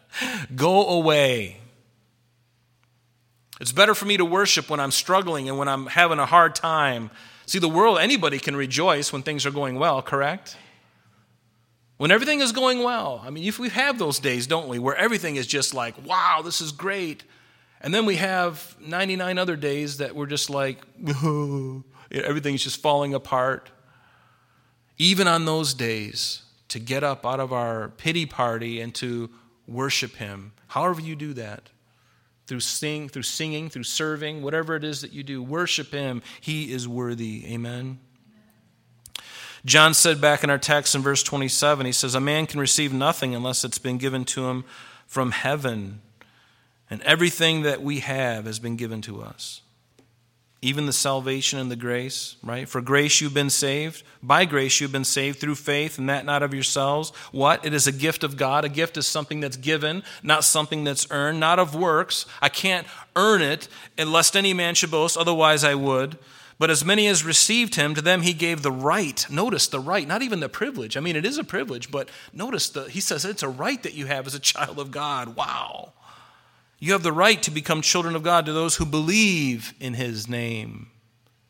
Go 0.54 0.88
away. 0.88 1.58
It's 3.60 3.72
better 3.72 3.94
for 3.94 4.06
me 4.06 4.16
to 4.16 4.24
worship 4.24 4.68
when 4.68 4.80
I'm 4.80 4.90
struggling 4.90 5.48
and 5.48 5.58
when 5.58 5.68
I'm 5.68 5.86
having 5.86 6.18
a 6.18 6.26
hard 6.26 6.54
time. 6.54 7.10
See, 7.46 7.58
the 7.58 7.68
world, 7.68 7.98
anybody 7.98 8.38
can 8.38 8.56
rejoice 8.56 9.12
when 9.12 9.22
things 9.22 9.46
are 9.46 9.50
going 9.50 9.78
well, 9.78 10.02
correct? 10.02 10.56
When 11.96 12.10
everything 12.10 12.40
is 12.40 12.50
going 12.50 12.82
well. 12.82 13.22
I 13.24 13.30
mean, 13.30 13.44
if 13.44 13.58
we 13.58 13.68
have 13.68 13.98
those 13.98 14.18
days, 14.18 14.46
don't 14.46 14.68
we, 14.68 14.78
where 14.78 14.96
everything 14.96 15.36
is 15.36 15.46
just 15.46 15.74
like, 15.74 15.94
wow, 16.04 16.40
this 16.44 16.60
is 16.60 16.72
great. 16.72 17.22
And 17.80 17.94
then 17.94 18.06
we 18.06 18.16
have 18.16 18.76
99 18.80 19.38
other 19.38 19.56
days 19.56 19.98
that 19.98 20.16
we're 20.16 20.26
just 20.26 20.50
like, 20.50 20.78
everything's 22.10 22.64
just 22.64 22.80
falling 22.80 23.14
apart. 23.14 23.70
Even 24.98 25.28
on 25.28 25.44
those 25.44 25.74
days, 25.74 26.42
to 26.72 26.78
get 26.78 27.04
up 27.04 27.26
out 27.26 27.38
of 27.38 27.52
our 27.52 27.90
pity 27.90 28.24
party 28.24 28.80
and 28.80 28.94
to 28.94 29.28
worship 29.66 30.16
Him. 30.16 30.52
However, 30.68 31.00
you 31.00 31.14
do 31.16 31.32
that 31.34 31.70
through 32.46 32.60
sing, 32.60 33.08
through 33.08 33.22
singing, 33.22 33.68
through 33.68 33.84
serving, 33.84 34.42
whatever 34.42 34.76
it 34.76 34.84
is 34.84 35.00
that 35.00 35.12
you 35.12 35.22
do, 35.22 35.42
worship 35.42 35.92
Him. 35.92 36.22
He 36.40 36.72
is 36.72 36.88
worthy. 36.88 37.44
Amen. 37.52 37.98
John 39.64 39.94
said 39.94 40.20
back 40.20 40.42
in 40.42 40.50
our 40.50 40.58
text 40.58 40.94
in 40.94 41.02
verse 41.02 41.22
27, 41.22 41.86
he 41.86 41.92
says, 41.92 42.14
A 42.14 42.20
man 42.20 42.46
can 42.46 42.58
receive 42.58 42.92
nothing 42.92 43.34
unless 43.34 43.64
it's 43.64 43.78
been 43.78 43.96
given 43.96 44.24
to 44.26 44.46
him 44.48 44.64
from 45.06 45.30
heaven. 45.30 46.02
And 46.90 47.00
everything 47.02 47.62
that 47.62 47.80
we 47.80 48.00
have 48.00 48.44
has 48.46 48.58
been 48.58 48.76
given 48.76 49.00
to 49.02 49.22
us 49.22 49.61
even 50.64 50.86
the 50.86 50.92
salvation 50.92 51.58
and 51.58 51.70
the 51.70 51.76
grace, 51.76 52.36
right? 52.40 52.68
For 52.68 52.80
grace 52.80 53.20
you've 53.20 53.34
been 53.34 53.50
saved. 53.50 54.04
By 54.22 54.44
grace 54.44 54.80
you've 54.80 54.92
been 54.92 55.04
saved 55.04 55.40
through 55.40 55.56
faith, 55.56 55.98
and 55.98 56.08
that 56.08 56.24
not 56.24 56.44
of 56.44 56.54
yourselves. 56.54 57.10
What? 57.32 57.66
It 57.66 57.74
is 57.74 57.88
a 57.88 57.92
gift 57.92 58.22
of 58.22 58.36
God. 58.36 58.64
A 58.64 58.68
gift 58.68 58.96
is 58.96 59.04
something 59.04 59.40
that's 59.40 59.56
given, 59.56 60.04
not 60.22 60.44
something 60.44 60.84
that's 60.84 61.08
earned, 61.10 61.40
not 61.40 61.58
of 61.58 61.74
works. 61.74 62.26
I 62.40 62.48
can't 62.48 62.86
earn 63.16 63.42
it, 63.42 63.66
lest 63.98 64.36
any 64.36 64.54
man 64.54 64.76
should 64.76 64.92
boast, 64.92 65.16
otherwise 65.16 65.64
I 65.64 65.74
would. 65.74 66.16
But 66.60 66.70
as 66.70 66.84
many 66.84 67.08
as 67.08 67.24
received 67.24 67.74
him, 67.74 67.96
to 67.96 68.00
them 68.00 68.22
he 68.22 68.32
gave 68.32 68.62
the 68.62 68.70
right. 68.70 69.26
Notice 69.28 69.66
the 69.66 69.80
right, 69.80 70.06
not 70.06 70.22
even 70.22 70.38
the 70.38 70.48
privilege. 70.48 70.96
I 70.96 71.00
mean, 71.00 71.16
it 71.16 71.26
is 71.26 71.38
a 71.38 71.42
privilege, 71.42 71.90
but 71.90 72.08
notice 72.32 72.68
the, 72.68 72.84
he 72.84 73.00
says 73.00 73.24
it's 73.24 73.42
a 73.42 73.48
right 73.48 73.82
that 73.82 73.94
you 73.94 74.06
have 74.06 74.28
as 74.28 74.36
a 74.36 74.38
child 74.38 74.78
of 74.78 74.92
God. 74.92 75.34
Wow. 75.34 75.92
You 76.82 76.94
have 76.94 77.04
the 77.04 77.12
right 77.12 77.40
to 77.44 77.52
become 77.52 77.80
children 77.80 78.16
of 78.16 78.24
God 78.24 78.44
to 78.46 78.52
those 78.52 78.74
who 78.74 78.84
believe 78.84 79.72
in 79.78 79.94
his 79.94 80.28
name. 80.28 80.88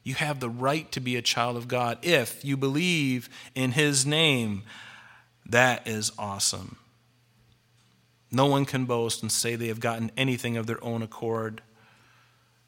You 0.02 0.12
have 0.12 0.40
the 0.40 0.50
right 0.50 0.92
to 0.92 1.00
be 1.00 1.16
a 1.16 1.22
child 1.22 1.56
of 1.56 1.68
God 1.68 1.96
if 2.02 2.44
you 2.44 2.54
believe 2.58 3.30
in 3.54 3.72
his 3.72 4.04
name. 4.04 4.62
That 5.46 5.88
is 5.88 6.12
awesome. 6.18 6.76
No 8.30 8.44
one 8.44 8.66
can 8.66 8.84
boast 8.84 9.22
and 9.22 9.32
say 9.32 9.56
they 9.56 9.68
have 9.68 9.80
gotten 9.80 10.12
anything 10.18 10.58
of 10.58 10.66
their 10.66 10.84
own 10.84 11.00
accord. 11.00 11.62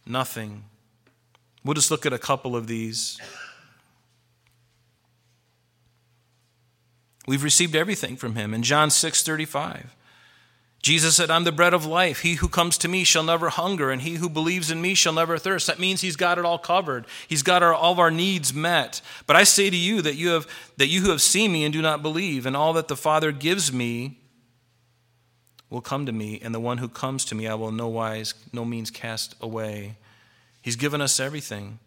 Nothing. 0.06 0.64
We'll 1.66 1.74
just 1.74 1.90
look 1.90 2.06
at 2.06 2.14
a 2.14 2.18
couple 2.18 2.56
of 2.56 2.66
these. 2.66 3.20
We've 7.26 7.44
received 7.44 7.76
everything 7.76 8.16
from 8.16 8.36
him. 8.36 8.54
In 8.54 8.62
John 8.62 8.88
6 8.88 9.22
35, 9.22 9.94
Jesus 10.84 11.16
said, 11.16 11.30
I'm 11.30 11.44
the 11.44 11.50
bread 11.50 11.72
of 11.72 11.86
life. 11.86 12.20
He 12.20 12.34
who 12.34 12.46
comes 12.46 12.76
to 12.76 12.88
me 12.88 13.04
shall 13.04 13.22
never 13.22 13.48
hunger, 13.48 13.90
and 13.90 14.02
he 14.02 14.16
who 14.16 14.28
believes 14.28 14.70
in 14.70 14.82
me 14.82 14.92
shall 14.92 15.14
never 15.14 15.38
thirst. 15.38 15.66
That 15.66 15.78
means 15.78 16.02
he's 16.02 16.14
got 16.14 16.36
it 16.36 16.44
all 16.44 16.58
covered. 16.58 17.06
He's 17.26 17.42
got 17.42 17.62
our, 17.62 17.72
all 17.72 17.92
of 17.92 17.98
our 17.98 18.10
needs 18.10 18.52
met. 18.52 19.00
But 19.26 19.34
I 19.34 19.44
say 19.44 19.70
to 19.70 19.76
you 19.76 20.02
that 20.02 20.16
you, 20.16 20.28
have, 20.28 20.46
that 20.76 20.88
you 20.88 21.00
who 21.00 21.08
have 21.08 21.22
seen 21.22 21.52
me 21.52 21.64
and 21.64 21.72
do 21.72 21.80
not 21.80 22.02
believe, 22.02 22.44
and 22.44 22.54
all 22.54 22.74
that 22.74 22.88
the 22.88 22.98
Father 22.98 23.32
gives 23.32 23.72
me 23.72 24.18
will 25.70 25.80
come 25.80 26.04
to 26.04 26.12
me, 26.12 26.38
and 26.44 26.54
the 26.54 26.60
one 26.60 26.76
who 26.76 26.90
comes 26.90 27.24
to 27.24 27.34
me 27.34 27.48
I 27.48 27.54
will 27.54 27.72
no 27.72 27.88
wise, 27.88 28.34
no 28.52 28.66
means 28.66 28.90
cast 28.90 29.36
away. 29.40 29.96
He's 30.60 30.76
given 30.76 31.00
us 31.00 31.18
everything. 31.18 31.78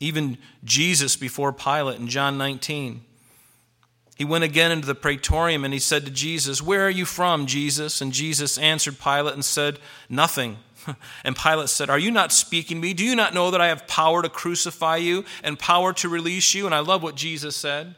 Even 0.00 0.38
Jesus 0.64 1.14
before 1.14 1.52
Pilate 1.52 2.00
in 2.00 2.08
John 2.08 2.36
19. 2.36 3.02
He 4.16 4.24
went 4.24 4.44
again 4.44 4.72
into 4.72 4.86
the 4.86 4.94
praetorium 4.94 5.62
and 5.62 5.74
he 5.74 5.78
said 5.78 6.06
to 6.06 6.10
Jesus, 6.10 6.62
Where 6.62 6.86
are 6.86 6.90
you 6.90 7.04
from, 7.04 7.44
Jesus? 7.44 8.00
And 8.00 8.14
Jesus 8.14 8.56
answered 8.56 8.98
Pilate 8.98 9.34
and 9.34 9.44
said, 9.44 9.78
Nothing. 10.08 10.56
And 11.24 11.36
Pilate 11.36 11.68
said, 11.68 11.90
Are 11.90 11.98
you 11.98 12.10
not 12.10 12.32
speaking 12.32 12.76
to 12.76 12.80
me? 12.80 12.94
Do 12.94 13.04
you 13.04 13.16
not 13.16 13.34
know 13.34 13.50
that 13.50 13.60
I 13.60 13.68
have 13.68 13.88
power 13.88 14.22
to 14.22 14.28
crucify 14.28 14.96
you 14.96 15.24
and 15.42 15.58
power 15.58 15.92
to 15.94 16.08
release 16.08 16.54
you? 16.54 16.64
And 16.64 16.74
I 16.74 16.78
love 16.78 17.02
what 17.02 17.14
Jesus 17.14 17.56
said. 17.56 17.94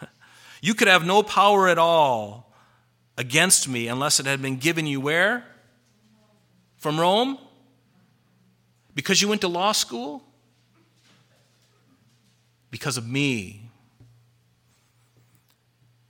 You 0.60 0.74
could 0.74 0.86
have 0.86 1.04
no 1.04 1.24
power 1.24 1.68
at 1.68 1.78
all 1.78 2.54
against 3.18 3.68
me 3.68 3.88
unless 3.88 4.20
it 4.20 4.26
had 4.26 4.40
been 4.40 4.58
given 4.58 4.86
you 4.86 5.00
where? 5.00 5.44
From 6.76 7.00
Rome? 7.00 7.36
Because 8.94 9.20
you 9.20 9.26
went 9.26 9.40
to 9.40 9.48
law 9.48 9.72
school? 9.72 10.22
Because 12.70 12.96
of 12.96 13.08
me. 13.08 13.71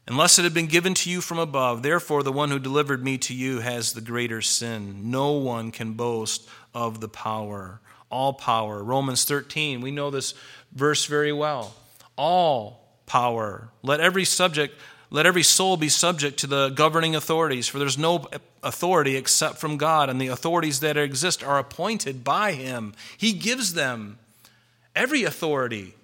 Unless 0.08 0.38
it 0.38 0.42
had 0.42 0.54
been 0.54 0.66
given 0.66 0.94
to 0.94 1.10
you 1.10 1.20
from 1.20 1.38
above, 1.38 1.82
therefore 1.82 2.22
the 2.22 2.32
one 2.32 2.50
who 2.50 2.58
delivered 2.58 3.04
me 3.04 3.18
to 3.18 3.34
you 3.34 3.60
has 3.60 3.92
the 3.92 4.00
greater 4.00 4.42
sin. 4.42 5.10
No 5.10 5.32
one 5.32 5.70
can 5.70 5.92
boast 5.92 6.48
of 6.74 7.00
the 7.00 7.08
power. 7.08 7.80
All 8.10 8.32
power. 8.32 8.82
Romans 8.82 9.24
13, 9.24 9.80
we 9.80 9.90
know 9.90 10.10
this 10.10 10.34
verse 10.72 11.06
very 11.06 11.32
well. 11.32 11.74
All 12.16 12.82
power. 13.06 13.68
Let 13.82 14.00
every 14.00 14.24
subject, 14.24 14.74
let 15.10 15.24
every 15.24 15.44
soul 15.44 15.76
be 15.76 15.88
subject 15.88 16.40
to 16.40 16.46
the 16.48 16.70
governing 16.70 17.14
authorities, 17.14 17.68
for 17.68 17.78
there's 17.78 17.96
no 17.96 18.26
authority 18.62 19.16
except 19.16 19.58
from 19.58 19.76
God, 19.76 20.10
and 20.10 20.20
the 20.20 20.28
authorities 20.28 20.80
that 20.80 20.96
exist 20.96 21.44
are 21.44 21.58
appointed 21.58 22.24
by 22.24 22.52
Him. 22.52 22.92
He 23.16 23.32
gives 23.32 23.74
them 23.74 24.18
every 24.96 25.22
authority. 25.22 25.94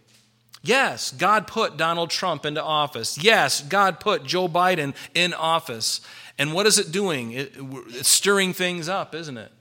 Yes, 0.62 1.12
God 1.12 1.46
put 1.46 1.76
Donald 1.76 2.10
Trump 2.10 2.44
into 2.44 2.62
office. 2.62 3.22
Yes, 3.22 3.62
God 3.62 4.00
put 4.00 4.24
Joe 4.24 4.48
Biden 4.48 4.94
in 5.14 5.32
office. 5.32 6.00
And 6.36 6.52
what 6.52 6.66
is 6.66 6.78
it 6.78 6.90
doing? 6.90 7.32
It, 7.32 7.52
it's 7.88 8.08
stirring 8.08 8.52
things 8.52 8.88
up, 8.88 9.14
isn't 9.14 9.36
it? 9.36 9.52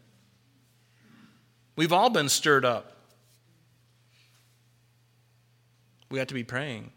We've 1.76 1.94
all 1.94 2.10
been 2.10 2.30
stirred 2.30 2.66
up. 2.66 2.94
We 6.10 6.20
have 6.20 6.28
to 6.28 6.34
be 6.34 6.44
praying. 6.44 6.92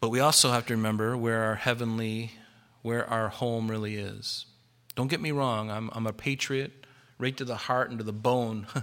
But 0.00 0.08
we 0.08 0.20
also 0.20 0.50
have 0.50 0.64
to 0.66 0.74
remember 0.74 1.14
where 1.14 1.42
our 1.42 1.56
heavenly, 1.56 2.32
where 2.80 3.08
our 3.08 3.28
home 3.28 3.70
really 3.70 3.96
is. 3.96 4.46
Don't 4.94 5.08
get 5.08 5.20
me 5.20 5.30
wrong, 5.30 5.70
I'm, 5.70 5.90
I'm 5.92 6.06
a 6.06 6.12
patriot 6.12 6.79
right 7.20 7.36
to 7.36 7.44
the 7.44 7.56
heart 7.56 7.90
and 7.90 7.98
to 7.98 8.04
the 8.04 8.12
bone. 8.12 8.66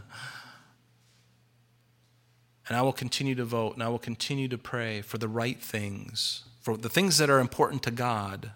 and 2.68 2.78
I 2.78 2.82
will 2.82 2.94
continue 2.94 3.36
to 3.36 3.46
vote 3.46 3.74
and 3.74 3.84
I 3.84 3.90
will 3.90 4.00
continue 4.00 4.48
to 4.50 4.58
pray 4.58 5.02
for 5.02 5.18
the 5.18 5.28
right 5.28 5.62
things, 5.62 6.44
for 6.62 6.78
the 6.78 6.90
things 6.90 7.18
that 7.18 7.30
are 7.30 7.40
important 7.40 7.84
to 7.84 7.92
God. 7.92 8.52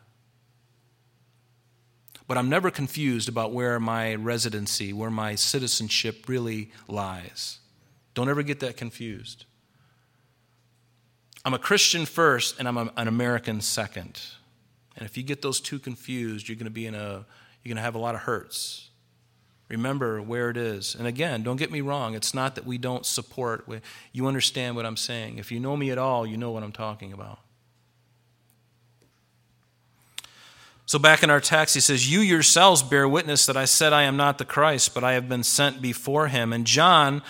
But 2.27 2.37
I'm 2.37 2.49
never 2.49 2.71
confused 2.71 3.27
about 3.27 3.51
where 3.51 3.79
my 3.79 4.15
residency, 4.15 4.93
where 4.93 5.09
my 5.09 5.35
citizenship 5.35 6.29
really 6.29 6.71
lies. 6.87 7.59
Don't 8.13 8.29
ever 8.29 8.43
get 8.43 8.59
that 8.61 8.77
confused. 8.77 9.45
I'm 11.43 11.53
a 11.53 11.59
Christian 11.59 12.05
first 12.05 12.59
and 12.59 12.67
I'm 12.67 12.77
an 12.77 13.07
American 13.07 13.61
second. 13.61 14.21
And 14.95 15.05
if 15.05 15.17
you 15.17 15.23
get 15.23 15.41
those 15.41 15.59
two 15.59 15.79
confused, 15.79 16.47
you're 16.47 16.55
going 16.55 16.65
to 16.65 16.69
be 16.69 16.85
in 16.85 16.95
a 16.95 17.25
you're 17.63 17.69
going 17.69 17.77
to 17.77 17.83
have 17.83 17.95
a 17.95 17.99
lot 17.99 18.15
of 18.15 18.21
hurts. 18.21 18.90
Remember 19.71 20.21
where 20.21 20.49
it 20.49 20.57
is. 20.57 20.95
And 20.95 21.07
again, 21.07 21.43
don't 21.43 21.55
get 21.55 21.71
me 21.71 21.79
wrong, 21.79 22.13
it's 22.13 22.33
not 22.33 22.55
that 22.55 22.65
we 22.65 22.77
don't 22.77 23.05
support. 23.05 23.67
You 24.11 24.27
understand 24.27 24.75
what 24.75 24.85
I'm 24.85 24.97
saying. 24.97 25.37
If 25.37 25.51
you 25.51 25.61
know 25.61 25.77
me 25.77 25.91
at 25.91 25.97
all, 25.97 26.27
you 26.27 26.35
know 26.35 26.51
what 26.51 26.61
I'm 26.61 26.73
talking 26.73 27.13
about. 27.13 27.39
So, 30.85 30.99
back 30.99 31.23
in 31.23 31.29
our 31.29 31.39
text, 31.39 31.73
he 31.73 31.79
says, 31.79 32.11
You 32.11 32.19
yourselves 32.19 32.83
bear 32.83 33.07
witness 33.07 33.45
that 33.45 33.55
I 33.55 33.63
said 33.63 33.93
I 33.93 34.03
am 34.03 34.17
not 34.17 34.39
the 34.39 34.43
Christ, 34.43 34.93
but 34.93 35.05
I 35.05 35.13
have 35.13 35.29
been 35.29 35.43
sent 35.43 35.81
before 35.81 36.27
him. 36.27 36.51
And 36.51 36.67
John 36.67 37.21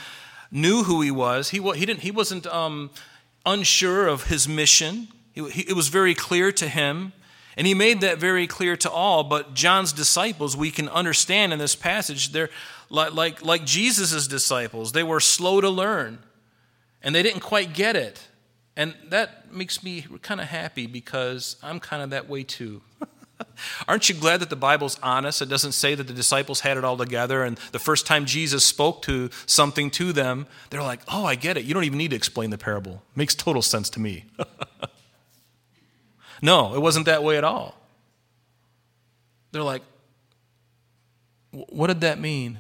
knew 0.50 0.82
who 0.82 1.02
he 1.02 1.12
was. 1.12 1.50
He, 1.50 1.60
he, 1.60 1.86
didn't, 1.86 2.00
he 2.00 2.10
wasn't 2.10 2.48
um, 2.48 2.90
unsure 3.46 4.08
of 4.08 4.24
his 4.24 4.48
mission. 4.48 5.10
It 5.36 5.76
was 5.76 5.90
very 5.90 6.16
clear 6.16 6.52
to 6.54 6.68
him, 6.68 7.14
and 7.58 7.68
he 7.68 7.74
made 7.74 8.02
that 8.02 8.18
very 8.18 8.48
clear 8.48 8.76
to 8.78 8.90
all. 8.90 9.24
But 9.24 9.54
John's 9.54 9.94
disciples, 9.94 10.56
we 10.56 10.72
can 10.72 10.90
understand 10.90 11.54
in 11.54 11.60
this 11.60 11.76
passage, 11.76 12.32
they're 12.32 12.50
like, 12.90 13.14
like, 13.14 13.44
like 13.44 13.66
Jesus' 13.66 14.28
disciples. 14.28 14.92
They 14.92 15.04
were 15.04 15.20
slow 15.20 15.62
to 15.62 15.70
learn, 15.70 16.20
and 17.02 17.14
they 17.14 17.24
didn't 17.24 17.42
quite 17.42 17.74
get 17.74 17.96
it. 17.96 18.28
And 18.76 18.96
that 19.10 19.54
makes 19.54 19.84
me 19.84 20.06
kind 20.22 20.40
of 20.40 20.48
happy 20.48 20.88
because 20.88 21.58
I'm 21.62 21.80
kind 21.80 22.02
of 22.02 22.12
that 22.12 22.30
way 22.30 22.44
too. 22.44 22.82
Aren't 23.88 24.08
you 24.08 24.16
glad 24.16 24.40
that 24.40 24.50
the 24.50 24.56
Bible's 24.56 24.98
honest? 25.04 25.42
It 25.42 25.50
doesn't 25.50 25.74
say 25.74 25.96
that 25.96 26.08
the 26.08 26.14
disciples 26.14 26.62
had 26.62 26.78
it 26.78 26.84
all 26.84 26.96
together, 26.98 27.44
and 27.44 27.58
the 27.72 27.80
first 27.80 28.06
time 28.06 28.26
Jesus 28.26 28.66
spoke 28.66 29.02
to 29.04 29.30
something 29.46 29.92
to 29.92 30.14
them, 30.14 30.48
they're 30.70 30.84
like, 30.84 31.02
oh, 31.08 31.26
I 31.26 31.36
get 31.36 31.58
it. 31.58 31.66
You 31.66 31.74
don't 31.74 31.84
even 31.84 31.98
need 31.98 32.12
to 32.12 32.16
explain 32.16 32.50
the 32.50 32.58
parable. 32.58 33.04
Makes 33.16 33.36
total 33.36 33.62
sense 33.62 33.90
to 33.92 34.00
me. 34.00 34.26
no, 36.42 36.76
it 36.76 36.80
wasn't 36.80 37.06
that 37.06 37.24
way 37.24 37.38
at 37.38 37.44
all. 37.44 37.76
They're 39.52 39.64
like, 39.64 39.84
what 41.52 41.88
did 41.88 42.02
that 42.02 42.20
mean? 42.20 42.58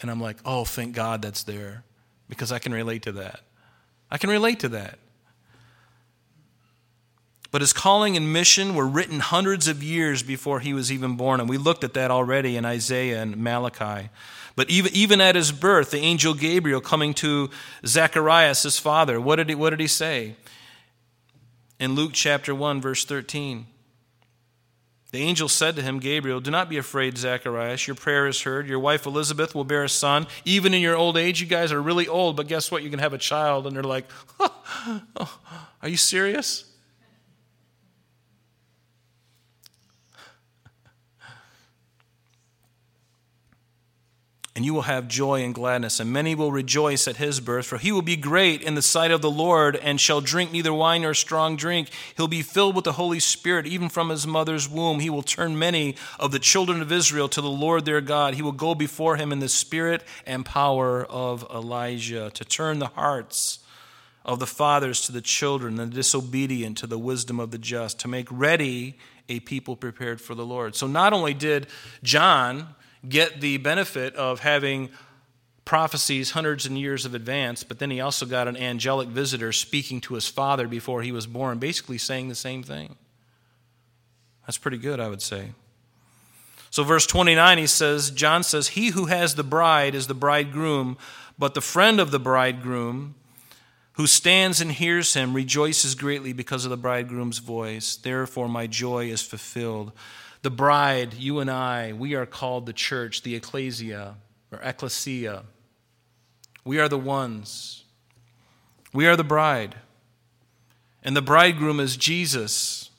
And 0.00 0.10
I'm 0.10 0.20
like, 0.20 0.38
oh, 0.44 0.64
thank 0.64 0.94
God 0.94 1.22
that's 1.22 1.42
there 1.44 1.84
because 2.28 2.52
I 2.52 2.58
can 2.58 2.72
relate 2.72 3.02
to 3.02 3.12
that. 3.12 3.40
I 4.10 4.18
can 4.18 4.30
relate 4.30 4.60
to 4.60 4.68
that. 4.70 4.98
But 7.50 7.60
his 7.60 7.72
calling 7.72 8.16
and 8.16 8.32
mission 8.32 8.74
were 8.74 8.86
written 8.86 9.20
hundreds 9.20 9.68
of 9.68 9.80
years 9.80 10.24
before 10.24 10.58
he 10.58 10.74
was 10.74 10.90
even 10.90 11.16
born. 11.16 11.38
And 11.38 11.48
we 11.48 11.56
looked 11.56 11.84
at 11.84 11.94
that 11.94 12.10
already 12.10 12.56
in 12.56 12.64
Isaiah 12.64 13.22
and 13.22 13.36
Malachi. 13.36 14.08
But 14.56 14.70
even, 14.70 14.92
even 14.92 15.20
at 15.20 15.36
his 15.36 15.52
birth, 15.52 15.92
the 15.92 15.98
angel 15.98 16.34
Gabriel 16.34 16.80
coming 16.80 17.14
to 17.14 17.50
Zacharias, 17.86 18.64
his 18.64 18.78
father, 18.78 19.20
what 19.20 19.36
did 19.36 19.50
he, 19.50 19.54
what 19.54 19.70
did 19.70 19.78
he 19.78 19.86
say? 19.86 20.34
In 21.78 21.94
Luke 21.94 22.12
chapter 22.12 22.54
1, 22.54 22.80
verse 22.80 23.04
13. 23.04 23.66
The 25.10 25.22
angel 25.22 25.48
said 25.48 25.76
to 25.76 25.82
him, 25.82 26.00
Gabriel, 26.00 26.40
Do 26.40 26.50
not 26.50 26.68
be 26.68 26.76
afraid, 26.76 27.16
Zacharias. 27.16 27.86
Your 27.86 27.94
prayer 27.94 28.26
is 28.26 28.42
heard. 28.42 28.68
Your 28.68 28.80
wife 28.80 29.06
Elizabeth 29.06 29.54
will 29.54 29.64
bear 29.64 29.84
a 29.84 29.88
son. 29.88 30.26
Even 30.44 30.74
in 30.74 30.82
your 30.82 30.96
old 30.96 31.16
age, 31.16 31.40
you 31.40 31.46
guys 31.46 31.70
are 31.70 31.80
really 31.80 32.08
old, 32.08 32.36
but 32.36 32.48
guess 32.48 32.70
what? 32.70 32.82
You 32.82 32.90
can 32.90 32.98
have 32.98 33.12
a 33.12 33.18
child. 33.18 33.66
And 33.66 33.76
they're 33.76 33.84
like, 33.84 34.06
oh, 34.40 35.38
Are 35.82 35.88
you 35.88 35.96
serious? 35.96 36.64
And 44.56 44.64
you 44.64 44.72
will 44.72 44.82
have 44.82 45.08
joy 45.08 45.42
and 45.42 45.52
gladness, 45.52 45.98
and 45.98 46.12
many 46.12 46.36
will 46.36 46.52
rejoice 46.52 47.08
at 47.08 47.16
his 47.16 47.40
birth, 47.40 47.66
for 47.66 47.76
he 47.76 47.90
will 47.90 48.02
be 48.02 48.14
great 48.14 48.62
in 48.62 48.76
the 48.76 48.82
sight 48.82 49.10
of 49.10 49.20
the 49.20 49.30
Lord, 49.30 49.74
and 49.74 50.00
shall 50.00 50.20
drink 50.20 50.52
neither 50.52 50.72
wine 50.72 51.02
nor 51.02 51.12
strong 51.12 51.56
drink. 51.56 51.90
He'll 52.16 52.28
be 52.28 52.42
filled 52.42 52.76
with 52.76 52.84
the 52.84 52.92
Holy 52.92 53.18
Spirit, 53.18 53.66
even 53.66 53.88
from 53.88 54.10
his 54.10 54.28
mother's 54.28 54.68
womb. 54.68 55.00
He 55.00 55.10
will 55.10 55.24
turn 55.24 55.58
many 55.58 55.96
of 56.20 56.30
the 56.30 56.38
children 56.38 56.80
of 56.80 56.92
Israel 56.92 57.28
to 57.30 57.40
the 57.40 57.50
Lord 57.50 57.84
their 57.84 58.00
God. 58.00 58.34
He 58.34 58.42
will 58.42 58.52
go 58.52 58.76
before 58.76 59.16
him 59.16 59.32
in 59.32 59.40
the 59.40 59.48
spirit 59.48 60.04
and 60.24 60.46
power 60.46 61.04
of 61.04 61.44
Elijah, 61.52 62.30
to 62.30 62.44
turn 62.44 62.78
the 62.78 62.86
hearts 62.86 63.58
of 64.24 64.38
the 64.38 64.46
fathers 64.46 65.00
to 65.02 65.12
the 65.12 65.20
children, 65.20 65.74
the 65.74 65.86
disobedient 65.86 66.78
to 66.78 66.86
the 66.86 66.98
wisdom 66.98 67.40
of 67.40 67.50
the 67.50 67.58
just, 67.58 67.98
to 67.98 68.08
make 68.08 68.28
ready 68.30 68.96
a 69.28 69.40
people 69.40 69.74
prepared 69.74 70.20
for 70.20 70.36
the 70.36 70.46
Lord. 70.46 70.76
So 70.76 70.86
not 70.86 71.12
only 71.12 71.34
did 71.34 71.66
John 72.04 72.76
get 73.08 73.40
the 73.40 73.58
benefit 73.58 74.14
of 74.16 74.40
having 74.40 74.90
prophecies 75.64 76.32
hundreds 76.32 76.66
and 76.66 76.78
years 76.78 77.04
of 77.04 77.14
advance, 77.14 77.64
but 77.64 77.78
then 77.78 77.90
he 77.90 78.00
also 78.00 78.26
got 78.26 78.48
an 78.48 78.56
angelic 78.56 79.08
visitor 79.08 79.52
speaking 79.52 80.00
to 80.02 80.14
his 80.14 80.28
father 80.28 80.68
before 80.68 81.02
he 81.02 81.12
was 81.12 81.26
born, 81.26 81.58
basically 81.58 81.98
saying 81.98 82.28
the 82.28 82.34
same 82.34 82.62
thing. 82.62 82.96
That's 84.46 84.58
pretty 84.58 84.78
good, 84.78 85.00
I 85.00 85.08
would 85.08 85.22
say. 85.22 85.52
So, 86.70 86.82
verse 86.82 87.06
29, 87.06 87.58
he 87.58 87.66
says, 87.66 88.10
John 88.10 88.42
says, 88.42 88.68
He 88.68 88.88
who 88.88 89.06
has 89.06 89.36
the 89.36 89.44
bride 89.44 89.94
is 89.94 90.06
the 90.06 90.14
bridegroom, 90.14 90.98
but 91.38 91.54
the 91.54 91.60
friend 91.60 92.00
of 92.00 92.10
the 92.10 92.18
bridegroom, 92.18 93.14
who 93.92 94.06
stands 94.06 94.60
and 94.60 94.72
hears 94.72 95.14
him, 95.14 95.34
rejoices 95.34 95.94
greatly 95.94 96.32
because 96.32 96.64
of 96.64 96.70
the 96.70 96.76
bridegroom's 96.76 97.38
voice. 97.38 97.96
Therefore, 97.96 98.48
my 98.48 98.66
joy 98.66 99.06
is 99.06 99.22
fulfilled. 99.22 99.92
The 100.44 100.50
bride, 100.50 101.14
you 101.14 101.40
and 101.40 101.50
I, 101.50 101.94
we 101.94 102.12
are 102.12 102.26
called 102.26 102.66
the 102.66 102.74
church, 102.74 103.22
the 103.22 103.34
ecclesia, 103.34 104.16
or 104.52 104.60
ecclesia. 104.62 105.44
We 106.66 106.78
are 106.78 106.88
the 106.90 106.98
ones. 106.98 107.84
We 108.92 109.06
are 109.06 109.16
the 109.16 109.24
bride. 109.24 109.76
And 111.02 111.16
the 111.16 111.22
bridegroom 111.22 111.80
is 111.80 111.96
Jesus. 111.96 112.90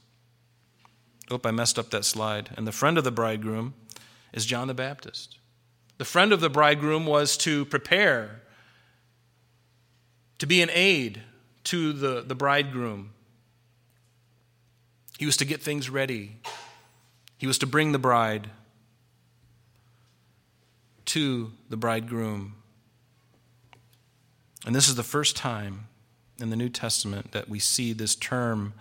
Oh, 1.29 1.39
I 1.45 1.51
messed 1.51 1.77
up 1.77 1.91
that 1.91 2.03
slide. 2.03 2.49
And 2.57 2.65
the 2.65 2.71
friend 2.71 2.97
of 2.97 3.03
the 3.03 3.11
bridegroom 3.11 3.75
is 4.33 4.47
John 4.47 4.67
the 4.67 4.73
Baptist. 4.73 5.37
The 5.99 6.05
friend 6.05 6.33
of 6.33 6.41
the 6.41 6.49
bridegroom 6.49 7.05
was 7.05 7.37
to 7.37 7.65
prepare, 7.65 8.41
to 10.39 10.47
be 10.47 10.63
an 10.63 10.71
aid 10.73 11.21
to 11.65 11.93
the, 11.93 12.23
the 12.25 12.33
bridegroom. 12.33 13.11
He 15.19 15.27
was 15.27 15.37
to 15.37 15.45
get 15.45 15.61
things 15.61 15.91
ready, 15.91 16.37
he 17.37 17.47
was 17.47 17.57
to 17.59 17.67
bring 17.67 17.91
the 17.91 17.99
bride 17.99 18.49
to 21.05 21.51
the 21.69 21.77
bridegroom. 21.77 22.55
And 24.65 24.75
this 24.75 24.89
is 24.89 24.95
the 24.95 25.03
first 25.03 25.35
time 25.35 25.87
in 26.39 26.49
the 26.49 26.55
New 26.55 26.69
Testament 26.69 27.31
that 27.31 27.47
we 27.47 27.59
see 27.59 27.93
this 27.93 28.15
term 28.15 28.73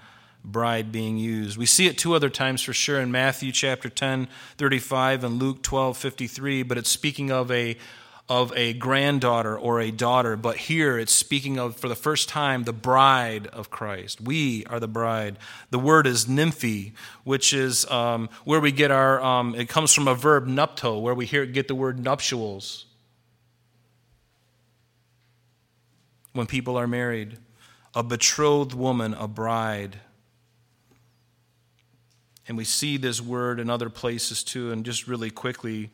bride 0.44 0.92
being 0.92 1.16
used. 1.16 1.56
We 1.56 1.66
see 1.66 1.86
it 1.86 1.96
two 1.96 2.14
other 2.14 2.28
times 2.28 2.62
for 2.62 2.72
sure 2.72 3.00
in 3.00 3.10
Matthew 3.10 3.52
chapter 3.52 3.88
10, 3.88 4.28
35 4.58 5.24
and 5.24 5.38
Luke 5.38 5.62
12, 5.62 5.96
53, 5.96 6.62
but 6.62 6.76
it's 6.76 6.90
speaking 6.90 7.30
of 7.30 7.50
a 7.50 7.76
of 8.28 8.52
a 8.56 8.72
granddaughter 8.72 9.56
or 9.56 9.80
a 9.80 9.90
daughter, 9.90 10.34
but 10.34 10.56
here 10.56 10.98
it's 10.98 11.12
speaking 11.12 11.58
of, 11.58 11.76
for 11.76 11.88
the 11.88 11.94
first 11.94 12.26
time, 12.28 12.64
the 12.64 12.72
bride 12.72 13.46
of 13.48 13.70
Christ. 13.70 14.18
We 14.20 14.64
are 14.66 14.80
the 14.80 14.88
bride. 14.88 15.36
The 15.70 15.78
word 15.78 16.06
is 16.06 16.26
nymphi, 16.26 16.94
which 17.24 17.52
is 17.52 17.84
um, 17.90 18.30
where 18.44 18.60
we 18.60 18.72
get 18.72 18.90
our, 18.90 19.22
um, 19.22 19.54
it 19.54 19.68
comes 19.68 19.92
from 19.92 20.08
a 20.08 20.14
verb 20.14 20.46
nupto, 20.46 21.00
where 21.02 21.14
we 21.14 21.26
hear, 21.26 21.44
get 21.44 21.68
the 21.68 21.74
word 21.74 21.98
nuptials. 21.98 22.86
When 26.32 26.46
people 26.46 26.78
are 26.78 26.88
married, 26.88 27.36
a 27.94 28.02
betrothed 28.02 28.72
woman, 28.72 29.12
a 29.14 29.28
bride. 29.28 29.98
And 32.48 32.56
we 32.56 32.64
see 32.64 32.96
this 32.96 33.20
word 33.20 33.60
in 33.60 33.68
other 33.68 33.90
places 33.90 34.42
too. 34.42 34.72
And 34.72 34.84
just 34.84 35.06
really 35.06 35.30
quickly, 35.30 35.90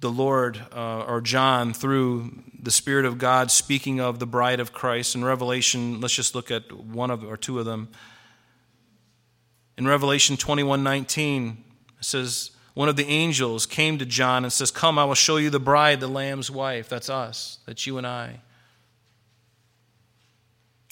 the 0.00 0.10
Lord, 0.10 0.60
uh, 0.74 1.04
or 1.08 1.20
John, 1.20 1.72
through 1.72 2.42
the 2.60 2.70
Spirit 2.70 3.04
of 3.04 3.18
God, 3.18 3.50
speaking 3.50 4.00
of 4.00 4.18
the 4.18 4.26
bride 4.26 4.60
of 4.60 4.72
Christ. 4.72 5.14
In 5.14 5.24
Revelation, 5.24 6.00
let's 6.00 6.14
just 6.14 6.34
look 6.34 6.50
at 6.50 6.72
one 6.72 7.10
of 7.10 7.24
or 7.24 7.36
two 7.36 7.58
of 7.58 7.64
them. 7.64 7.88
In 9.76 9.86
Revelation 9.86 10.36
21 10.36 10.82
19, 10.82 11.64
it 11.98 12.04
says, 12.04 12.50
One 12.74 12.88
of 12.88 12.96
the 12.96 13.06
angels 13.06 13.66
came 13.66 13.98
to 13.98 14.06
John 14.06 14.44
and 14.44 14.52
says, 14.52 14.70
Come, 14.70 14.98
I 14.98 15.04
will 15.04 15.14
show 15.14 15.36
you 15.36 15.50
the 15.50 15.60
bride, 15.60 16.00
the 16.00 16.08
Lamb's 16.08 16.50
wife. 16.50 16.88
That's 16.88 17.08
us, 17.08 17.58
that's 17.66 17.86
you 17.86 17.98
and 17.98 18.06
I. 18.06 18.40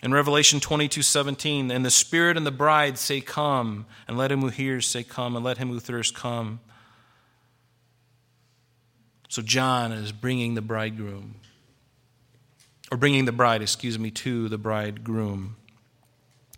In 0.03 0.13
Revelation 0.13 0.61
22 0.61 1.03
17, 1.03 1.71
and 1.71 1.85
the 1.85 1.91
Spirit 1.91 2.37
and 2.37 2.47
the 2.47 2.53
bride 2.53 2.99
say, 2.99 3.21
Come, 3.21 3.87
and 4.07 4.17
let 4.17 4.31
him 4.31 4.41
who 4.41 4.49
hears 4.49 4.87
say, 4.87 5.03
Come, 5.03 5.37
and 5.37 5.45
let 5.45 5.59
him 5.59 5.69
who 5.69 5.81
thirsts 5.81 6.17
come. 6.17 6.61
So 9.37 9.43
John 9.43 9.93
is 9.93 10.13
bringing 10.13 10.55
the 10.55 10.63
bridegroom, 10.63 11.35
or 12.91 12.97
bringing 12.97 13.27
the 13.27 13.33
bride, 13.33 13.61
excuse 13.61 13.99
me, 13.99 14.11
to 14.13 14.49
the 14.49 14.57
bridegroom, 14.57 15.57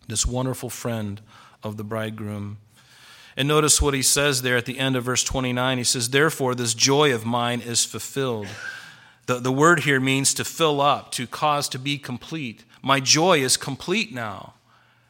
this 0.06 0.24
wonderful 0.24 0.70
friend 0.70 1.20
of 1.64 1.76
the 1.76 1.82
bridegroom. 1.82 2.58
And 3.36 3.48
notice 3.48 3.82
what 3.82 3.94
he 3.94 4.02
says 4.02 4.42
there 4.42 4.56
at 4.56 4.64
the 4.64 4.78
end 4.78 4.94
of 4.94 5.02
verse 5.02 5.24
29. 5.24 5.78
He 5.78 5.82
says, 5.82 6.10
Therefore, 6.10 6.54
this 6.54 6.72
joy 6.72 7.12
of 7.12 7.26
mine 7.26 7.60
is 7.62 7.84
fulfilled. 7.84 8.46
The, 9.26 9.40
the 9.40 9.50
word 9.50 9.80
here 9.80 9.98
means 9.98 10.32
to 10.34 10.44
fill 10.44 10.80
up, 10.80 11.10
to 11.14 11.26
cause 11.26 11.68
to 11.70 11.80
be 11.80 11.98
complete. 11.98 12.64
My 12.80 13.00
joy 13.00 13.40
is 13.40 13.56
complete 13.56 14.14
now. 14.14 14.54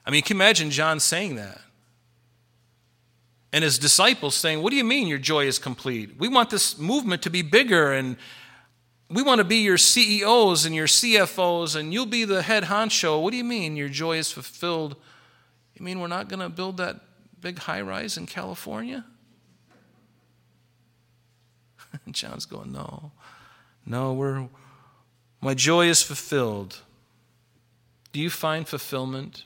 I 0.06 0.10
mean, 0.10 0.22
can 0.22 0.38
you 0.38 0.42
imagine 0.42 0.70
John 0.70 1.00
saying 1.00 1.34
that? 1.34 1.60
And 3.52 3.64
his 3.64 3.78
disciples 3.78 4.34
saying, 4.34 4.62
What 4.62 4.70
do 4.70 4.76
you 4.76 4.84
mean 4.84 5.08
your 5.08 5.18
joy 5.18 5.46
is 5.46 5.58
complete? 5.58 6.18
We 6.18 6.28
want 6.28 6.50
this 6.50 6.78
movement 6.78 7.22
to 7.22 7.30
be 7.30 7.42
bigger 7.42 7.92
and 7.92 8.16
we 9.10 9.22
want 9.22 9.38
to 9.38 9.44
be 9.44 9.56
your 9.56 9.78
CEOs 9.78 10.66
and 10.66 10.74
your 10.74 10.86
CFOs 10.86 11.74
and 11.74 11.92
you'll 11.92 12.06
be 12.06 12.24
the 12.24 12.42
head 12.42 12.64
honcho. 12.64 13.22
What 13.22 13.30
do 13.30 13.38
you 13.38 13.44
mean 13.44 13.76
your 13.76 13.88
joy 13.88 14.18
is 14.18 14.30
fulfilled? 14.30 14.96
You 15.74 15.84
mean 15.84 16.00
we're 16.00 16.08
not 16.08 16.28
going 16.28 16.40
to 16.40 16.50
build 16.50 16.76
that 16.76 17.00
big 17.40 17.60
high 17.60 17.80
rise 17.80 18.16
in 18.18 18.26
California? 18.26 19.04
And 22.04 22.14
John's 22.14 22.44
going, 22.44 22.72
No, 22.72 23.12
no, 23.86 24.12
we're, 24.12 24.48
my 25.40 25.54
joy 25.54 25.86
is 25.86 26.02
fulfilled. 26.02 26.80
Do 28.12 28.20
you 28.20 28.28
find 28.28 28.68
fulfillment 28.68 29.44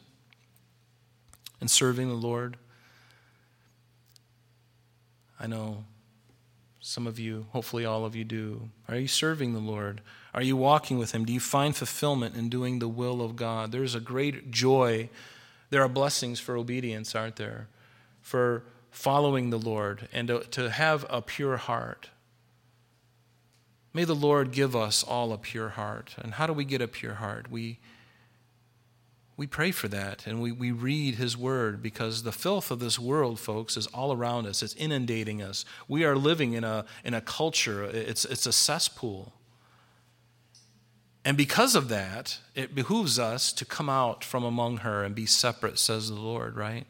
in 1.60 1.68
serving 1.68 2.08
the 2.08 2.14
Lord? 2.14 2.56
I 5.42 5.48
know 5.48 5.84
some 6.80 7.06
of 7.06 7.18
you, 7.18 7.46
hopefully 7.50 7.84
all 7.84 8.04
of 8.04 8.14
you 8.14 8.24
do. 8.24 8.70
Are 8.88 8.96
you 8.96 9.08
serving 9.08 9.52
the 9.52 9.60
Lord? 9.60 10.00
Are 10.32 10.42
you 10.42 10.56
walking 10.56 10.98
with 10.98 11.12
Him? 11.12 11.24
Do 11.24 11.32
you 11.32 11.40
find 11.40 11.74
fulfillment 11.74 12.36
in 12.36 12.48
doing 12.48 12.78
the 12.78 12.88
will 12.88 13.20
of 13.20 13.34
God? 13.34 13.72
There's 13.72 13.94
a 13.94 14.00
great 14.00 14.50
joy. 14.52 15.08
There 15.70 15.82
are 15.82 15.88
blessings 15.88 16.38
for 16.38 16.56
obedience, 16.56 17.14
aren't 17.14 17.36
there? 17.36 17.68
For 18.20 18.62
following 18.90 19.50
the 19.50 19.58
Lord 19.58 20.08
and 20.12 20.28
to, 20.28 20.40
to 20.50 20.70
have 20.70 21.04
a 21.10 21.20
pure 21.20 21.56
heart. 21.56 22.10
May 23.92 24.04
the 24.04 24.14
Lord 24.14 24.52
give 24.52 24.74
us 24.76 25.02
all 25.02 25.32
a 25.32 25.38
pure 25.38 25.70
heart. 25.70 26.14
And 26.18 26.34
how 26.34 26.46
do 26.46 26.52
we 26.52 26.64
get 26.64 26.80
a 26.80 26.88
pure 26.88 27.14
heart? 27.14 27.50
We 27.50 27.78
we 29.36 29.46
pray 29.46 29.70
for 29.70 29.88
that 29.88 30.26
and 30.26 30.42
we, 30.42 30.52
we 30.52 30.70
read 30.70 31.14
his 31.14 31.36
word 31.36 31.82
because 31.82 32.22
the 32.22 32.32
filth 32.32 32.70
of 32.70 32.80
this 32.80 32.98
world 32.98 33.40
folks 33.40 33.76
is 33.76 33.86
all 33.88 34.12
around 34.12 34.46
us. 34.46 34.62
It's 34.62 34.74
inundating 34.74 35.42
us. 35.42 35.64
We 35.88 36.04
are 36.04 36.16
living 36.16 36.52
in 36.52 36.64
a, 36.64 36.84
in 37.04 37.14
a 37.14 37.20
culture 37.20 37.82
it's, 37.84 38.24
it's 38.24 38.46
a 38.46 38.52
cesspool. 38.52 39.32
And 41.24 41.36
because 41.36 41.74
of 41.74 41.88
that 41.88 42.38
it 42.54 42.74
behooves 42.74 43.18
us 43.18 43.52
to 43.54 43.64
come 43.64 43.88
out 43.88 44.22
from 44.22 44.44
among 44.44 44.78
her 44.78 45.02
and 45.02 45.14
be 45.14 45.26
separate 45.26 45.78
says 45.78 46.08
the 46.08 46.14
lord 46.14 46.56
right 46.56 46.86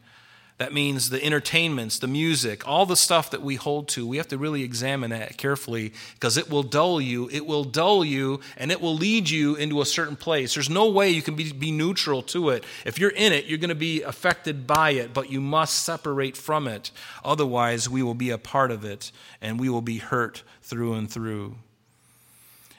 that 0.59 0.71
means 0.71 1.09
the 1.09 1.23
entertainments, 1.23 1.97
the 1.97 2.07
music, 2.07 2.67
all 2.67 2.85
the 2.85 2.95
stuff 2.95 3.31
that 3.31 3.41
we 3.41 3.55
hold 3.55 3.87
to, 3.89 4.05
we 4.05 4.17
have 4.17 4.27
to 4.27 4.37
really 4.37 4.63
examine 4.63 5.09
that 5.09 5.35
carefully 5.37 5.93
because 6.13 6.37
it 6.37 6.49
will 6.49 6.61
dull 6.61 7.01
you. 7.01 7.27
It 7.31 7.45
will 7.45 7.63
dull 7.63 8.05
you 8.05 8.39
and 8.57 8.71
it 8.71 8.79
will 8.79 8.95
lead 8.95 9.29
you 9.29 9.55
into 9.55 9.81
a 9.81 9.85
certain 9.85 10.15
place. 10.15 10.53
There's 10.53 10.69
no 10.69 10.89
way 10.89 11.09
you 11.09 11.23
can 11.23 11.35
be, 11.35 11.51
be 11.51 11.71
neutral 11.71 12.21
to 12.23 12.49
it. 12.49 12.63
If 12.85 12.99
you're 12.99 13.09
in 13.09 13.33
it, 13.33 13.45
you're 13.45 13.57
going 13.57 13.69
to 13.69 13.75
be 13.75 14.03
affected 14.03 14.67
by 14.67 14.91
it, 14.91 15.13
but 15.13 15.31
you 15.31 15.41
must 15.41 15.83
separate 15.83 16.37
from 16.37 16.67
it. 16.67 16.91
Otherwise, 17.25 17.89
we 17.89 18.03
will 18.03 18.13
be 18.13 18.29
a 18.29 18.37
part 18.37 18.69
of 18.69 18.85
it 18.85 19.11
and 19.41 19.59
we 19.59 19.69
will 19.69 19.81
be 19.81 19.97
hurt 19.97 20.43
through 20.61 20.93
and 20.93 21.09
through. 21.09 21.55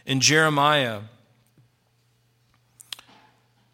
In 0.06 0.20
Jeremiah, 0.20 1.00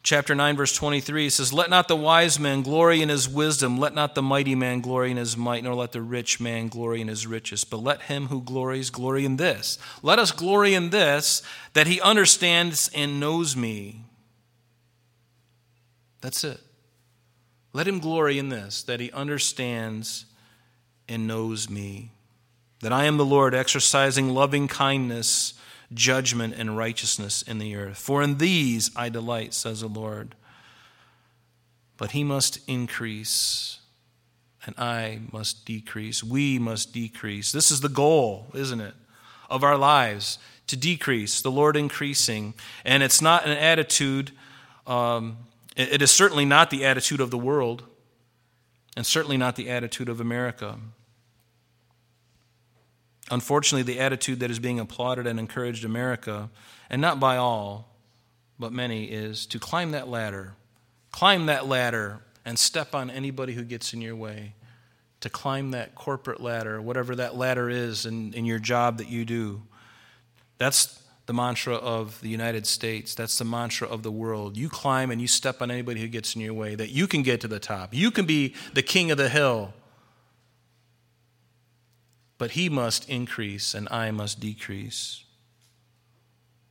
chapter 0.03 0.35
9 0.35 0.57
verse 0.57 0.75
23 0.75 1.29
says 1.31 1.53
let 1.53 1.71
not 1.71 1.89
the 1.89 1.97
wise 1.97 2.39
man 2.39 2.63
glory 2.63 3.03
in 3.03 3.09
his 3.09 3.29
wisdom. 3.29 3.79
Let 3.79 3.95
not 3.95 4.15
the 4.15 4.23
mighty 4.23 4.55
man 4.55 4.81
glory 4.81 5.11
in 5.11 5.17
his 5.17 5.37
might 5.37 5.65
nor 5.65 5.75
let 5.75 5.93
the 5.93 6.03
rich 6.03 6.41
man 6.41 6.69
glory 6.69 7.01
in 7.01 7.09
his 7.09 7.27
riches. 7.27 7.65
But 7.65 7.79
let 7.83 8.03
him 8.03 8.27
who 8.27 8.43
glories 8.43 8.91
glory 8.91 9.25
in 9.25 9.37
this. 9.37 9.79
Let 10.03 10.19
us 10.19 10.33
glory 10.33 10.75
in 10.75 10.91
this 10.91 11.43
that 11.75 11.87
he 11.87 12.01
understands 12.01 12.91
and 12.95 13.21
knows 13.21 13.57
me. 13.57 14.05
That's 16.21 16.45
it. 16.45 16.61
Let 17.73 17.87
him 17.87 18.01
glory 18.01 18.39
in 18.39 18.49
this 18.49 18.83
that 18.85 19.01
he 19.01 19.11
understands 19.13 20.27
and 21.09 21.27
knows 21.27 21.69
me. 21.69 22.11
That 22.81 22.93
i 22.93 23.05
am 23.05 23.19
the 23.19 23.27
lord 23.27 23.55
exercising 23.55 24.31
loving 24.31 24.67
kindness 24.67 25.55
judgment 25.93 26.55
and 26.57 26.77
righteousness 26.77 27.43
in 27.43 27.59
the 27.59 27.75
earth. 27.77 27.99
For 27.99 28.23
in 28.23 28.39
these 28.39 28.91
I 28.97 29.09
delight, 29.09 29.55
says 29.55 29.81
the 29.81 29.89
Lord. 29.89 30.35
But 31.97 32.13
he 32.13 32.25
must 32.25 32.61
increase, 32.69 33.81
and 34.65 34.75
I 34.79 35.21
must 35.33 35.67
decrease. 35.67 36.25
We 36.25 36.59
must 36.59 36.93
decrease. 36.93 37.53
This 37.53 37.71
is 37.71 37.81
the 37.81 37.89
goal, 37.89 38.47
isn't 38.55 38.81
it, 38.81 38.95
of 39.51 39.63
our 39.63 39.77
lives 39.77 40.39
to 40.71 40.77
decrease, 40.77 41.41
the 41.41 41.51
Lord 41.51 41.77
increasing. 41.77 42.55
And 42.85 43.03
it's 43.03 43.21
not 43.21 43.45
an 43.45 43.51
attitude, 43.51 44.31
um, 44.87 45.39
it 45.77 46.01
is 46.01 46.11
certainly 46.11 46.45
not 46.45 46.71
the 46.71 46.85
attitude 46.85 47.21
of 47.21 47.31
the 47.31 47.39
world, 47.39 47.83
and 48.97 49.05
certainly 49.05 49.37
not 49.37 49.57
the 49.57 49.69
attitude 49.69 50.09
of 50.09 50.21
America. 50.21 50.79
Unfortunately, 53.31 53.83
the 53.83 54.01
attitude 54.01 54.41
that 54.41 54.51
is 54.51 54.59
being 54.59 54.81
applauded 54.81 55.27
and 55.27 55.39
encouraged 55.39 55.85
America, 55.85 56.51
and 56.89 57.01
not 57.01 57.21
by 57.21 57.37
all, 57.37 57.97
but 58.59 58.73
many, 58.73 59.05
is 59.05 59.47
to 59.47 59.59
climb 59.59 59.93
that 59.93 60.09
ladder. 60.09 60.55
Climb 61.13 61.47
that 61.47 61.67
ladder 61.67 62.21
and 62.45 62.59
step 62.59 62.95
on 62.95 63.11
anybody 63.11 63.53
who 63.55 63.63
gets 63.63 63.93
in 63.95 64.01
your 64.01 64.17
way. 64.17 64.55
To 65.21 65.29
climb 65.29 65.71
that 65.73 65.95
corporate 65.95 66.41
ladder, 66.41 66.81
whatever 66.81 67.15
that 67.17 67.37
ladder 67.37 67.69
is 67.69 68.07
in, 68.07 68.33
in 68.33 68.47
your 68.47 68.59
job 68.59 68.99
that 68.99 69.09
you 69.09 69.25
do. 69.25 69.63
That's 70.59 71.01
the 71.27 71.35
mantra 71.35 71.75
of 71.75 72.21
the 72.23 72.29
United 72.29 72.67
States. 72.67 73.15
That's 73.15 73.39
the 73.39 73.45
mantra 73.45 73.87
of 73.87 74.03
the 74.03 74.11
world. 74.11 74.57
You 74.57 74.69
climb 74.69 75.11
and 75.11 75.21
you 75.21 75.29
step 75.29 75.63
on 75.63 75.71
anybody 75.71 76.01
who 76.01 76.09
gets 76.09 76.35
in 76.35 76.41
your 76.41 76.55
way, 76.55 76.75
that 76.75 76.89
you 76.91 77.07
can 77.07 77.23
get 77.23 77.41
to 77.43 77.49
the 77.49 77.61
top. 77.61 77.95
You 77.95 78.11
can 78.11 78.27
be 78.27 78.55
the 78.73 78.83
king 78.83 79.11
of 79.11 79.19
the 79.19 79.29
hill. 79.29 79.75
But 82.41 82.53
he 82.53 82.71
must 82.71 83.07
increase 83.07 83.75
and 83.75 83.87
I 83.91 84.11
must 84.13 84.41
decrease. 84.41 85.25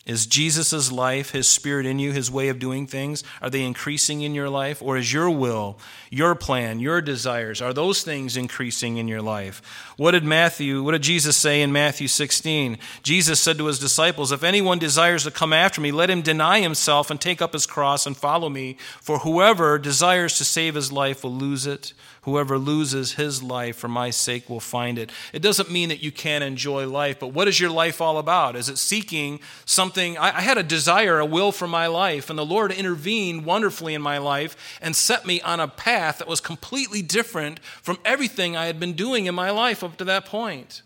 Is 0.04 0.26
Jesus' 0.26 0.92
life, 0.92 1.30
his 1.30 1.48
spirit 1.48 1.86
in 1.86 2.00
you, 2.00 2.12
his 2.12 2.32
way 2.32 2.50
of 2.50 2.58
doing 2.58 2.88
things, 2.88 3.24
are 3.40 3.52
they 3.52 3.62
increasing 3.62 4.24
in 4.24 4.34
your 4.34 4.50
life? 4.50 4.82
Or 4.82 4.98
is 4.98 5.14
your 5.14 5.30
will, 5.30 5.78
your 6.10 6.34
plan, 6.34 6.80
your 6.80 7.02
desires, 7.02 7.62
are 7.62 7.72
those 7.72 8.02
things 8.02 8.36
increasing 8.36 8.98
in 8.98 9.08
your 9.08 9.22
life? 9.22 9.62
What 9.96 10.12
did 10.12 10.24
Matthew, 10.24 10.82
what 10.82 10.94
did 10.94 11.04
Jesus 11.04 11.38
say 11.38 11.62
in 11.62 11.72
Matthew 11.72 12.08
16? 12.08 12.80
Jesus 13.04 13.40
said 13.40 13.60
to 13.60 13.68
his 13.68 13.78
disciples, 13.78 14.32
If 14.32 14.42
anyone 14.42 14.80
desires 14.80 15.26
to 15.26 15.32
come 15.32 15.54
after 15.54 15.82
me, 15.82 15.92
let 15.92 16.10
him 16.10 16.24
deny 16.24 16.62
himself 16.62 17.12
and 17.12 17.22
take 17.22 17.44
up 17.44 17.54
his 17.54 17.68
cross 17.68 18.08
and 18.08 18.18
follow 18.18 18.50
me. 18.50 18.78
For 19.02 19.20
whoever 19.20 19.78
desires 19.78 20.40
to 20.40 20.46
save 20.46 20.74
his 20.74 20.92
life 20.92 21.24
will 21.24 21.36
lose 21.36 21.68
it. 21.68 21.94
Whoever 22.24 22.58
loses 22.58 23.14
his 23.14 23.42
life 23.42 23.78
for 23.78 23.88
my 23.88 24.10
sake 24.10 24.50
will 24.50 24.60
find 24.60 25.00
it. 25.00 25.10
It 25.32 25.42
doesn't 25.42 25.72
mean 25.72 25.88
that 25.88 26.04
you 26.04 26.12
can't 26.12 26.44
enjoy 26.44 26.86
life, 26.88 27.18
but 27.18 27.28
what 27.28 27.48
is 27.48 27.62
your 27.62 27.70
life 27.70 28.02
all 28.02 28.18
about? 28.18 28.58
Is 28.58 28.68
it 28.68 28.78
seeking 28.78 29.40
something? 29.64 30.18
I, 30.18 30.42
had 30.42 30.58
a 30.58 30.64
desire, 30.64 31.20
a 31.20 31.26
will 31.26 31.54
for 31.54 31.68
my 31.68 31.88
life, 31.88 32.30
and 32.30 32.38
the 32.38 32.46
Lord 32.46 32.74
intervened 32.74 33.46
wonderfully 33.46 33.94
in 33.94 34.02
my 34.02 34.18
life 34.18 34.78
and 34.82 34.96
set 34.96 35.26
me 35.26 35.40
on 35.42 35.62
a 35.62 35.68
path 35.68 36.18
that 36.18 36.28
was 36.28 36.42
completely 36.42 37.02
different 37.02 37.64
from 37.82 37.98
everything 38.04 38.58
I 38.58 38.66
had 38.66 38.82
been 38.82 38.94
doing 38.94 39.26
in 39.26 39.34
my 39.34 39.52
life 39.52 39.82
up 39.82 39.96
to 39.98 40.06
that 40.06 40.26
point. 40.26 40.82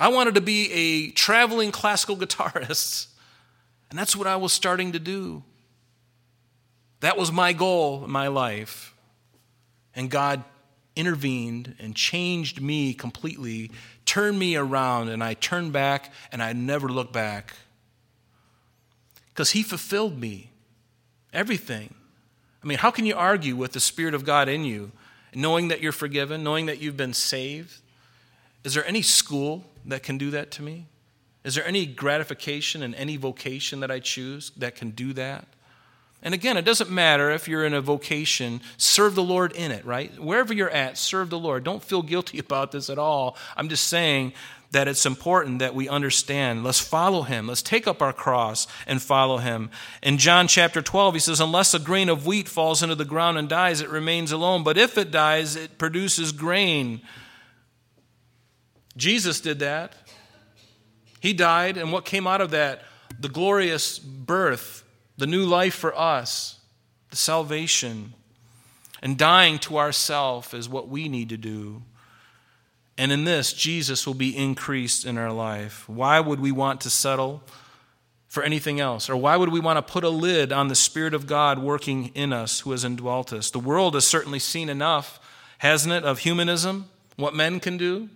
I 0.00 0.08
wanted 0.08 0.34
to 0.34 0.40
be 0.40 0.72
a 0.72 1.10
traveling 1.10 1.72
classical 1.72 2.16
guitarist, 2.16 3.08
and 3.90 3.98
that's 3.98 4.16
what 4.16 4.26
I 4.26 4.36
was 4.36 4.54
starting 4.54 4.92
to 4.92 4.98
do. 4.98 5.42
That 7.00 7.18
was 7.18 7.30
my 7.30 7.52
goal 7.52 8.02
in 8.02 8.10
my 8.10 8.28
life. 8.28 8.93
And 9.96 10.10
God 10.10 10.44
intervened 10.96 11.74
and 11.78 11.94
changed 11.94 12.60
me 12.60 12.94
completely, 12.94 13.70
turned 14.04 14.38
me 14.38 14.56
around, 14.56 15.08
and 15.08 15.22
I 15.22 15.34
turned 15.34 15.72
back 15.72 16.12
and 16.32 16.42
I 16.42 16.52
never 16.52 16.88
looked 16.88 17.12
back. 17.12 17.54
Because 19.28 19.50
He 19.50 19.62
fulfilled 19.62 20.18
me. 20.18 20.50
Everything. 21.32 21.94
I 22.62 22.66
mean, 22.66 22.78
how 22.78 22.90
can 22.90 23.06
you 23.06 23.14
argue 23.14 23.56
with 23.56 23.72
the 23.72 23.80
Spirit 23.80 24.14
of 24.14 24.24
God 24.24 24.48
in 24.48 24.64
you, 24.64 24.92
knowing 25.34 25.68
that 25.68 25.80
you're 25.80 25.92
forgiven, 25.92 26.44
knowing 26.44 26.66
that 26.66 26.80
you've 26.80 26.96
been 26.96 27.12
saved? 27.12 27.80
Is 28.62 28.74
there 28.74 28.86
any 28.86 29.02
school 29.02 29.64
that 29.84 30.02
can 30.02 30.16
do 30.16 30.30
that 30.30 30.50
to 30.52 30.62
me? 30.62 30.86
Is 31.44 31.54
there 31.54 31.66
any 31.66 31.84
gratification 31.84 32.82
in 32.82 32.94
any 32.94 33.16
vocation 33.16 33.80
that 33.80 33.90
I 33.90 33.98
choose 33.98 34.50
that 34.56 34.76
can 34.76 34.90
do 34.92 35.12
that? 35.12 35.46
And 36.24 36.32
again, 36.32 36.56
it 36.56 36.64
doesn't 36.64 36.90
matter 36.90 37.30
if 37.30 37.46
you're 37.46 37.66
in 37.66 37.74
a 37.74 37.82
vocation, 37.82 38.62
serve 38.78 39.14
the 39.14 39.22
Lord 39.22 39.52
in 39.52 39.70
it, 39.70 39.84
right? 39.84 40.18
Wherever 40.18 40.54
you're 40.54 40.70
at, 40.70 40.96
serve 40.96 41.28
the 41.28 41.38
Lord. 41.38 41.64
Don't 41.64 41.84
feel 41.84 42.00
guilty 42.00 42.38
about 42.44 42.72
this 42.72 42.88
at 42.88 42.98
all. 42.98 43.36
I'm 43.56 43.68
just 43.68 43.86
saying 43.86 44.32
that 44.70 44.88
it's 44.88 45.06
important 45.06 45.60
that 45.60 45.74
we 45.74 45.88
understand. 45.88 46.64
Let's 46.64 46.80
follow 46.80 47.22
him. 47.22 47.46
Let's 47.46 47.62
take 47.62 47.86
up 47.86 48.02
our 48.02 48.12
cross 48.12 48.66
and 48.86 49.00
follow 49.00 49.36
him. 49.36 49.70
In 50.02 50.18
John 50.18 50.48
chapter 50.48 50.82
12, 50.82 51.14
he 51.14 51.20
says, 51.20 51.40
Unless 51.40 51.74
a 51.74 51.78
grain 51.78 52.08
of 52.08 52.26
wheat 52.26 52.48
falls 52.48 52.82
into 52.82 52.94
the 52.94 53.04
ground 53.04 53.38
and 53.38 53.48
dies, 53.48 53.82
it 53.82 53.90
remains 53.90 54.32
alone. 54.32 54.64
But 54.64 54.78
if 54.78 54.96
it 54.96 55.10
dies, 55.10 55.56
it 55.56 55.78
produces 55.78 56.32
grain. 56.32 57.02
Jesus 58.96 59.40
did 59.40 59.58
that. 59.60 59.94
He 61.20 61.34
died, 61.34 61.76
and 61.76 61.92
what 61.92 62.04
came 62.04 62.26
out 62.26 62.40
of 62.40 62.50
that? 62.50 62.82
The 63.20 63.28
glorious 63.28 63.98
birth 63.98 64.83
the 65.16 65.26
new 65.26 65.44
life 65.44 65.74
for 65.74 65.96
us, 65.98 66.58
the 67.10 67.16
salvation. 67.16 68.14
And 69.02 69.18
dying 69.18 69.58
to 69.60 69.76
ourself 69.76 70.54
is 70.54 70.68
what 70.68 70.88
we 70.88 71.08
need 71.08 71.28
to 71.28 71.36
do. 71.36 71.82
And 72.96 73.12
in 73.12 73.24
this, 73.24 73.52
Jesus 73.52 74.06
will 74.06 74.14
be 74.14 74.36
increased 74.36 75.04
in 75.04 75.18
our 75.18 75.32
life. 75.32 75.88
Why 75.88 76.20
would 76.20 76.40
we 76.40 76.52
want 76.52 76.80
to 76.82 76.90
settle 76.90 77.42
for 78.28 78.42
anything 78.42 78.80
else? 78.80 79.10
Or 79.10 79.16
why 79.16 79.36
would 79.36 79.50
we 79.50 79.60
want 79.60 79.76
to 79.76 79.92
put 79.92 80.04
a 80.04 80.08
lid 80.08 80.52
on 80.52 80.68
the 80.68 80.74
Spirit 80.74 81.12
of 81.12 81.26
God 81.26 81.58
working 81.58 82.12
in 82.14 82.32
us 82.32 82.60
who 82.60 82.70
has 82.70 82.84
indwelt 82.84 83.32
us? 83.32 83.50
The 83.50 83.58
world 83.58 83.94
has 83.94 84.06
certainly 84.06 84.38
seen 84.38 84.68
enough, 84.68 85.20
hasn't 85.58 85.92
it, 85.92 86.04
of 86.04 86.20
humanism, 86.20 86.88
what 87.16 87.34
men 87.34 87.60
can 87.60 87.76
do. 87.76 88.08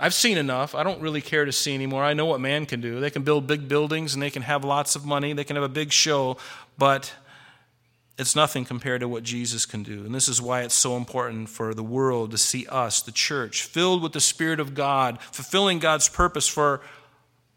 I've 0.00 0.14
seen 0.14 0.38
enough. 0.38 0.74
I 0.74 0.82
don't 0.82 1.00
really 1.00 1.20
care 1.20 1.44
to 1.44 1.52
see 1.52 1.74
anymore. 1.74 2.02
I 2.02 2.14
know 2.14 2.26
what 2.26 2.40
man 2.40 2.66
can 2.66 2.80
do. 2.80 2.98
They 3.00 3.10
can 3.10 3.22
build 3.22 3.46
big 3.46 3.68
buildings 3.68 4.14
and 4.14 4.22
they 4.22 4.30
can 4.30 4.42
have 4.42 4.64
lots 4.64 4.96
of 4.96 5.04
money, 5.04 5.32
they 5.32 5.44
can 5.44 5.56
have 5.56 5.64
a 5.64 5.68
big 5.68 5.92
show, 5.92 6.38
but 6.78 7.12
it's 8.18 8.36
nothing 8.36 8.64
compared 8.64 9.00
to 9.00 9.08
what 9.08 9.22
Jesus 9.22 9.66
can 9.66 9.82
do. 9.82 10.04
And 10.04 10.14
this 10.14 10.28
is 10.28 10.40
why 10.40 10.62
it's 10.62 10.74
so 10.74 10.96
important 10.96 11.48
for 11.48 11.74
the 11.74 11.82
world 11.82 12.30
to 12.30 12.38
see 12.38 12.66
us, 12.66 13.02
the 13.02 13.12
church, 13.12 13.62
filled 13.62 14.02
with 14.02 14.12
the 14.12 14.20
Spirit 14.20 14.60
of 14.60 14.74
God, 14.74 15.20
fulfilling 15.20 15.78
God's 15.78 16.08
purpose 16.08 16.46
for 16.46 16.80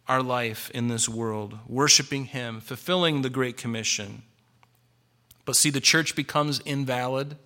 our 0.07 0.21
life 0.21 0.69
in 0.71 0.87
this 0.87 1.09
world, 1.09 1.57
worshiping 1.67 2.25
Him, 2.25 2.61
fulfilling 2.61 3.21
the 3.21 3.29
Great 3.29 3.57
Commission. 3.57 4.23
But 5.45 5.55
see, 5.55 5.69
the 5.69 5.81
church 5.81 6.15
becomes 6.15 6.59
invalid. 6.61 7.37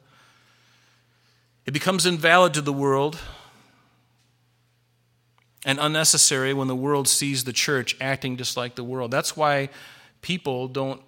It 1.65 1.71
becomes 1.71 2.05
invalid 2.05 2.53
to 2.53 2.61
the 2.61 2.73
world 2.73 3.19
and 5.65 5.79
unnecessary 5.79 6.53
when 6.53 6.67
the 6.67 6.75
world 6.75 7.07
sees 7.07 7.43
the 7.43 7.53
church 7.53 7.95
acting 7.99 8.37
just 8.37 8.55
like 8.55 8.75
the 8.75 8.83
world. 8.83 9.11
That's 9.11 9.35
why 9.35 9.69
people 10.21 10.67
don't 10.67 11.01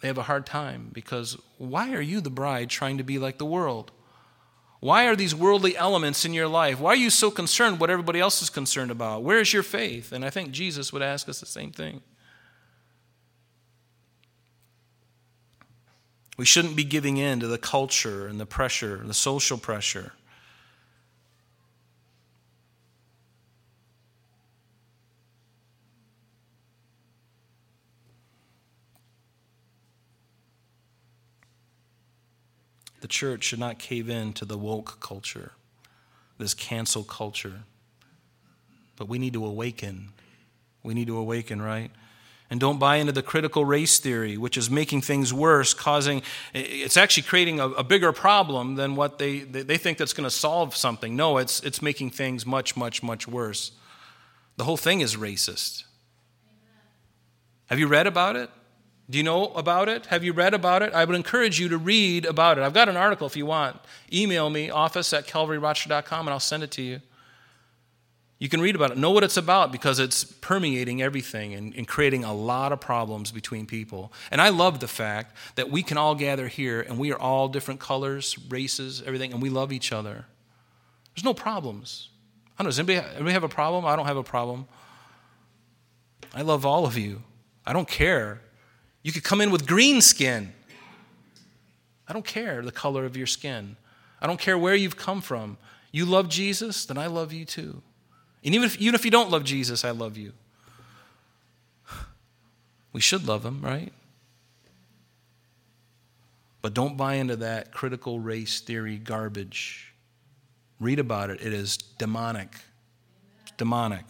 they 0.00 0.08
have 0.08 0.18
a 0.18 0.22
hard 0.22 0.46
time 0.46 0.90
because 0.92 1.36
why 1.58 1.92
are 1.92 2.00
you 2.00 2.20
the 2.20 2.30
bride 2.30 2.70
trying 2.70 2.96
to 2.98 3.04
be 3.04 3.18
like 3.18 3.38
the 3.38 3.44
world? 3.44 3.92
Why 4.80 5.06
are 5.06 5.14
these 5.14 5.34
worldly 5.34 5.76
elements 5.76 6.24
in 6.24 6.32
your 6.32 6.48
life? 6.48 6.80
Why 6.80 6.92
are 6.92 6.96
you 6.96 7.10
so 7.10 7.30
concerned 7.30 7.80
what 7.80 7.90
everybody 7.90 8.18
else 8.18 8.40
is 8.40 8.48
concerned 8.48 8.90
about? 8.90 9.22
Where 9.22 9.38
is 9.38 9.52
your 9.52 9.62
faith? 9.62 10.10
And 10.10 10.24
I 10.24 10.30
think 10.30 10.52
Jesus 10.52 10.90
would 10.90 11.02
ask 11.02 11.28
us 11.28 11.40
the 11.40 11.46
same 11.46 11.70
thing. 11.70 12.00
We 16.38 16.46
shouldn't 16.46 16.76
be 16.76 16.84
giving 16.84 17.18
in 17.18 17.40
to 17.40 17.46
the 17.46 17.58
culture 17.58 18.26
and 18.26 18.40
the 18.40 18.46
pressure, 18.46 19.02
the 19.04 19.12
social 19.12 19.58
pressure. 19.58 20.14
The 33.00 33.08
church 33.08 33.44
should 33.44 33.58
not 33.58 33.78
cave 33.78 34.08
in 34.08 34.32
to 34.34 34.44
the 34.44 34.58
woke 34.58 35.00
culture, 35.00 35.52
this 36.38 36.54
cancel 36.54 37.02
culture. 37.02 37.62
But 38.96 39.08
we 39.08 39.18
need 39.18 39.32
to 39.32 39.44
awaken. 39.44 40.10
We 40.82 40.94
need 40.94 41.06
to 41.06 41.16
awaken, 41.16 41.62
right? 41.62 41.90
And 42.50 42.58
don't 42.58 42.78
buy 42.78 42.96
into 42.96 43.12
the 43.12 43.22
critical 43.22 43.64
race 43.64 44.00
theory, 44.00 44.36
which 44.36 44.56
is 44.56 44.68
making 44.68 45.02
things 45.02 45.32
worse, 45.32 45.72
causing, 45.72 46.22
it's 46.52 46.96
actually 46.96 47.22
creating 47.22 47.60
a, 47.60 47.68
a 47.68 47.84
bigger 47.84 48.12
problem 48.12 48.74
than 48.74 48.96
what 48.96 49.18
they, 49.18 49.40
they 49.40 49.78
think 49.78 49.98
that's 49.98 50.12
going 50.12 50.24
to 50.24 50.34
solve 50.34 50.74
something. 50.74 51.14
No, 51.14 51.38
it's, 51.38 51.60
it's 51.60 51.80
making 51.80 52.10
things 52.10 52.44
much, 52.44 52.76
much, 52.76 53.02
much 53.02 53.28
worse. 53.28 53.72
The 54.56 54.64
whole 54.64 54.76
thing 54.76 55.00
is 55.00 55.16
racist. 55.16 55.84
Have 57.66 57.78
you 57.78 57.86
read 57.86 58.08
about 58.08 58.34
it? 58.34 58.50
Do 59.10 59.18
you 59.18 59.24
know 59.24 59.46
about 59.54 59.88
it? 59.88 60.06
Have 60.06 60.22
you 60.22 60.32
read 60.32 60.54
about 60.54 60.82
it? 60.82 60.94
I 60.94 61.04
would 61.04 61.16
encourage 61.16 61.58
you 61.58 61.68
to 61.70 61.78
read 61.78 62.24
about 62.24 62.58
it. 62.58 62.62
I've 62.62 62.72
got 62.72 62.88
an 62.88 62.96
article 62.96 63.26
if 63.26 63.36
you 63.36 63.44
want. 63.44 63.76
Email 64.12 64.48
me, 64.48 64.70
office 64.70 65.12
at 65.12 65.26
calvaryrochester.com, 65.26 66.28
and 66.28 66.32
I'll 66.32 66.38
send 66.38 66.62
it 66.62 66.70
to 66.72 66.82
you. 66.82 67.00
You 68.38 68.48
can 68.48 68.60
read 68.60 68.76
about 68.76 68.92
it. 68.92 68.96
Know 68.96 69.10
what 69.10 69.24
it's 69.24 69.36
about 69.36 69.72
because 69.72 69.98
it's 69.98 70.22
permeating 70.22 71.02
everything 71.02 71.54
and, 71.54 71.74
and, 71.74 71.86
creating 71.86 72.24
a 72.24 72.32
lot 72.32 72.72
of 72.72 72.80
problems 72.80 73.32
between 73.32 73.66
people. 73.66 74.12
And 74.30 74.40
I 74.40 74.48
love 74.48 74.80
the 74.80 74.88
fact 74.88 75.36
that 75.56 75.70
we 75.70 75.82
can 75.82 75.98
all 75.98 76.14
gather 76.14 76.48
here 76.48 76.80
and 76.80 76.96
we 76.96 77.12
are 77.12 77.18
all 77.18 77.48
different 77.48 77.80
colors, 77.80 78.38
races, 78.48 79.02
everything, 79.04 79.32
and 79.32 79.42
we 79.42 79.50
love 79.50 79.72
each 79.72 79.92
other. 79.92 80.24
There's 81.14 81.24
no 81.24 81.34
problems. 81.34 82.08
I 82.58 82.62
don't 82.62 82.66
know, 82.66 82.68
does 82.70 82.78
anybody, 82.78 83.06
anybody 83.14 83.32
have 83.32 83.44
a 83.44 83.48
problem? 83.48 83.84
I 83.84 83.94
don't 83.94 84.06
have 84.06 84.16
a 84.16 84.22
problem. 84.22 84.68
I 86.32 86.40
love 86.40 86.64
all 86.64 86.86
of 86.86 86.96
you. 86.96 87.22
I 87.66 87.74
don't 87.74 87.88
care. 87.88 88.40
You 89.02 89.12
could 89.12 89.24
come 89.24 89.40
in 89.40 89.50
with 89.50 89.66
green 89.66 90.00
skin. 90.00 90.52
I 92.06 92.12
don't 92.12 92.24
care 92.24 92.62
the 92.62 92.72
color 92.72 93.04
of 93.04 93.16
your 93.16 93.26
skin. 93.26 93.76
I 94.20 94.26
don't 94.26 94.40
care 94.40 94.58
where 94.58 94.74
you've 94.74 94.96
come 94.96 95.20
from. 95.20 95.56
You 95.92 96.04
love 96.04 96.28
Jesus, 96.28 96.84
then 96.84 96.98
I 96.98 97.06
love 97.06 97.32
you 97.32 97.44
too. 97.44 97.82
And 98.44 98.54
even 98.54 98.66
if, 98.66 98.78
even 98.78 98.94
if 98.94 99.04
you 99.04 99.10
don't 99.10 99.30
love 99.30 99.44
Jesus, 99.44 99.84
I 99.84 99.90
love 99.90 100.16
you. 100.16 100.32
We 102.92 103.00
should 103.00 103.28
love 103.28 103.46
him, 103.46 103.60
right? 103.62 103.92
But 106.60 106.74
don't 106.74 106.96
buy 106.96 107.14
into 107.14 107.36
that 107.36 107.72
critical 107.72 108.18
race 108.18 108.60
theory 108.60 108.98
garbage. 108.98 109.94
Read 110.80 110.98
about 110.98 111.30
it. 111.30 111.40
It 111.40 111.52
is 111.52 111.76
demonic. 111.76 112.48
demonic. 113.56 114.04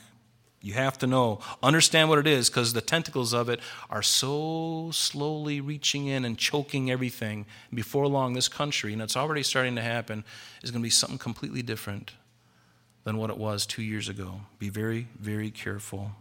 You 0.62 0.74
have 0.74 0.98
to 0.98 1.06
know, 1.06 1.40
understand 1.62 2.10
what 2.10 2.18
it 2.18 2.26
is, 2.26 2.50
because 2.50 2.74
the 2.74 2.82
tentacles 2.82 3.32
of 3.32 3.48
it 3.48 3.60
are 3.88 4.02
so 4.02 4.90
slowly 4.92 5.60
reaching 5.60 6.06
in 6.06 6.24
and 6.24 6.36
choking 6.36 6.90
everything. 6.90 7.46
Before 7.72 8.06
long, 8.06 8.34
this 8.34 8.48
country, 8.48 8.92
and 8.92 9.00
it's 9.00 9.16
already 9.16 9.42
starting 9.42 9.74
to 9.76 9.82
happen, 9.82 10.22
is 10.62 10.70
going 10.70 10.82
to 10.82 10.86
be 10.86 10.90
something 10.90 11.18
completely 11.18 11.62
different 11.62 12.12
than 13.04 13.16
what 13.16 13.30
it 13.30 13.38
was 13.38 13.64
two 13.64 13.82
years 13.82 14.08
ago. 14.08 14.42
Be 14.58 14.68
very, 14.68 15.08
very 15.18 15.50
careful. 15.50 16.12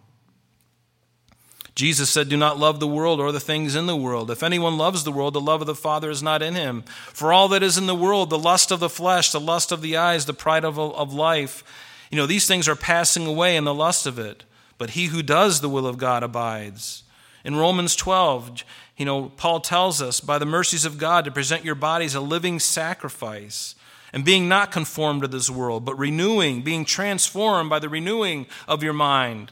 Jesus 1.75 2.09
said, 2.09 2.29
Do 2.29 2.37
not 2.37 2.57
love 2.57 2.79
the 2.79 2.87
world 2.87 3.19
or 3.19 3.33
the 3.33 3.39
things 3.41 3.75
in 3.75 3.87
the 3.87 3.95
world. 3.95 4.31
If 4.31 4.43
anyone 4.43 4.77
loves 4.77 5.03
the 5.03 5.11
world, 5.11 5.33
the 5.33 5.41
love 5.41 5.61
of 5.61 5.67
the 5.67 5.75
Father 5.75 6.09
is 6.09 6.23
not 6.23 6.41
in 6.41 6.55
him. 6.55 6.83
For 7.13 7.33
all 7.33 7.49
that 7.49 7.63
is 7.63 7.77
in 7.77 7.87
the 7.87 7.95
world, 7.95 8.29
the 8.29 8.39
lust 8.39 8.71
of 8.71 8.79
the 8.79 8.89
flesh, 8.89 9.31
the 9.31 9.39
lust 9.39 9.71
of 9.73 9.81
the 9.81 9.97
eyes, 9.97 10.25
the 10.25 10.33
pride 10.33 10.65
of, 10.65 10.79
of 10.79 11.13
life, 11.13 11.63
you 12.09 12.17
know, 12.17 12.25
these 12.25 12.47
things 12.47 12.67
are 12.67 12.75
passing 12.75 13.25
away 13.25 13.55
in 13.55 13.63
the 13.63 13.73
lust 13.73 14.05
of 14.05 14.17
it, 14.17 14.43
but 14.77 14.91
he 14.91 15.07
who 15.07 15.21
does 15.21 15.61
the 15.61 15.69
will 15.69 15.85
of 15.85 15.97
God 15.97 16.23
abides. 16.23 17.03
In 17.43 17.55
Romans 17.55 17.95
12, 17.95 18.63
you 18.97 19.05
know, 19.05 19.31
Paul 19.37 19.59
tells 19.59 20.01
us, 20.01 20.19
by 20.19 20.37
the 20.37 20.45
mercies 20.45 20.85
of 20.85 20.97
God, 20.97 21.25
to 21.25 21.31
present 21.31 21.63
your 21.63 21.75
bodies 21.75 22.15
a 22.15 22.21
living 22.21 22.59
sacrifice, 22.59 23.75
and 24.11 24.25
being 24.25 24.49
not 24.49 24.71
conformed 24.71 25.21
to 25.21 25.27
this 25.27 25.49
world, 25.49 25.85
but 25.85 25.97
renewing, 25.97 26.63
being 26.63 26.83
transformed 26.83 27.69
by 27.69 27.79
the 27.79 27.89
renewing 27.89 28.47
of 28.67 28.81
your 28.81 28.93
mind. 28.93 29.51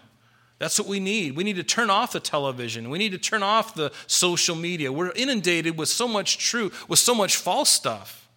That's 0.60 0.80
what 0.80 0.88
we 0.88 1.00
need. 1.00 1.36
We 1.36 1.44
need 1.44 1.58
to 1.58 1.64
turn 1.64 1.92
off 1.92 2.14
the 2.14 2.20
television. 2.20 2.90
We 2.90 2.98
need 2.98 3.12
to 3.12 3.20
turn 3.20 3.44
off 3.44 3.76
the 3.76 3.92
social 4.08 4.56
media. 4.56 4.92
We're 4.92 5.12
inundated 5.12 5.78
with 5.78 5.90
so 5.90 6.08
much 6.08 6.40
truth, 6.40 6.90
with 6.90 6.98
so 6.98 7.14
much 7.14 7.36
false 7.36 7.70
stuff. 7.70 8.28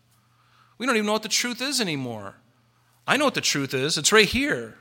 We 0.77 0.87
don't 0.87 0.97
even 0.97 1.07
know 1.07 1.13
what 1.13 1.23
the 1.23 1.29
truth 1.29 1.63
is 1.63 1.81
anymore. 1.81 2.35
I 3.11 3.17
know 3.17 3.25
what 3.25 3.35
the 3.35 3.41
truth 3.41 3.75
is. 3.75 3.99
It's 3.99 4.13
right 4.13 4.25
here. 4.25 4.77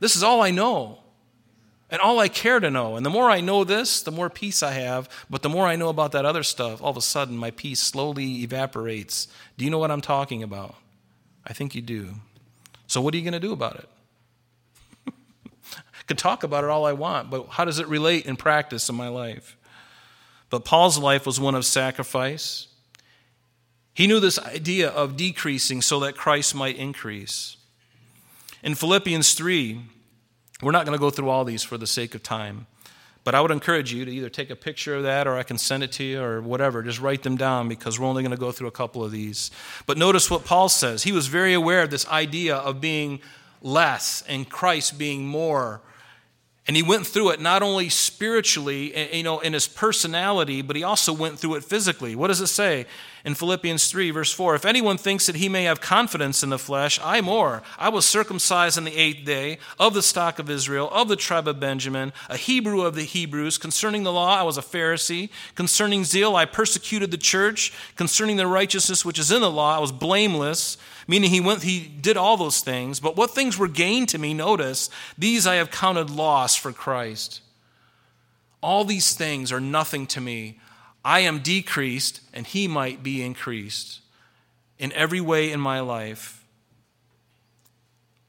This 0.00 0.16
is 0.16 0.22
all 0.22 0.40
I 0.40 0.50
know 0.50 1.00
and 1.90 2.00
all 2.00 2.18
I 2.18 2.28
care 2.28 2.60
to 2.60 2.70
know. 2.70 2.96
And 2.96 3.04
the 3.04 3.10
more 3.10 3.30
I 3.30 3.42
know 3.42 3.62
this, 3.62 4.00
the 4.00 4.10
more 4.10 4.30
peace 4.30 4.62
I 4.62 4.72
have. 4.72 5.06
But 5.28 5.42
the 5.42 5.50
more 5.50 5.66
I 5.66 5.76
know 5.76 5.90
about 5.90 6.12
that 6.12 6.24
other 6.24 6.42
stuff, 6.42 6.82
all 6.82 6.88
of 6.88 6.96
a 6.96 7.02
sudden 7.02 7.36
my 7.36 7.50
peace 7.50 7.80
slowly 7.80 8.42
evaporates. 8.42 9.28
Do 9.58 9.66
you 9.66 9.70
know 9.70 9.78
what 9.78 9.90
I'm 9.90 10.00
talking 10.00 10.42
about? 10.42 10.76
I 11.46 11.52
think 11.52 11.74
you 11.74 11.82
do. 11.82 12.14
So, 12.86 13.02
what 13.02 13.12
are 13.12 13.18
you 13.18 13.22
going 13.22 13.32
to 13.34 13.38
do 13.38 13.52
about 13.52 13.76
it? 13.76 13.88
I 15.08 15.12
could 16.06 16.16
talk 16.16 16.42
about 16.42 16.64
it 16.64 16.70
all 16.70 16.86
I 16.86 16.94
want, 16.94 17.28
but 17.28 17.48
how 17.50 17.66
does 17.66 17.78
it 17.78 17.86
relate 17.86 18.24
in 18.24 18.36
practice 18.36 18.88
in 18.88 18.94
my 18.94 19.08
life? 19.08 19.58
But 20.48 20.64
Paul's 20.64 20.96
life 20.96 21.26
was 21.26 21.38
one 21.38 21.54
of 21.54 21.66
sacrifice. 21.66 22.67
He 23.98 24.06
knew 24.06 24.20
this 24.20 24.38
idea 24.38 24.90
of 24.90 25.16
decreasing 25.16 25.82
so 25.82 25.98
that 25.98 26.16
Christ 26.16 26.54
might 26.54 26.76
increase. 26.76 27.56
In 28.62 28.76
Philippians 28.76 29.34
3, 29.34 29.80
we're 30.62 30.70
not 30.70 30.86
going 30.86 30.96
to 30.96 31.00
go 31.00 31.10
through 31.10 31.30
all 31.30 31.44
these 31.44 31.64
for 31.64 31.76
the 31.76 31.86
sake 31.88 32.14
of 32.14 32.22
time, 32.22 32.68
but 33.24 33.34
I 33.34 33.40
would 33.40 33.50
encourage 33.50 33.92
you 33.92 34.04
to 34.04 34.10
either 34.12 34.28
take 34.28 34.50
a 34.50 34.54
picture 34.54 34.94
of 34.94 35.02
that 35.02 35.26
or 35.26 35.36
I 35.36 35.42
can 35.42 35.58
send 35.58 35.82
it 35.82 35.90
to 35.94 36.04
you 36.04 36.22
or 36.22 36.40
whatever. 36.40 36.84
Just 36.84 37.00
write 37.00 37.24
them 37.24 37.36
down 37.36 37.68
because 37.68 37.98
we're 37.98 38.06
only 38.06 38.22
going 38.22 38.30
to 38.30 38.38
go 38.38 38.52
through 38.52 38.68
a 38.68 38.70
couple 38.70 39.02
of 39.02 39.10
these. 39.10 39.50
But 39.84 39.98
notice 39.98 40.30
what 40.30 40.44
Paul 40.44 40.68
says. 40.68 41.02
He 41.02 41.10
was 41.10 41.26
very 41.26 41.52
aware 41.52 41.82
of 41.82 41.90
this 41.90 42.06
idea 42.06 42.54
of 42.54 42.80
being 42.80 43.18
less 43.62 44.22
and 44.28 44.48
Christ 44.48 44.96
being 44.96 45.26
more 45.26 45.82
and 46.68 46.76
he 46.76 46.82
went 46.82 47.06
through 47.06 47.30
it 47.30 47.40
not 47.40 47.62
only 47.62 47.88
spiritually, 47.88 48.94
eh, 48.94 49.16
you 49.16 49.22
know, 49.22 49.40
in 49.40 49.54
his 49.54 49.66
personality, 49.66 50.60
but 50.60 50.76
he 50.76 50.82
also 50.82 51.14
went 51.14 51.38
through 51.38 51.54
it 51.54 51.64
physically. 51.64 52.14
What 52.14 52.28
does 52.28 52.42
it 52.42 52.48
say 52.48 52.84
in 53.24 53.34
Philippians 53.34 53.90
3, 53.90 54.10
verse 54.10 54.32
4? 54.32 54.54
If 54.54 54.64
anyone 54.64 54.98
thinks 54.98 55.26
that 55.26 55.36
he 55.36 55.48
may 55.48 55.64
have 55.64 55.80
confidence 55.80 56.42
in 56.42 56.50
the 56.50 56.58
flesh, 56.58 56.98
I 57.02 57.20
more. 57.20 57.62
I 57.78 57.88
was 57.88 58.06
circumcised 58.06 58.78
on 58.78 58.84
the 58.84 58.96
eighth 58.96 59.24
day, 59.24 59.58
of 59.78 59.94
the 59.94 60.02
stock 60.02 60.38
of 60.38 60.50
Israel, 60.50 60.88
of 60.92 61.08
the 61.08 61.16
tribe 61.16 61.48
of 61.48 61.60
Benjamin, 61.60 62.12
a 62.28 62.36
Hebrew 62.36 62.82
of 62.82 62.94
the 62.94 63.02
Hebrews. 63.02 63.58
Concerning 63.58 64.02
the 64.02 64.12
law, 64.12 64.38
I 64.38 64.42
was 64.42 64.58
a 64.58 64.62
Pharisee. 64.62 65.30
Concerning 65.54 66.04
zeal, 66.04 66.36
I 66.36 66.44
persecuted 66.44 67.10
the 67.10 67.16
church. 67.16 67.72
Concerning 67.96 68.36
the 68.36 68.46
righteousness 68.46 69.04
which 69.04 69.18
is 69.18 69.30
in 69.30 69.40
the 69.40 69.50
law, 69.50 69.76
I 69.76 69.80
was 69.80 69.92
blameless 69.92 70.76
meaning 71.08 71.30
he 71.30 71.40
went 71.40 71.62
he 71.62 71.80
did 71.80 72.16
all 72.16 72.36
those 72.36 72.60
things 72.60 73.00
but 73.00 73.16
what 73.16 73.30
things 73.30 73.58
were 73.58 73.66
gained 73.66 74.08
to 74.10 74.18
me 74.18 74.34
notice 74.34 74.90
these 75.16 75.46
i 75.46 75.54
have 75.54 75.70
counted 75.70 76.10
loss 76.10 76.54
for 76.54 76.70
christ 76.70 77.40
all 78.62 78.84
these 78.84 79.14
things 79.14 79.50
are 79.50 79.60
nothing 79.60 80.06
to 80.06 80.20
me 80.20 80.60
i 81.08 81.20
am 81.20 81.38
decreased 81.38 82.20
and 82.34 82.46
he 82.46 82.68
might 82.68 83.02
be 83.02 83.22
increased 83.22 84.00
in 84.78 84.92
every 84.92 85.20
way 85.20 85.50
in 85.50 85.60
my 85.60 85.80
life. 85.80 86.34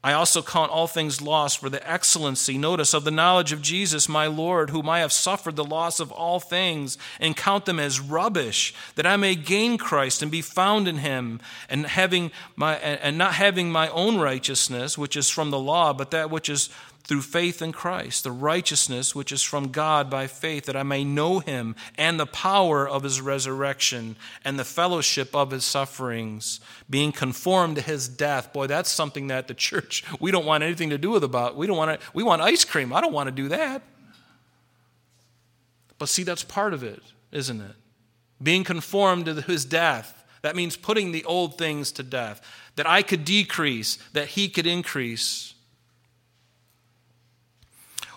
I 0.02 0.14
also 0.14 0.40
count 0.42 0.70
all 0.70 0.86
things 0.86 1.20
lost 1.20 1.58
for 1.58 1.68
the 1.68 1.86
excellency, 1.88 2.56
notice, 2.56 2.94
of 2.94 3.04
the 3.04 3.10
knowledge 3.10 3.52
of 3.52 3.60
Jesus, 3.60 4.08
my 4.08 4.26
Lord, 4.28 4.70
whom 4.70 4.88
I 4.88 5.00
have 5.00 5.12
suffered 5.12 5.56
the 5.56 5.64
loss 5.64 6.00
of 6.00 6.10
all 6.10 6.40
things, 6.40 6.96
and 7.20 7.36
count 7.36 7.66
them 7.66 7.78
as 7.78 8.00
rubbish, 8.00 8.72
that 8.94 9.06
I 9.06 9.16
may 9.16 9.34
gain 9.34 9.76
Christ 9.76 10.22
and 10.22 10.30
be 10.30 10.40
found 10.40 10.88
in 10.88 10.98
him, 10.98 11.38
and 11.68 11.84
having 11.84 12.30
my 12.56 12.76
and 12.76 13.18
not 13.18 13.34
having 13.34 13.70
my 13.70 13.90
own 13.90 14.16
righteousness, 14.16 14.96
which 14.96 15.18
is 15.18 15.28
from 15.28 15.50
the 15.50 15.58
law, 15.58 15.92
but 15.92 16.12
that 16.12 16.30
which 16.30 16.48
is 16.48 16.70
through 17.10 17.22
faith 17.22 17.60
in 17.60 17.72
Christ, 17.72 18.22
the 18.22 18.30
righteousness 18.30 19.16
which 19.16 19.32
is 19.32 19.42
from 19.42 19.72
God 19.72 20.08
by 20.08 20.28
faith, 20.28 20.66
that 20.66 20.76
I 20.76 20.84
may 20.84 21.02
know 21.02 21.40
him 21.40 21.74
and 21.98 22.20
the 22.20 22.24
power 22.24 22.88
of 22.88 23.02
his 23.02 23.20
resurrection 23.20 24.14
and 24.44 24.56
the 24.56 24.64
fellowship 24.64 25.34
of 25.34 25.50
his 25.50 25.64
sufferings, 25.64 26.60
being 26.88 27.10
conformed 27.10 27.74
to 27.74 27.82
his 27.82 28.06
death. 28.06 28.52
Boy, 28.52 28.68
that's 28.68 28.92
something 28.92 29.26
that 29.26 29.48
the 29.48 29.54
church, 29.54 30.04
we 30.20 30.30
don't 30.30 30.46
want 30.46 30.62
anything 30.62 30.90
to 30.90 30.98
do 30.98 31.10
with 31.10 31.24
about. 31.24 31.56
We 31.56 31.66
don't 31.66 31.76
want 31.76 32.00
to, 32.00 32.06
we 32.14 32.22
want 32.22 32.42
ice 32.42 32.64
cream. 32.64 32.92
I 32.92 33.00
don't 33.00 33.12
want 33.12 33.26
to 33.26 33.32
do 33.32 33.48
that. 33.48 33.82
But 35.98 36.08
see, 36.08 36.22
that's 36.22 36.44
part 36.44 36.72
of 36.74 36.84
it, 36.84 37.02
isn't 37.32 37.60
it? 37.60 37.74
Being 38.40 38.62
conformed 38.62 39.26
to 39.26 39.42
his 39.42 39.64
death. 39.64 40.24
That 40.42 40.54
means 40.54 40.76
putting 40.76 41.10
the 41.10 41.24
old 41.24 41.58
things 41.58 41.90
to 41.90 42.04
death. 42.04 42.40
That 42.76 42.88
I 42.88 43.02
could 43.02 43.24
decrease, 43.24 43.96
that 44.12 44.28
he 44.28 44.48
could 44.48 44.68
increase. 44.68 45.49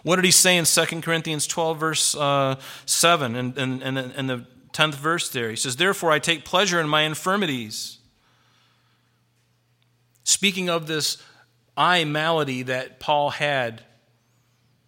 What 0.03 0.17
did 0.17 0.25
he 0.25 0.31
say 0.31 0.57
in 0.57 0.65
2 0.65 1.01
Corinthians 1.01 1.47
12, 1.47 1.79
verse 1.79 2.15
uh, 2.15 2.57
7, 2.85 3.35
and, 3.35 3.57
and, 3.57 3.81
and, 3.81 3.97
and 3.97 4.29
the 4.29 4.45
10th 4.73 4.95
verse 4.95 5.29
there? 5.29 5.49
He 5.49 5.55
says, 5.55 5.77
Therefore 5.77 6.11
I 6.11 6.19
take 6.19 6.45
pleasure 6.45 6.79
in 6.79 6.89
my 6.89 7.03
infirmities. 7.03 7.99
Speaking 10.23 10.69
of 10.69 10.87
this 10.87 11.21
eye 11.77 12.03
malady 12.03 12.63
that 12.63 12.99
Paul 12.99 13.31
had, 13.31 13.83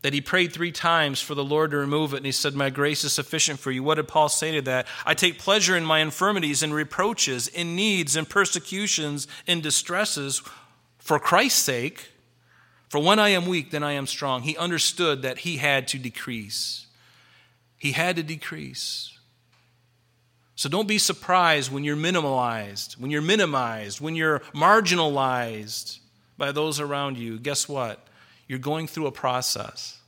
that 0.01 0.13
he 0.13 0.21
prayed 0.21 0.53
three 0.53 0.71
times 0.71 1.19
for 1.19 1.33
the 1.33 1.43
Lord 1.43 1.71
to 1.71 1.77
remove 1.77 2.13
it, 2.13 2.17
and 2.17 2.25
he 2.27 2.31
said, 2.31 2.53
My 2.53 2.69
grace 2.69 3.03
is 3.03 3.13
sufficient 3.13 3.59
for 3.59 3.71
you. 3.71 3.81
What 3.83 3.95
did 3.95 4.07
Paul 4.07 4.29
say 4.29 4.51
to 4.51 4.61
that? 4.63 4.85
I 5.05 5.13
take 5.13 5.39
pleasure 5.39 5.75
in 5.75 5.83
my 5.83 5.99
infirmities 5.99 6.61
and 6.61 6.73
reproaches, 6.73 7.47
in 7.47 7.75
needs 7.75 8.15
and 8.15 8.29
persecutions, 8.29 9.27
in 9.47 9.61
distresses, 9.61 10.43
for 10.99 11.19
Christ's 11.19 11.61
sake. 11.61 12.09
For 12.89 13.01
when 13.01 13.19
I 13.19 13.29
am 13.29 13.45
weak, 13.45 13.71
then 13.71 13.83
I 13.83 13.93
am 13.93 14.07
strong. 14.07 14.43
He 14.43 14.55
understood 14.57 15.21
that 15.23 15.39
he 15.39 15.57
had 15.57 15.87
to 15.89 15.97
decrease. 15.97 16.85
He 17.77 17.91
had 17.91 18.15
to 18.15 18.23
decrease. 18.23 19.11
So 20.55 20.69
don't 20.69 20.87
be 20.87 20.97
surprised 20.97 21.71
when 21.71 21.83
you're 21.83 21.97
minimalized, 21.97 22.97
when 22.97 23.11
you're 23.11 23.21
minimized, 23.21 23.99
when 23.99 24.15
you're 24.15 24.39
marginalized 24.53 25.99
by 26.37 26.51
those 26.51 26.79
around 26.79 27.17
you. 27.17 27.37
Guess 27.37 27.67
what? 27.67 28.07
You're 28.47 28.59
going 28.59 28.87
through 28.87 29.07
a 29.07 29.11
process 29.11 29.99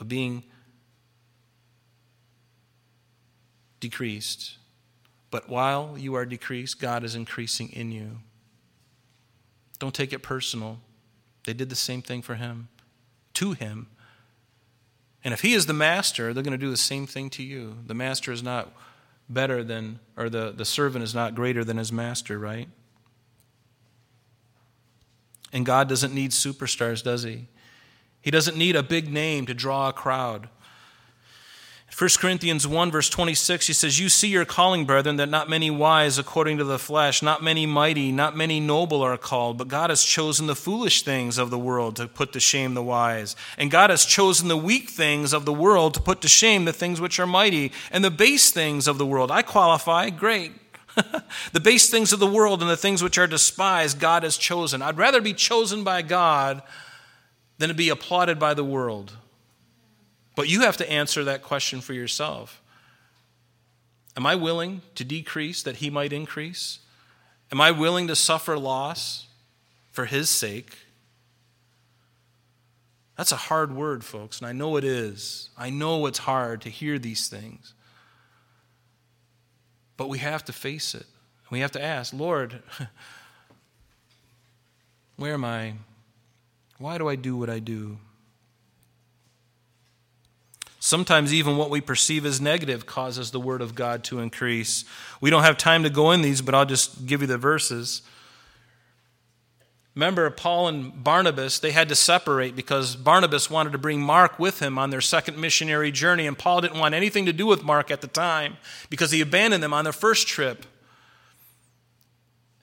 of 0.00 0.08
being 0.08 0.44
decreased. 3.80 4.56
But 5.30 5.48
while 5.48 5.96
you 5.98 6.14
are 6.14 6.24
decreased, 6.24 6.80
God 6.80 7.04
is 7.04 7.14
increasing 7.14 7.70
in 7.72 7.92
you. 7.92 8.18
Don't 9.78 9.94
take 9.94 10.12
it 10.12 10.22
personal. 10.22 10.80
They 11.44 11.52
did 11.52 11.68
the 11.68 11.76
same 11.76 12.02
thing 12.02 12.22
for 12.22 12.34
him, 12.34 12.68
to 13.34 13.52
him. 13.52 13.88
And 15.22 15.34
if 15.34 15.42
he 15.42 15.54
is 15.54 15.66
the 15.66 15.72
master, 15.72 16.32
they're 16.32 16.42
going 16.42 16.52
to 16.52 16.58
do 16.58 16.70
the 16.70 16.76
same 16.76 17.06
thing 17.06 17.30
to 17.30 17.42
you. 17.42 17.78
The 17.86 17.94
master 17.94 18.32
is 18.32 18.42
not 18.42 18.72
better 19.28 19.64
than, 19.64 19.98
or 20.16 20.28
the, 20.28 20.52
the 20.52 20.64
servant 20.64 21.02
is 21.02 21.14
not 21.14 21.34
greater 21.34 21.64
than 21.64 21.76
his 21.76 21.92
master, 21.92 22.38
right? 22.38 22.68
And 25.52 25.64
God 25.64 25.88
doesn't 25.88 26.12
need 26.12 26.32
superstars, 26.32 27.02
does 27.02 27.22
He? 27.22 27.46
He 28.20 28.30
doesn't 28.30 28.56
need 28.56 28.76
a 28.76 28.82
big 28.82 29.10
name 29.10 29.46
to 29.46 29.54
draw 29.54 29.88
a 29.88 29.92
crowd. 29.92 30.48
1 31.98 32.10
Corinthians 32.18 32.66
1, 32.66 32.90
verse 32.90 33.08
26, 33.08 33.68
he 33.68 33.72
says, 33.72 33.98
You 33.98 34.10
see 34.10 34.28
your 34.28 34.44
calling, 34.44 34.84
brethren, 34.84 35.16
that 35.16 35.30
not 35.30 35.48
many 35.48 35.70
wise 35.70 36.18
according 36.18 36.58
to 36.58 36.64
the 36.64 36.78
flesh, 36.78 37.22
not 37.22 37.42
many 37.42 37.64
mighty, 37.64 38.12
not 38.12 38.36
many 38.36 38.60
noble 38.60 39.00
are 39.00 39.16
called, 39.16 39.56
but 39.56 39.68
God 39.68 39.88
has 39.88 40.04
chosen 40.04 40.46
the 40.46 40.54
foolish 40.54 41.00
things 41.00 41.38
of 41.38 41.48
the 41.48 41.58
world 41.58 41.96
to 41.96 42.06
put 42.06 42.34
to 42.34 42.40
shame 42.40 42.74
the 42.74 42.82
wise. 42.82 43.34
And 43.56 43.70
God 43.70 43.88
has 43.88 44.04
chosen 44.04 44.48
the 44.48 44.58
weak 44.58 44.90
things 44.90 45.32
of 45.32 45.46
the 45.46 45.54
world 45.54 45.94
to 45.94 46.02
put 46.02 46.20
to 46.20 46.28
shame 46.28 46.66
the 46.66 46.72
things 46.74 47.00
which 47.00 47.18
are 47.18 47.26
mighty, 47.26 47.72
and 47.90 48.04
the 48.04 48.10
base 48.10 48.50
things 48.50 48.86
of 48.86 48.98
the 48.98 49.06
world. 49.06 49.30
I 49.30 49.40
qualify, 49.40 50.10
great. 50.10 50.52
the 51.54 51.60
base 51.60 51.88
things 51.88 52.12
of 52.12 52.20
the 52.20 52.26
world 52.26 52.60
and 52.60 52.70
the 52.70 52.76
things 52.76 53.02
which 53.02 53.16
are 53.16 53.26
despised, 53.26 53.98
God 53.98 54.22
has 54.22 54.36
chosen. 54.36 54.82
I'd 54.82 54.98
rather 54.98 55.22
be 55.22 55.32
chosen 55.32 55.82
by 55.82 56.02
God 56.02 56.62
than 57.56 57.70
to 57.70 57.74
be 57.74 57.88
applauded 57.88 58.38
by 58.38 58.52
the 58.52 58.64
world. 58.64 59.14
But 60.36 60.48
you 60.48 60.60
have 60.60 60.76
to 60.76 60.88
answer 60.88 61.24
that 61.24 61.42
question 61.42 61.80
for 61.80 61.94
yourself. 61.94 62.62
Am 64.16 64.26
I 64.26 64.36
willing 64.36 64.82
to 64.94 65.04
decrease 65.04 65.62
that 65.64 65.76
he 65.76 65.90
might 65.90 66.12
increase? 66.12 66.78
Am 67.50 67.60
I 67.60 67.72
willing 67.72 68.06
to 68.06 68.14
suffer 68.14 68.56
loss 68.56 69.26
for 69.90 70.04
his 70.04 70.30
sake? 70.30 70.76
That's 73.16 73.32
a 73.32 73.36
hard 73.36 73.74
word, 73.74 74.04
folks, 74.04 74.38
and 74.38 74.46
I 74.46 74.52
know 74.52 74.76
it 74.76 74.84
is. 74.84 75.48
I 75.56 75.70
know 75.70 76.04
it's 76.06 76.18
hard 76.18 76.60
to 76.62 76.70
hear 76.70 76.98
these 76.98 77.28
things. 77.28 77.72
But 79.96 80.10
we 80.10 80.18
have 80.18 80.44
to 80.44 80.52
face 80.52 80.94
it. 80.94 81.06
We 81.50 81.60
have 81.60 81.72
to 81.72 81.82
ask, 81.82 82.12
Lord, 82.12 82.62
where 85.16 85.32
am 85.32 85.46
I? 85.46 85.74
Why 86.78 86.98
do 86.98 87.08
I 87.08 87.16
do 87.16 87.36
what 87.36 87.48
I 87.48 87.58
do? 87.58 87.98
Sometimes, 90.86 91.34
even 91.34 91.56
what 91.56 91.68
we 91.68 91.80
perceive 91.80 92.24
as 92.24 92.40
negative 92.40 92.86
causes 92.86 93.32
the 93.32 93.40
Word 93.40 93.60
of 93.60 93.74
God 93.74 94.04
to 94.04 94.20
increase. 94.20 94.84
We 95.20 95.30
don't 95.30 95.42
have 95.42 95.58
time 95.58 95.82
to 95.82 95.90
go 95.90 96.12
in 96.12 96.22
these, 96.22 96.40
but 96.40 96.54
I'll 96.54 96.64
just 96.64 97.06
give 97.06 97.22
you 97.22 97.26
the 97.26 97.36
verses. 97.36 98.02
Remember, 99.96 100.30
Paul 100.30 100.68
and 100.68 101.02
Barnabas, 101.02 101.58
they 101.58 101.72
had 101.72 101.88
to 101.88 101.96
separate 101.96 102.54
because 102.54 102.94
Barnabas 102.94 103.50
wanted 103.50 103.72
to 103.72 103.78
bring 103.78 104.00
Mark 104.00 104.38
with 104.38 104.60
him 104.60 104.78
on 104.78 104.90
their 104.90 105.00
second 105.00 105.40
missionary 105.40 105.90
journey, 105.90 106.24
and 106.24 106.38
Paul 106.38 106.60
didn't 106.60 106.78
want 106.78 106.94
anything 106.94 107.26
to 107.26 107.32
do 107.32 107.48
with 107.48 107.64
Mark 107.64 107.90
at 107.90 108.00
the 108.00 108.06
time 108.06 108.56
because 108.88 109.10
he 109.10 109.20
abandoned 109.20 109.64
them 109.64 109.74
on 109.74 109.82
their 109.82 109.92
first 109.92 110.28
trip. 110.28 110.66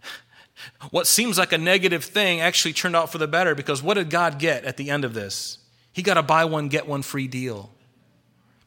What 0.92 1.08
seems 1.08 1.38
like 1.38 1.52
a 1.52 1.58
negative 1.58 2.06
thing 2.06 2.40
actually 2.40 2.72
turned 2.72 2.96
out 2.96 3.12
for 3.12 3.18
the 3.18 3.28
better 3.28 3.54
because 3.54 3.84
what 3.84 3.96
did 3.96 4.10
God 4.10 4.40
get 4.40 4.64
at 4.64 4.78
the 4.78 4.90
end 4.90 5.04
of 5.04 5.14
this? 5.14 5.58
He 5.92 6.02
got 6.02 6.18
a 6.18 6.24
buy 6.24 6.46
one, 6.46 6.70
get 6.70 6.88
one 6.88 7.02
free 7.02 7.28
deal 7.28 7.73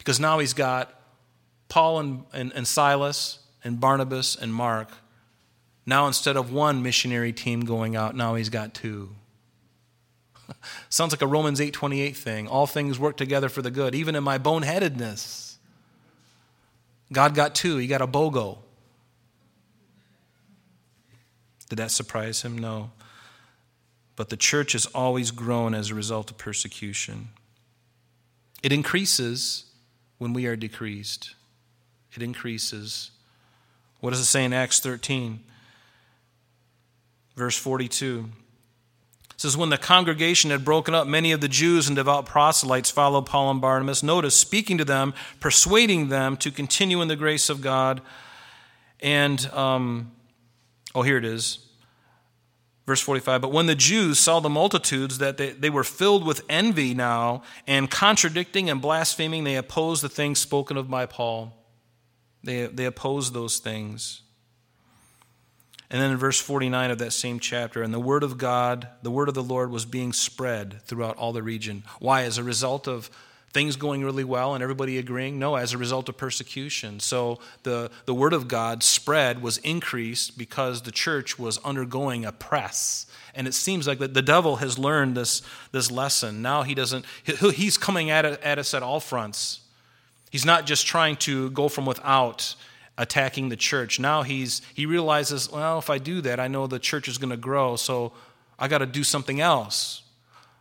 because 0.07 0.21
now 0.21 0.39
he's 0.39 0.55
got 0.55 0.95
Paul 1.69 1.99
and, 1.99 2.25
and, 2.33 2.53
and 2.53 2.65
Silas 2.65 3.41
and 3.65 3.81
Barnabas 3.81 4.37
and 4.37 4.55
Mark. 4.55 4.89
Now, 5.85 6.07
instead 6.07 6.37
of 6.37 6.53
one 6.53 6.81
missionary 6.81 7.33
team 7.33 7.63
going 7.63 7.97
out, 7.97 8.15
now 8.15 8.37
he's 8.37 8.49
got 8.49 8.73
two. 8.73 9.11
Sounds 10.91 11.13
like 11.13 11.23
a 11.23 11.27
Romans 11.27 11.59
8:28 11.59 12.15
thing. 12.15 12.47
All 12.47 12.69
things 12.69 13.01
work 13.01 13.17
together 13.17 13.49
for 13.49 13.63
the 13.63 13.71
good, 13.71 13.97
even 13.97 14.15
in 14.15 14.23
my 14.23 14.39
boneheadedness. 14.39 15.57
God 17.13 17.35
got 17.35 17.57
two. 17.57 17.77
He 17.79 17.89
got 17.89 18.01
a 18.01 18.07
BOGO. 18.07 18.59
Did 21.69 21.81
that 21.81 21.91
surprise 21.91 22.43
him? 22.43 22.57
No. 22.57 22.93
But 24.15 24.29
the 24.29 24.37
church 24.37 24.71
has 24.73 24.87
always 24.87 25.33
grown 25.33 25.75
as 25.75 25.91
a 25.91 25.97
result 25.97 26.31
of 26.31 26.39
persecution. 26.39 27.31
It 28.63 28.73
increases 28.73 29.65
when 30.19 30.33
we 30.33 30.47
are 30.47 30.57
decreased. 30.57 31.35
It 32.15 32.23
increases. 32.23 33.11
What 34.01 34.11
does 34.11 34.21
it 34.21 34.25
say 34.25 34.45
in 34.45 34.53
Acts 34.53 34.81
13? 34.81 35.41
Verse 37.37 37.57
42. 37.57 38.31
It 39.37 39.41
says, 39.41 39.57
When 39.57 39.69
the 39.69 39.77
congregation 39.77 40.51
had 40.51 40.65
broken 40.65 40.95
up, 40.95 41.07
many 41.07 41.33
of 41.33 41.43
the 41.43 41.49
Jews 41.49 41.89
and 41.89 41.97
devout 41.97 42.25
proselytes 42.25 42.91
followed 42.91 43.27
Paul 43.27 43.51
and 43.51 43.61
Barnabas. 43.61 44.03
Notice, 44.03 44.35
speaking 44.35 44.79
to 44.79 44.85
them, 44.85 45.13
persuading 45.41 46.09
them 46.09 46.39
to 46.39 46.51
continue 46.51 47.03
in 47.03 47.09
the 47.09 47.17
grace 47.17 47.51
of 47.51 47.61
God. 47.61 48.01
And, 49.01 49.45
um, 49.53 50.13
oh, 50.95 51.03
here 51.03 51.19
it 51.19 51.25
is. 51.27 51.66
Verse 52.87 53.01
45 53.01 53.41
But 53.43 53.53
when 53.53 53.67
the 53.67 53.75
Jews 53.75 54.19
saw 54.19 54.41
the 54.41 54.49
multitudes, 54.49 55.19
that 55.19 55.37
they, 55.37 55.51
they 55.51 55.71
were 55.71 55.85
filled 55.85 56.25
with 56.25 56.43
envy 56.49 56.95
now, 56.95 57.43
and 57.67 57.91
contradicting 57.91 58.71
and 58.71 58.81
blaspheming, 58.81 59.45
they 59.45 59.57
opposed 59.57 60.03
the 60.03 60.09
things 60.09 60.39
spoken 60.39 60.77
of 60.77 60.89
by 60.89 61.07
Paul. 61.07 61.53
They, 62.45 62.67
they 62.67 62.85
opposed 62.85 63.35
those 63.35 63.59
things. 63.59 64.23
And 65.91 66.01
then 66.01 66.13
in 66.13 66.17
verse 66.17 66.41
49 66.41 66.91
of 66.91 66.99
that 66.99 67.13
same 67.13 67.39
chapter, 67.39 67.83
and 67.83 67.95
the 67.95 68.01
word 68.01 68.23
of 68.23 68.39
God, 68.39 68.89
the 69.03 69.11
word 69.11 69.29
of 69.29 69.35
the 69.35 69.43
Lord 69.43 69.71
was 69.71 69.85
being 69.85 70.13
spread 70.13 70.83
throughout 70.83 71.17
all 71.17 71.33
the 71.33 71.43
region. 71.43 71.85
Why? 72.01 72.23
As 72.23 72.39
a 72.39 72.45
result 72.45 72.89
of 72.89 73.11
things 73.57 73.77
going 73.77 74.05
really 74.05 74.23
well 74.23 74.53
and 74.53 74.63
everybody 74.63 74.99
agreeing? 74.99 75.39
No, 75.39 75.57
as 75.57 75.73
a 75.73 75.79
result 75.79 76.11
of 76.11 76.19
persecution. 76.19 77.01
So 77.01 77.39
the, 77.63 77.91
the 78.05 78.13
word 78.13 78.35
of 78.35 78.49
God 78.49 78.83
spread 78.83 79.41
was 79.41 79.57
increased 79.59 80.37
because 80.37 80.83
the 80.83 80.93
church 80.93 81.39
was 81.39 81.57
undergoing 81.65 82.27
a 82.27 82.33
press. 82.33 83.07
And 83.35 83.49
it 83.49 83.55
seems 83.55 83.87
like 83.87 83.99
the, 83.99 84.09
the 84.09 84.21
devil 84.21 84.57
has 84.57 84.79
learned 84.79 85.17
this, 85.17 85.41
this 85.73 85.91
lesson. 85.91 86.43
Now 86.43 86.65
he 86.65 86.75
doesn't, 86.75 87.07
he's 87.25 87.79
coming 87.79 88.11
at, 88.11 88.27
at 88.27 88.59
us 88.59 88.75
at 88.75 88.83
all 88.83 89.01
fronts. 89.01 89.61
He's 90.31 90.45
not 90.45 90.67
just 90.67 90.87
trying 90.87 91.17
to 91.17 91.49
go 91.49 91.71
from 91.71 91.87
without 91.87 92.55
attacking 92.99 93.49
the 93.49 93.57
church. 93.57 93.99
Now 93.99 94.23
he's 94.23 94.61
he 94.75 94.85
realizes, 94.85 95.51
well, 95.51 95.79
if 95.79 95.89
I 95.89 95.97
do 95.97 96.21
that, 96.21 96.39
I 96.39 96.49
know 96.49 96.67
the 96.67 96.79
church 96.79 97.09
is 97.09 97.17
going 97.17 97.31
to 97.31 97.39
grow, 97.39 97.77
so 97.77 98.13
I 98.59 98.69
got 98.69 98.79
to 98.79 98.87
do 98.87 99.03
something 99.03 99.41
else. 99.41 100.03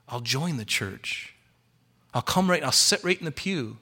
I'll 0.07 0.21
join 0.21 0.55
the 0.55 0.63
church. 0.63 1.34
I'll 2.15 2.21
come 2.21 2.49
right, 2.49 2.63
I'll 2.63 2.71
sit 2.71 3.03
right 3.03 3.19
in 3.19 3.25
the 3.25 3.31
pew. 3.31 3.77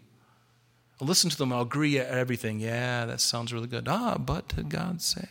I'll 0.99 1.07
listen 1.07 1.29
to 1.29 1.37
them, 1.37 1.53
I'll 1.53 1.61
agree 1.61 1.99
at 1.99 2.07
everything. 2.07 2.59
Yeah, 2.59 3.05
that 3.05 3.21
sounds 3.21 3.53
really 3.53 3.67
good. 3.67 3.87
Ah, 3.87 4.17
but 4.17 4.47
did 4.47 4.69
God 4.69 5.03
say? 5.03 5.29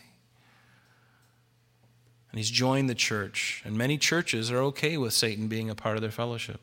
And 2.31 2.39
he's 2.39 2.49
joined 2.49 2.89
the 2.89 2.95
church. 2.95 3.61
And 3.65 3.77
many 3.77 3.97
churches 3.97 4.49
are 4.51 4.59
okay 4.59 4.97
with 4.97 5.11
Satan 5.13 5.49
being 5.49 5.69
a 5.69 5.75
part 5.75 5.97
of 5.97 6.01
their 6.01 6.11
fellowship. 6.11 6.61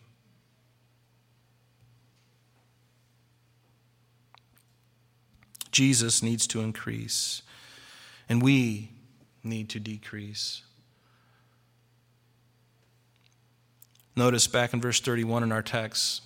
Jesus 5.71 6.23
needs 6.23 6.47
to 6.49 6.63
increase, 6.63 7.43
and 8.29 8.43
we 8.43 8.91
need 9.45 9.69
to 9.69 9.79
decrease. 9.79 10.63
Notice 14.17 14.49
back 14.49 14.73
in 14.75 14.81
verse 14.81 15.01
31 15.01 15.45
in 15.45 15.53
our 15.53 15.63
text, 15.63 16.23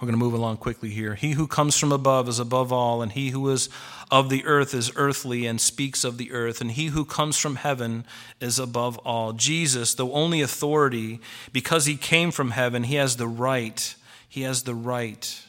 we're 0.00 0.06
going 0.06 0.18
to 0.18 0.24
move 0.24 0.34
along 0.34 0.56
quickly 0.56 0.90
here. 0.90 1.14
He 1.14 1.32
who 1.32 1.46
comes 1.46 1.78
from 1.78 1.92
above 1.92 2.28
is 2.28 2.40
above 2.40 2.72
all, 2.72 3.00
and 3.00 3.12
he 3.12 3.30
who 3.30 3.48
is 3.50 3.68
of 4.10 4.28
the 4.28 4.44
earth 4.44 4.74
is 4.74 4.90
earthly 4.96 5.46
and 5.46 5.60
speaks 5.60 6.02
of 6.02 6.18
the 6.18 6.32
earth, 6.32 6.60
and 6.60 6.72
he 6.72 6.86
who 6.86 7.04
comes 7.04 7.38
from 7.38 7.56
heaven 7.56 8.04
is 8.40 8.58
above 8.58 8.98
all. 8.98 9.32
Jesus, 9.32 9.94
the 9.94 10.06
only 10.06 10.40
authority, 10.40 11.20
because 11.52 11.86
he 11.86 11.96
came 11.96 12.32
from 12.32 12.50
heaven, 12.50 12.82
he 12.82 12.96
has 12.96 13.16
the 13.16 13.28
right. 13.28 13.94
He 14.28 14.42
has 14.42 14.64
the 14.64 14.74
right. 14.74 15.40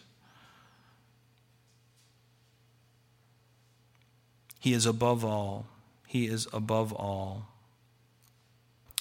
He 4.59 4.73
is 4.73 4.85
above 4.85 5.25
all. 5.25 5.65
He 6.05 6.27
is 6.27 6.47
above 6.53 6.93
all. 6.93 7.47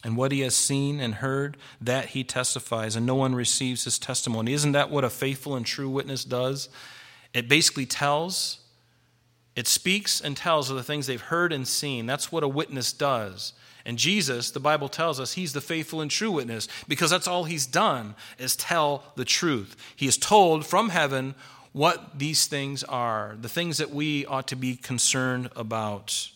And 0.05 0.17
what 0.17 0.33
he 0.33 0.41
has 0.41 0.55
seen 0.55 1.01
and 1.01 1.15
heard, 1.15 1.57
that 1.81 2.11
he 2.11 2.23
testifies, 2.23 2.95
and 2.95 3.07
no 3.07 3.15
one 3.15 3.35
receives 3.35 3.85
his 3.85 3.99
testimony. 3.99 4.53
Isn't 4.53 4.73
that 4.73 4.91
what 4.91 5.03
a 5.03 5.11
faithful 5.11 5.57
and 5.57 5.65
true 5.65 5.89
witness 5.89 6.25
does? 6.25 6.69
It 7.33 7.49
basically 7.49 7.87
tells, 7.87 8.59
it 9.57 9.67
speaks 9.67 10.21
and 10.21 10.37
tells 10.37 10.69
of 10.69 10.77
the 10.77 10.83
things 10.83 11.07
they've 11.07 11.21
heard 11.21 11.53
and 11.53 11.67
seen. 11.67 12.05
That's 12.05 12.31
what 12.31 12.45
a 12.45 12.49
witness 12.49 12.93
does. 12.93 13.55
And 13.87 13.99
Jesus, 13.99 14.51
the 14.51 14.61
Bible 14.61 14.89
tells 14.89 15.19
us, 15.19 15.35
he's 15.35 15.53
the 15.53 15.61
faithful 15.61 16.01
and 16.01 16.11
true 16.11 16.31
witness 16.31 16.69
because 16.87 17.11
that's 17.11 17.29
all 17.29 17.45
he's 17.45 17.67
done 17.67 18.15
is 18.39 18.57
tell 18.57 19.13
the 19.17 19.25
truth. 19.25 19.77
He 19.97 20.07
has 20.07 20.17
told 20.17 20.65
from 20.65 20.91
heaven 20.91 21.35
what 21.73 22.19
these 22.19 22.47
things 22.47 22.85
are, 22.85 23.37
the 23.41 23.49
things 23.49 23.79
that 23.79 23.91
we 23.91 24.25
ought 24.27 24.49
to 24.49 24.57
be 24.57 24.77
concerned 24.77 25.51
about. 25.57 26.31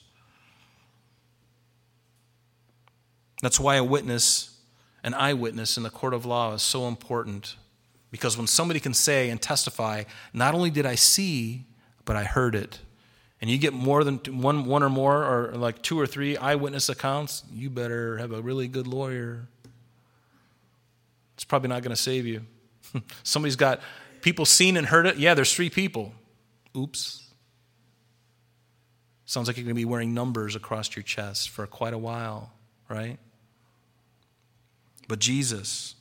That's 3.43 3.61
why 3.61 3.76
a 3.76 3.84
witness, 3.84 4.57
an 5.03 5.14
eyewitness 5.14 5.76
in 5.76 5.82
the 5.82 5.91
court 5.91 6.14
of 6.14 6.24
law 6.26 6.55
is 6.55 6.62
so 6.62 6.89
important. 6.89 7.57
Because 8.11 8.36
when 8.36 8.47
somebody 8.47 8.80
can 8.80 8.95
say 8.95 9.30
and 9.30 9.41
testify, 9.41 10.05
not 10.32 10.55
only 10.55 10.70
did 10.70 10.86
I 10.86 10.95
see, 10.95 11.66
but 12.05 12.16
I 12.16 12.24
heard 12.24 12.55
it, 12.55 12.80
and 13.41 13.51
you 13.51 13.59
get 13.59 13.72
more 13.72 14.03
than 14.03 14.18
one, 14.41 14.64
one 14.64 14.82
or 14.82 14.89
more, 14.89 15.24
or 15.24 15.53
like 15.57 15.82
two 15.82 15.99
or 16.01 16.07
three 16.07 16.36
eyewitness 16.36 16.89
accounts, 16.89 17.45
you 17.53 17.70
better 17.70 18.18
have 18.18 18.32
a 18.32 18.43
really 18.43 18.66
good 18.66 18.86
lawyer. 18.86 19.49
It's 21.34 21.45
probably 21.45 21.68
not 21.68 21.82
going 21.82 21.95
to 21.95 22.03
save 22.03 22.26
you. 22.26 22.45
Somebody's 23.22 23.57
got 23.57 23.80
people 24.22 24.45
seen 24.45 24.76
and 24.76 24.86
heard 24.86 25.07
it. 25.07 25.18
Yeah, 25.18 25.34
there's 25.34 25.55
three 25.55 25.70
people. 25.70 26.14
Oops. 26.76 27.24
Sounds 29.24 29.47
like 29.47 29.57
you're 29.57 29.64
going 29.64 29.76
to 29.76 29.80
be 29.80 29.84
wearing 29.84 30.14
numbers 30.14 30.57
across 30.57 30.97
your 30.97 31.03
chest 31.03 31.51
for 31.51 31.66
quite 31.66 31.93
a 31.93 31.99
while, 31.99 32.53
right? 32.89 33.18
But 35.09 35.19
Jesus, 35.19 35.97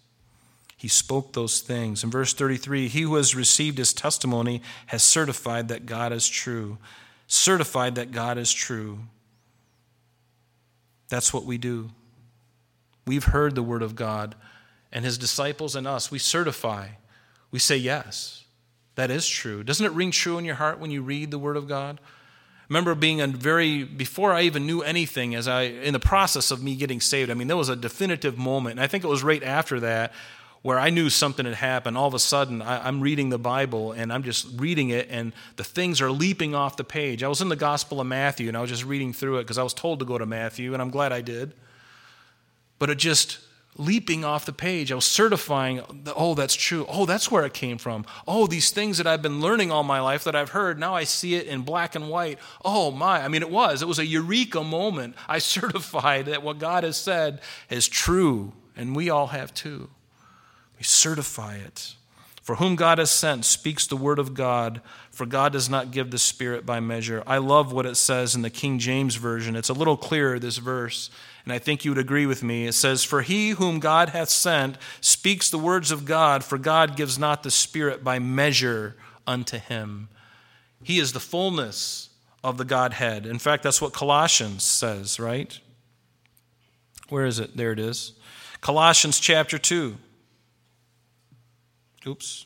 he 0.75 0.87
spoke 0.87 1.33
those 1.33 1.61
things. 1.61 2.03
In 2.03 2.11
verse 2.11 2.33
33, 2.33 2.87
he 2.87 3.01
who 3.01 3.15
has 3.15 3.33
received 3.33 3.79
his 3.79 3.93
testimony 3.93 4.61
has 4.87 5.01
certified 5.01 5.69
that 5.69 5.85
God 5.85 6.11
is 6.13 6.27
true 6.27 6.77
certified 7.27 7.95
that 7.95 8.11
God 8.11 8.37
is 8.37 8.51
true. 8.51 8.99
That's 11.09 11.33
what 11.33 11.45
we 11.45 11.57
do. 11.57 11.89
We've 13.05 13.25
heard 13.25 13.55
the 13.55 13.63
word 13.63 13.83
of 13.83 13.95
God, 13.95 14.35
and 14.91 15.05
his 15.05 15.17
disciples 15.17 15.75
and 15.75 15.85
us, 15.85 16.09
we 16.09 16.19
certify. 16.19 16.87
We 17.51 17.59
say, 17.59 17.77
yes, 17.77 18.45
that 18.95 19.11
is 19.11 19.27
true. 19.27 19.63
Doesn't 19.63 19.85
it 19.85 19.91
ring 19.91 20.11
true 20.11 20.37
in 20.37 20.45
your 20.45 20.55
heart 20.55 20.79
when 20.79 20.91
you 20.91 21.01
read 21.01 21.31
the 21.31 21.39
word 21.39 21.57
of 21.57 21.67
God? 21.67 21.99
Remember 22.69 22.95
being 22.95 23.21
a 23.21 23.27
very 23.27 23.83
before 23.83 24.33
I 24.33 24.41
even 24.41 24.65
knew 24.65 24.81
anything 24.81 25.35
as 25.35 25.47
I 25.47 25.63
in 25.63 25.93
the 25.93 25.99
process 25.99 26.51
of 26.51 26.61
me 26.61 26.75
getting 26.75 26.99
saved. 26.99 27.31
I 27.31 27.33
mean, 27.33 27.47
there 27.47 27.57
was 27.57 27.69
a 27.69 27.75
definitive 27.75 28.37
moment, 28.37 28.73
and 28.73 28.81
I 28.81 28.87
think 28.87 29.03
it 29.03 29.07
was 29.07 29.23
right 29.23 29.43
after 29.43 29.79
that 29.79 30.13
where 30.63 30.79
I 30.79 30.89
knew 30.89 31.09
something 31.09 31.45
had 31.45 31.55
happened. 31.55 31.97
All 31.97 32.07
of 32.07 32.13
a 32.13 32.19
sudden, 32.19 32.61
I, 32.61 32.89
am 32.89 32.99
reading 32.99 33.29
the 33.29 33.37
Bible 33.37 33.93
and 33.93 34.11
I'm 34.11 34.23
just 34.23 34.47
reading 34.59 34.89
it, 34.89 35.07
and 35.09 35.31
the 35.55 35.63
things 35.63 36.01
are 36.01 36.11
leaping 36.11 36.55
off 36.55 36.75
the 36.75 36.83
page. 36.83 37.23
I 37.23 37.29
was 37.29 37.41
in 37.41 37.47
the 37.47 37.55
Gospel 37.55 38.01
of 38.01 38.07
Matthew 38.07 38.49
and 38.49 38.57
I 38.57 38.61
was 38.61 38.69
just 38.69 38.83
reading 38.83 39.13
through 39.13 39.37
it 39.37 39.43
because 39.43 39.57
I 39.57 39.63
was 39.63 39.73
told 39.73 39.99
to 39.99 40.05
go 40.05 40.17
to 40.17 40.25
Matthew, 40.25 40.73
and 40.73 40.81
I'm 40.81 40.89
glad 40.89 41.13
I 41.13 41.21
did. 41.21 41.53
But 42.79 42.89
it 42.89 42.97
just 42.97 43.39
leaping 43.77 44.25
off 44.25 44.45
the 44.45 44.53
page. 44.53 44.91
I 44.91 44.95
was 44.95 45.05
certifying, 45.05 45.81
oh, 46.15 46.33
that's 46.33 46.55
true. 46.55 46.85
Oh, 46.89 47.05
that's 47.05 47.31
where 47.31 47.45
it 47.45 47.53
came 47.53 47.77
from. 47.77 48.05
Oh, 48.27 48.47
these 48.47 48.71
things 48.71 48.97
that 48.97 49.07
I've 49.07 49.21
been 49.21 49.39
learning 49.39 49.71
all 49.71 49.83
my 49.83 49.99
life 49.99 50.23
that 50.23 50.35
I've 50.35 50.49
heard, 50.49 50.79
now 50.79 50.95
I 50.95 51.03
see 51.03 51.35
it 51.35 51.47
in 51.47 51.61
black 51.61 51.95
and 51.95 52.09
white. 52.09 52.39
Oh, 52.65 52.91
my. 52.91 53.23
I 53.23 53.27
mean, 53.27 53.41
it 53.41 53.51
was. 53.51 53.81
It 53.81 53.87
was 53.87 53.99
a 53.99 54.05
eureka 54.05 54.63
moment. 54.63 55.15
I 55.27 55.37
certified 55.39 56.25
that 56.25 56.43
what 56.43 56.59
God 56.59 56.83
has 56.83 56.97
said 56.97 57.41
is 57.69 57.87
true, 57.87 58.53
and 58.75 58.95
we 58.95 59.09
all 59.09 59.27
have 59.27 59.53
too. 59.53 59.89
We 60.77 60.83
certify 60.83 61.55
it. 61.55 61.95
For 62.47 62.55
whom 62.55 62.77
God 62.77 62.97
has 62.97 63.11
sent 63.11 63.43
speaks 63.43 63.85
the 63.85 63.97
word 63.97 64.19
of 64.19 64.33
God, 64.33 64.79
for 65.11 65.25
God 65.25 65.51
does 65.51 65.69
not 65.69 65.91
give 65.91 66.11
the 66.11 66.17
Spirit 66.17 66.65
by 66.65 66.79
measure. 66.79 67.21
I 67.27 67.39
love 67.39 67.73
what 67.73 67.85
it 67.85 67.95
says 67.95 68.35
in 68.35 68.41
the 68.41 68.49
King 68.49 68.79
James 68.79 69.15
Version. 69.15 69.57
It's 69.57 69.67
a 69.67 69.73
little 69.73 69.97
clearer, 69.97 70.39
this 70.39 70.55
verse, 70.55 71.09
and 71.47 71.53
I 71.53 71.59
think 71.59 71.85
you 71.85 71.91
would 71.91 71.97
agree 71.97 72.25
with 72.25 72.43
me. 72.43 72.67
It 72.67 72.73
says, 72.73 73.05
For 73.05 73.21
he 73.21 73.51
whom 73.51 73.79
God 73.79 74.09
hath 74.09 74.27
sent 74.27 74.77
speaks 74.99 75.49
the 75.49 75.57
words 75.57 75.91
of 75.91 76.03
God, 76.03 76.43
for 76.43 76.57
God 76.57 76.97
gives 76.97 77.17
not 77.17 77.41
the 77.41 77.51
Spirit 77.51 78.03
by 78.03 78.19
measure 78.19 78.97
unto 79.25 79.57
him. 79.57 80.09
He 80.83 80.99
is 80.99 81.13
the 81.13 81.21
fullness 81.21 82.09
of 82.43 82.57
the 82.57 82.65
Godhead. 82.65 83.25
In 83.25 83.39
fact, 83.39 83.63
that's 83.63 83.81
what 83.81 83.93
Colossians 83.93 84.63
says, 84.63 85.21
right? 85.21 85.57
Where 87.07 87.25
is 87.25 87.39
it? 87.39 87.55
There 87.55 87.71
it 87.71 87.79
is. 87.79 88.11
Colossians 88.59 89.17
chapter 89.17 89.57
2. 89.57 89.95
Oops. 92.07 92.45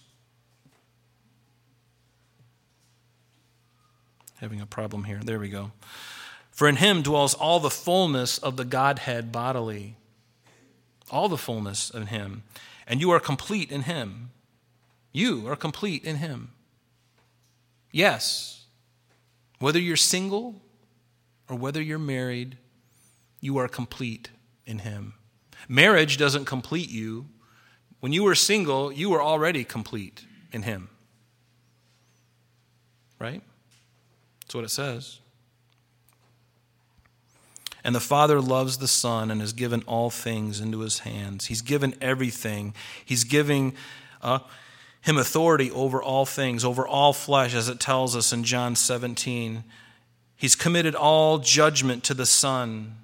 Having 4.35 4.61
a 4.61 4.67
problem 4.67 5.05
here. 5.05 5.21
There 5.23 5.39
we 5.39 5.49
go. 5.49 5.71
For 6.61 6.67
in 6.67 6.75
him 6.75 7.01
dwells 7.01 7.33
all 7.33 7.59
the 7.59 7.71
fullness 7.71 8.37
of 8.37 8.55
the 8.55 8.63
Godhead 8.63 9.31
bodily. 9.31 9.95
All 11.09 11.27
the 11.27 11.35
fullness 11.35 11.89
in 11.89 12.05
him. 12.05 12.43
And 12.85 13.01
you 13.01 13.09
are 13.09 13.19
complete 13.19 13.71
in 13.71 13.81
him. 13.81 14.29
You 15.11 15.47
are 15.47 15.55
complete 15.55 16.05
in 16.05 16.17
him. 16.17 16.51
Yes, 17.91 18.65
whether 19.57 19.79
you're 19.79 19.95
single 19.95 20.61
or 21.49 21.55
whether 21.55 21.81
you're 21.81 21.97
married, 21.97 22.59
you 23.39 23.57
are 23.57 23.67
complete 23.67 24.29
in 24.63 24.77
him. 24.77 25.15
Marriage 25.67 26.17
doesn't 26.17 26.45
complete 26.45 26.91
you, 26.91 27.25
when 28.01 28.13
you 28.13 28.21
were 28.21 28.35
single, 28.35 28.91
you 28.91 29.09
were 29.09 29.23
already 29.23 29.63
complete 29.63 30.27
in 30.51 30.61
Him. 30.61 30.89
Right? 33.17 33.41
That's 34.41 34.53
what 34.53 34.63
it 34.63 34.69
says. 34.69 35.20
And 37.83 37.95
the 37.95 37.99
Father 37.99 38.39
loves 38.39 38.77
the 38.77 38.87
Son 38.87 39.31
and 39.31 39.41
has 39.41 39.53
given 39.53 39.81
all 39.87 40.09
things 40.09 40.59
into 40.59 40.79
His 40.79 40.99
hands. 40.99 41.47
He's 41.47 41.61
given 41.61 41.95
everything. 42.01 42.73
He's 43.03 43.23
giving 43.23 43.73
uh, 44.21 44.39
Him 45.01 45.17
authority 45.17 45.71
over 45.71 46.01
all 46.01 46.25
things, 46.25 46.63
over 46.63 46.87
all 46.87 47.13
flesh, 47.13 47.55
as 47.55 47.69
it 47.69 47.79
tells 47.79 48.15
us 48.15 48.31
in 48.31 48.43
John 48.43 48.75
17. 48.75 49.63
He's 50.35 50.55
committed 50.55 50.95
all 50.95 51.39
judgment 51.39 52.03
to 52.05 52.13
the 52.13 52.25
Son. 52.25 52.95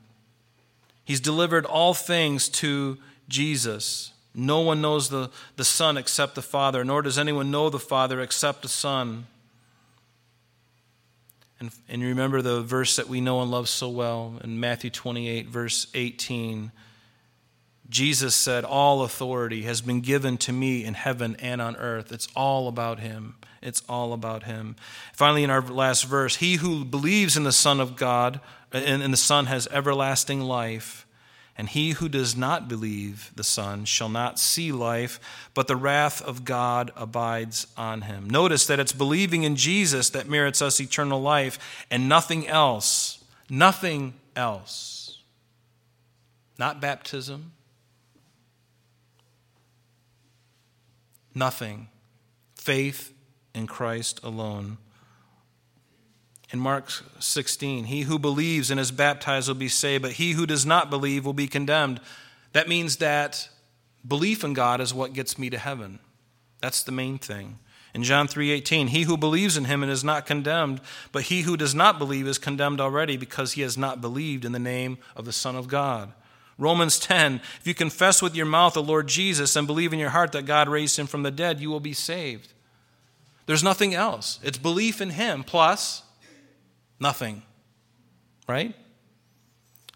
He's 1.05 1.21
delivered 1.21 1.65
all 1.65 1.93
things 1.93 2.49
to 2.49 2.97
Jesus. 3.30 4.11
No 4.34 4.59
one 4.59 4.82
knows 4.82 5.09
the, 5.09 5.32
the 5.55 5.63
Son 5.63 5.97
except 5.97 6.36
the 6.36 6.41
Father, 6.41 6.84
nor 6.84 7.01
does 7.01 7.17
anyone 7.17 7.49
know 7.49 7.69
the 7.69 7.80
Father 7.80 8.21
except 8.21 8.61
the 8.61 8.67
Son. 8.67 9.25
And, 11.60 11.72
and 11.89 12.03
remember 12.03 12.41
the 12.41 12.62
verse 12.62 12.95
that 12.97 13.08
we 13.08 13.20
know 13.20 13.41
and 13.41 13.49
love 13.49 13.68
so 13.68 13.89
well 13.89 14.39
in 14.43 14.60
Matthew 14.60 14.89
28, 14.89 15.47
verse 15.47 15.88
18. 15.93 16.72
Jesus 17.89 18.36
said, 18.36 18.64
All 18.64 19.03
authority 19.03 19.64
has 19.64 19.82
been 19.82 20.01
given 20.01 20.38
to 20.39 20.53
me 20.53 20.84
in 20.84 20.93
heaven 20.93 21.36
and 21.39 21.62
on 21.62 21.76
earth. 21.78 22.12
It's 22.12 22.28
all 22.36 22.68
about 22.68 22.99
Him. 22.99 23.36
It's 23.62 23.82
all 23.89 24.14
about 24.14 24.43
Him. 24.43 24.76
Finally, 25.14 25.43
in 25.43 25.49
our 25.49 25.62
last 25.62 26.03
verse, 26.03 26.36
He 26.36 26.55
who 26.55 26.86
believes 26.86 27.38
in 27.38 27.43
the 27.43 27.51
Son 27.51 27.80
of 27.80 27.95
God 27.95 28.39
and, 28.72 29.14
the 29.14 29.18
Son 29.18 29.45
has 29.45 29.68
everlasting 29.72 30.41
life. 30.41 31.07
And 31.58 31.68
he 31.68 31.91
who 31.91 32.08
does 32.08 32.38
not 32.38 32.68
believe 32.68 33.32
the 33.36 33.43
Son 33.43 33.86
shall 33.86 34.10
not 34.10 34.38
see 34.38 34.72
life, 34.72 35.20
but 35.55 35.68
the 35.68 35.76
wrath 35.76 36.22
of 36.22 36.45
God 36.45 36.91
abides 36.95 37.66
on 37.76 38.03
him. 38.03 38.30
Notice 38.30 38.68
that 38.68 38.80
it's 38.80 38.93
believing 38.93 39.41
in 39.41 39.55
Jesus 39.55 40.12
that 40.12 40.30
merits 40.30 40.62
us 40.62 40.80
eternal 40.80 41.20
life 41.20 41.86
and 41.89 42.08
nothing 42.08 42.47
else. 42.47 43.24
Nothing 43.49 44.14
else. 44.36 45.20
Not 46.60 46.80
baptism. 46.80 47.53
Nothing. 51.34 51.88
Faith 52.55 53.14
in 53.55 53.66
Christ 53.66 54.20
alone. 54.24 54.78
In 56.51 56.59
Mark 56.59 56.89
16, 57.19 57.85
he 57.85 58.01
who 58.03 58.17
believes 58.17 58.71
and 58.71 58.79
is 58.79 58.91
baptized 58.91 59.47
will 59.47 59.55
be 59.55 59.67
saved, 59.67 60.01
but 60.01 60.13
he 60.13 60.31
who 60.31 60.45
does 60.45 60.65
not 60.65 60.89
believe 60.89 61.25
will 61.25 61.33
be 61.33 61.47
condemned. 61.47 61.99
That 62.53 62.69
means 62.69 62.97
that 62.97 63.49
belief 64.07 64.43
in 64.43 64.53
God 64.53 64.79
is 64.79 64.93
what 64.93 65.13
gets 65.13 65.37
me 65.37 65.49
to 65.49 65.57
heaven. 65.57 65.99
That's 66.61 66.83
the 66.83 66.93
main 66.93 67.17
thing. 67.17 67.59
In 67.93 68.03
John 68.03 68.27
3:18, 68.27 68.87
he 68.87 69.03
who 69.03 69.17
believes 69.17 69.57
in 69.57 69.65
him 69.65 69.83
and 69.83 69.91
is 69.91 70.03
not 70.03 70.25
condemned, 70.25 70.81
but 71.11 71.23
he 71.23 71.41
who 71.41 71.57
does 71.57 71.75
not 71.75 71.97
believe 71.97 72.27
is 72.27 72.37
condemned 72.37 72.79
already 72.79 73.17
because 73.17 73.53
he 73.53 73.61
has 73.61 73.77
not 73.77 74.01
believed 74.01 74.45
in 74.45 74.51
the 74.51 74.59
name 74.59 74.97
of 75.15 75.25
the 75.25 75.33
Son 75.33 75.55
of 75.55 75.67
God. 75.67 76.13
Romans 76.57 76.97
10, 76.99 77.41
if 77.59 77.67
you 77.67 77.73
confess 77.73 78.21
with 78.21 78.35
your 78.35 78.45
mouth 78.45 78.73
the 78.73 78.81
Lord 78.81 79.07
Jesus 79.07 79.55
and 79.55 79.67
believe 79.67 79.93
in 79.93 79.99
your 79.99 80.09
heart 80.09 80.31
that 80.31 80.45
God 80.45 80.69
raised 80.69 80.97
him 80.97 81.07
from 81.07 81.23
the 81.23 81.31
dead, 81.31 81.59
you 81.59 81.69
will 81.69 81.79
be 81.79 81.93
saved. 81.93 82.53
There's 83.45 83.63
nothing 83.63 83.93
else. 83.93 84.39
It's 84.43 84.57
belief 84.57 85.01
in 85.01 85.11
him 85.11 85.43
plus 85.43 86.03
Nothing. 86.99 87.43
Right? 88.47 88.75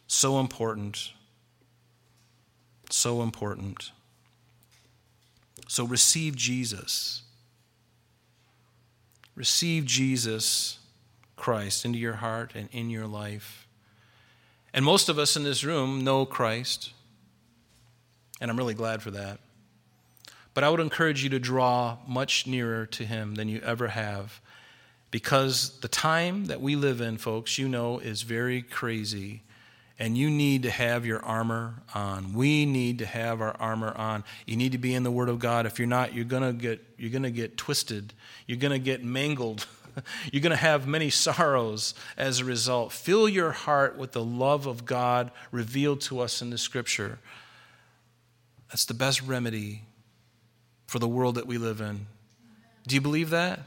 So 0.08 0.40
important. 0.40 1.12
So 2.90 3.22
important. 3.22 3.92
So 5.68 5.86
receive 5.86 6.36
Jesus. 6.36 7.22
Receive 9.36 9.86
Jesus 9.86 10.80
Christ 11.38 11.86
into 11.86 11.98
your 11.98 12.16
heart 12.16 12.52
and 12.56 12.68
in 12.72 12.90
your 12.90 13.08
life. 13.08 13.68
And 14.74 14.86
most 14.86 15.10
of 15.10 15.18
us 15.18 15.36
in 15.36 15.44
this 15.44 15.64
room 15.64 16.04
know 16.04 16.26
Christ, 16.26 16.92
and 18.40 18.52
I'm 18.52 18.58
really 18.58 18.74
glad 18.74 19.02
for 19.02 19.12
that. 19.12 19.40
But 20.54 20.64
I 20.64 20.70
would 20.70 20.80
encourage 20.80 21.24
you 21.24 21.30
to 21.30 21.40
draw 21.40 21.98
much 22.06 22.46
nearer 22.46 22.86
to 22.88 23.06
Him 23.06 23.36
than 23.36 23.48
you 23.48 23.62
ever 23.62 23.88
have 23.88 24.42
because 25.12 25.80
the 25.82 25.88
time 25.90 26.46
that 26.46 26.62
we 26.62 26.76
live 26.76 27.02
in, 27.02 27.18
folks, 27.18 27.58
you 27.58 27.68
know, 27.68 28.00
is 28.00 28.22
very 28.22 28.62
crazy. 28.62 29.44
And 30.00 30.18
you 30.18 30.32
need 30.32 30.64
to 30.64 30.72
have 30.72 31.06
your 31.06 31.24
armor 31.24 31.84
on. 31.94 32.34
We 32.34 32.66
need 32.66 33.00
to 33.00 33.06
have 33.06 33.40
our 33.40 33.56
armor 33.60 33.94
on. 33.96 34.24
You 34.48 34.56
need 34.56 34.72
to 34.72 34.80
be 34.80 34.96
in 34.96 35.04
the 35.04 35.12
Word 35.12 35.30
of 35.30 35.38
God. 35.38 35.68
If 35.68 35.78
you're 35.78 35.88
not, 35.88 36.16
you're 36.16 36.26
gonna 36.26 36.54
get 36.54 36.82
you're 36.98 37.12
gonna 37.12 37.30
get 37.30 37.56
twisted. 37.56 38.14
You're 38.48 38.58
gonna 38.58 38.80
get 38.80 39.04
mangled. 39.04 39.68
You're 40.32 40.50
to 40.50 40.56
have 40.56 40.88
many 40.88 41.10
sorrows 41.10 41.94
as 42.18 42.40
a 42.40 42.46
result. 42.46 42.94
Fill 42.94 43.28
your 43.28 43.52
heart 43.52 43.98
with 43.98 44.14
the 44.14 44.24
love 44.24 44.66
of 44.66 44.86
God 44.86 45.32
revealed 45.52 46.00
to 46.02 46.22
us 46.22 46.42
in 46.42 46.50
the 46.50 46.58
scripture. 46.58 47.20
That's 48.70 48.86
the 48.86 48.94
best 48.94 49.22
remedy 49.22 49.84
for 50.88 51.00
the 51.00 51.10
world 51.10 51.36
that 51.36 51.46
we 51.46 51.58
live 51.58 51.82
in. 51.82 52.08
Do 52.88 52.96
you 52.96 53.02
believe 53.02 53.32
that? 53.32 53.60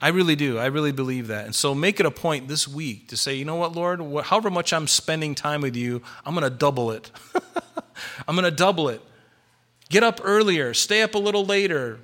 I 0.00 0.08
really 0.08 0.36
do. 0.36 0.58
I 0.58 0.66
really 0.66 0.92
believe 0.92 1.28
that. 1.28 1.46
And 1.46 1.54
so 1.54 1.74
make 1.74 2.00
it 2.00 2.06
a 2.06 2.10
point 2.10 2.48
this 2.48 2.68
week 2.68 3.08
to 3.08 3.16
say, 3.16 3.34
you 3.34 3.44
know 3.44 3.56
what, 3.56 3.72
Lord, 3.72 4.00
however 4.24 4.50
much 4.50 4.72
I'm 4.72 4.86
spending 4.86 5.34
time 5.34 5.62
with 5.62 5.74
you, 5.74 6.02
I'm 6.24 6.34
going 6.34 6.44
to 6.44 6.56
double 6.56 6.90
it. 6.90 7.10
I'm 8.28 8.34
going 8.36 8.44
to 8.44 8.50
double 8.50 8.88
it. 8.90 9.00
Get 9.88 10.02
up 10.02 10.20
earlier, 10.22 10.74
stay 10.74 11.02
up 11.02 11.14
a 11.14 11.18
little 11.18 11.46
later. 11.46 12.00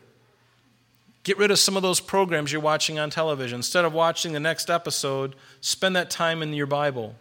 Get 1.24 1.38
rid 1.38 1.51
of 1.51 1.59
some 1.59 1.76
of 1.76 1.82
those 1.82 2.01
programs 2.01 2.51
you're 2.51 2.62
watching 2.62 2.99
on 2.99 3.11
television. 3.11 3.57
Instead 3.57 3.84
of 3.84 3.93
watching 3.93 4.32
the 4.32 4.40
next 4.40 4.70
episode, 4.70 5.36
spend 5.61 5.95
that 5.95 6.11
time 6.11 6.43
in 6.43 6.53
your 6.55 6.66
Bible. 6.66 7.14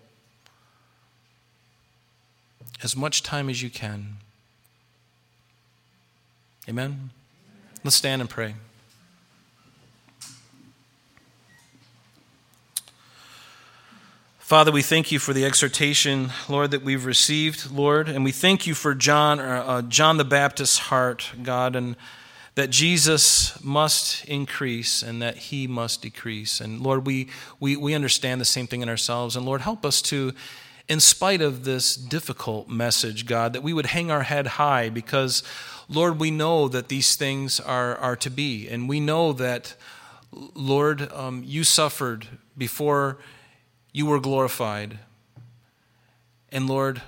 As 2.81 2.95
much 2.95 3.21
time 3.21 3.49
as 3.49 3.61
you 3.61 3.69
can. 3.69 4.17
Amen? 6.67 7.11
Let's 7.83 7.95
stand 7.95 8.21
and 8.21 8.29
pray. 8.29 8.55
Father, 14.51 14.73
we 14.73 14.81
thank 14.81 15.13
you 15.13 15.17
for 15.17 15.31
the 15.31 15.45
exhortation, 15.45 16.29
Lord, 16.49 16.71
that 16.71 16.83
we've 16.83 17.05
received, 17.05 17.71
Lord, 17.71 18.09
and 18.09 18.25
we 18.25 18.33
thank 18.33 18.67
you 18.67 18.75
for 18.75 18.93
John, 18.93 19.39
uh, 19.39 19.63
uh, 19.65 19.81
John 19.83 20.17
the 20.17 20.25
Baptist's 20.25 20.77
heart, 20.77 21.31
God, 21.41 21.73
and 21.73 21.95
that 22.55 22.69
Jesus 22.69 23.63
must 23.63 24.25
increase 24.25 25.03
and 25.03 25.21
that 25.21 25.37
he 25.37 25.67
must 25.67 26.01
decrease. 26.01 26.59
And 26.59 26.81
Lord, 26.81 27.07
we, 27.07 27.29
we, 27.61 27.77
we 27.77 27.93
understand 27.93 28.41
the 28.41 28.45
same 28.45 28.67
thing 28.67 28.81
in 28.81 28.89
ourselves. 28.89 29.37
And 29.37 29.45
Lord, 29.45 29.61
help 29.61 29.85
us 29.85 30.01
to, 30.01 30.33
in 30.89 30.99
spite 30.99 31.41
of 31.41 31.63
this 31.63 31.95
difficult 31.95 32.67
message, 32.67 33.25
God, 33.25 33.53
that 33.53 33.63
we 33.63 33.71
would 33.71 33.85
hang 33.85 34.11
our 34.11 34.23
head 34.23 34.47
high 34.47 34.89
because, 34.89 35.43
Lord, 35.87 36.19
we 36.19 36.29
know 36.29 36.67
that 36.67 36.89
these 36.89 37.15
things 37.15 37.61
are, 37.61 37.95
are 37.95 38.17
to 38.17 38.29
be. 38.29 38.67
And 38.67 38.89
we 38.89 38.99
know 38.99 39.31
that, 39.31 39.75
Lord, 40.33 41.09
um, 41.13 41.41
you 41.45 41.63
suffered 41.63 42.27
before 42.57 43.17
you 43.91 44.05
were 44.05 44.19
glorified. 44.19 44.99
And 46.49 46.67
Lord, 46.67 47.01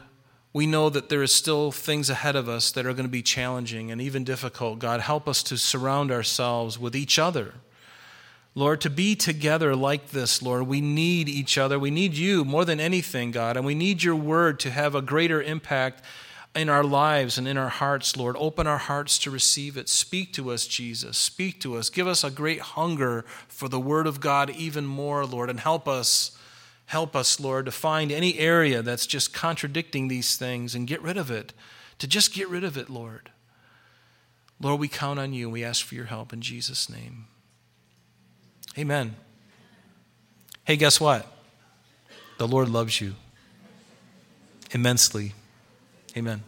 we 0.53 0.67
know 0.67 0.89
that 0.89 1.09
there 1.09 1.23
is 1.23 1.34
still 1.34 1.71
things 1.71 2.09
ahead 2.09 2.36
of 2.36 2.47
us 2.47 2.71
that 2.71 2.86
are 2.86 2.93
going 2.93 3.05
to 3.05 3.11
be 3.11 3.23
challenging 3.23 3.91
and 3.91 3.99
even 3.99 4.23
difficult. 4.23 4.79
God, 4.79 5.01
help 5.01 5.27
us 5.27 5.41
to 5.43 5.57
surround 5.57 6.11
ourselves 6.11 6.77
with 6.77 6.95
each 6.95 7.17
other. 7.17 7.55
Lord, 8.55 8.81
to 8.81 8.89
be 8.91 9.15
together 9.15 9.75
like 9.75 10.11
this, 10.11 10.43
Lord, 10.43 10.67
we 10.67 10.79
need 10.79 11.27
each 11.27 11.57
other. 11.57 11.79
We 11.79 11.89
need 11.89 12.13
you 12.13 12.45
more 12.45 12.65
than 12.65 12.79
anything, 12.79 13.31
God, 13.31 13.57
and 13.57 13.65
we 13.65 13.73
need 13.73 14.03
your 14.03 14.15
word 14.15 14.59
to 14.59 14.69
have 14.69 14.93
a 14.93 15.01
greater 15.01 15.41
impact 15.41 16.03
in 16.55 16.69
our 16.69 16.84
lives 16.84 17.39
and 17.39 17.47
in 17.47 17.57
our 17.57 17.69
hearts, 17.69 18.15
Lord. 18.15 18.36
Open 18.38 18.67
our 18.67 18.77
hearts 18.77 19.17
to 19.19 19.31
receive 19.31 19.75
it. 19.75 19.89
Speak 19.89 20.34
to 20.34 20.51
us, 20.51 20.67
Jesus. 20.67 21.17
Speak 21.17 21.59
to 21.61 21.75
us. 21.77 21.89
Give 21.89 22.07
us 22.07 22.23
a 22.23 22.29
great 22.29 22.59
hunger 22.59 23.25
for 23.47 23.67
the 23.67 23.79
word 23.79 24.05
of 24.05 24.21
God 24.21 24.51
even 24.51 24.86
more, 24.86 25.25
Lord, 25.25 25.49
and 25.49 25.59
help 25.59 25.88
us 25.88 26.38
Help 26.93 27.15
us, 27.15 27.39
Lord, 27.39 27.65
to 27.65 27.71
find 27.71 28.11
any 28.11 28.37
area 28.37 28.83
that's 28.83 29.07
just 29.07 29.33
contradicting 29.33 30.09
these 30.09 30.35
things 30.35 30.75
and 30.75 30.85
get 30.85 31.01
rid 31.01 31.17
of 31.17 31.31
it. 31.31 31.51
To 31.97 32.05
just 32.05 32.35
get 32.35 32.47
rid 32.47 32.63
of 32.63 32.77
it, 32.77 32.87
Lord. 32.87 33.31
Lord, 34.61 34.79
we 34.79 34.87
count 34.87 35.17
on 35.17 35.33
you 35.33 35.47
and 35.47 35.53
we 35.53 35.63
ask 35.63 35.83
for 35.83 35.95
your 35.95 36.05
help 36.05 36.33
in 36.33 36.41
Jesus' 36.41 36.91
name. 36.91 37.25
Amen. 38.77 39.15
Hey, 40.65 40.77
guess 40.77 41.01
what? 41.01 41.25
The 42.37 42.47
Lord 42.47 42.69
loves 42.69 43.01
you 43.01 43.15
immensely. 44.69 45.33
Amen. 46.15 46.43